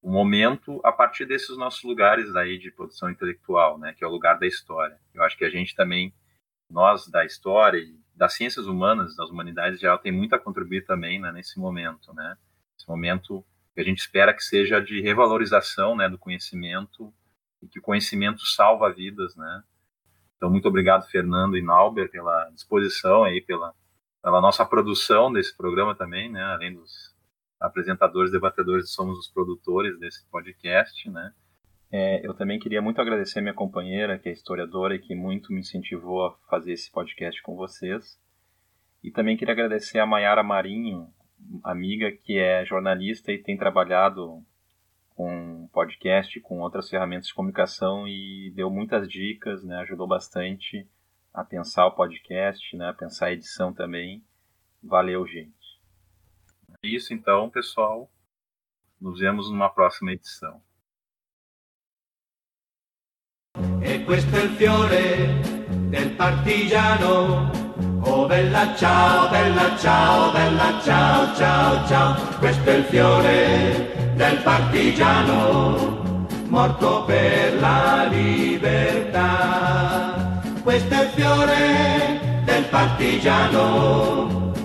o 0.02 0.12
momento 0.12 0.82
a 0.84 0.92
partir 0.92 1.26
desses 1.26 1.56
nossos 1.58 1.84
lugares 1.84 2.36
aí 2.36 2.58
de 2.58 2.72
produção 2.72 3.10
intelectual, 3.10 3.78
né, 3.78 3.94
que 3.94 4.04
é 4.04 4.08
o 4.08 4.12
lugar 4.12 4.40
da 4.40 4.48
história. 4.48 4.98
Eu 5.14 5.24
acho 5.24 5.38
que 5.38 5.46
a 5.46 5.50
gente 5.50 5.76
também 5.76 6.14
nós 6.70 7.08
da 7.08 7.24
história 7.26 7.78
e 7.78 8.00
das 8.16 8.34
ciências 8.34 8.66
humanas, 8.66 9.16
das 9.16 9.30
humanidades 9.30 9.80
geral, 9.80 10.00
tem 10.00 10.12
muito 10.12 10.34
a 10.34 10.40
contribuir 10.40 10.86
também 10.86 11.20
né, 11.20 11.32
nesse 11.32 11.60
momento, 11.60 12.14
né? 12.14 12.38
Esse 12.78 12.88
momento 12.88 13.46
que 13.74 13.82
a 13.82 13.84
gente 13.84 14.00
espera 14.00 14.34
que 14.34 14.44
seja 14.44 14.80
de 14.80 15.02
revalorização 15.02 15.96
né, 15.96 16.10
do 16.10 16.18
conhecimento 16.18 17.14
e 17.62 17.68
que 17.68 17.80
o 17.80 17.82
conhecimento 17.82 18.46
salva 18.46 18.92
vidas, 18.92 19.36
né? 19.36 19.64
Então, 20.36 20.50
muito 20.50 20.68
obrigado, 20.68 21.08
Fernando 21.08 21.58
e 21.58 21.62
Nauber, 21.62 22.10
pela 22.10 22.50
disposição 22.50 23.24
aí, 23.24 23.42
pela, 23.42 23.74
pela 24.24 24.42
nossa 24.42 24.66
produção 24.66 25.32
desse 25.32 25.56
programa 25.56 25.96
também, 25.96 26.32
né? 26.32 26.44
Além 26.44 26.74
dos 26.74 27.11
apresentadores, 27.62 28.32
debatedores, 28.32 28.92
somos 28.92 29.20
os 29.20 29.28
produtores 29.32 29.98
desse 30.00 30.28
podcast, 30.30 31.10
né? 31.10 31.32
É, 31.92 32.26
eu 32.26 32.34
também 32.34 32.58
queria 32.58 32.82
muito 32.82 33.00
agradecer 33.00 33.42
minha 33.42 33.54
companheira, 33.54 34.18
que 34.18 34.30
é 34.30 34.32
historiadora 34.32 34.96
e 34.96 35.00
que 35.00 35.14
muito 35.14 35.54
me 35.54 35.60
incentivou 35.60 36.26
a 36.26 36.32
fazer 36.50 36.74
esse 36.74 36.90
podcast 36.92 37.42
com 37.44 37.56
vocês. 37.56 38.20
E 39.04 39.12
também 39.12 39.38
queria 39.38 39.54
agradecer 39.54 40.00
a 40.00 40.06
Mayara 40.06 40.42
Marinho, 40.42 41.08
amiga 41.64 42.12
que 42.12 42.38
é 42.38 42.66
jornalista 42.66 43.32
e 43.32 43.42
tem 43.42 43.58
trabalhado 43.58 44.44
com 45.16 45.68
podcast, 45.74 46.40
com 46.40 46.60
outras 46.60 46.90
ferramentas 46.90 47.28
de 47.28 47.34
comunicação 47.34 48.08
e 48.08 48.52
deu 48.56 48.70
muitas 48.70 49.08
dicas, 49.08 49.64
né, 49.64 49.78
ajudou 49.78 50.08
bastante 50.08 50.88
a 51.34 51.44
pensar 51.44 51.86
o 51.88 51.96
podcast, 51.96 52.76
né, 52.76 52.90
a 52.90 52.94
pensar 52.94 53.28
a 53.28 53.34
edição 53.34 53.74
também. 53.74 54.24
Valeu, 54.82 55.28
gente. 55.28 55.61
Isso 56.84 57.14
então, 57.14 57.48
pessoal. 57.48 58.10
Nos 59.00 59.20
vemos 59.20 59.52
numa 59.52 59.70
próxima 59.70 60.14
edição. 60.14 60.60
E 63.84 64.00
questo 64.00 64.36
è 64.36 64.44
il 64.44 64.50
fiore 64.58 65.42
del 65.90 66.16
partigiano. 66.16 67.52
Oh 68.04 68.26
bella 68.26 68.74
ciao, 68.76 69.30
bella 69.30 69.78
ciao, 69.78 70.32
bella 70.32 70.82
ciao, 70.82 71.36
ciao, 71.36 71.88
ciao. 71.88 72.40
Questo 72.40 72.68
è 72.68 72.74
il 72.78 72.86
fiore 72.86 74.14
del 74.16 74.42
partigiano, 74.42 76.26
morto 76.48 77.06
per 77.06 77.60
la 77.60 78.08
libertà. 78.10 79.22
Questo 80.64 80.94
è 80.96 81.04
il 81.04 81.10
fiore 81.10 82.42
del 82.44 82.66
partigiano, 82.70 84.41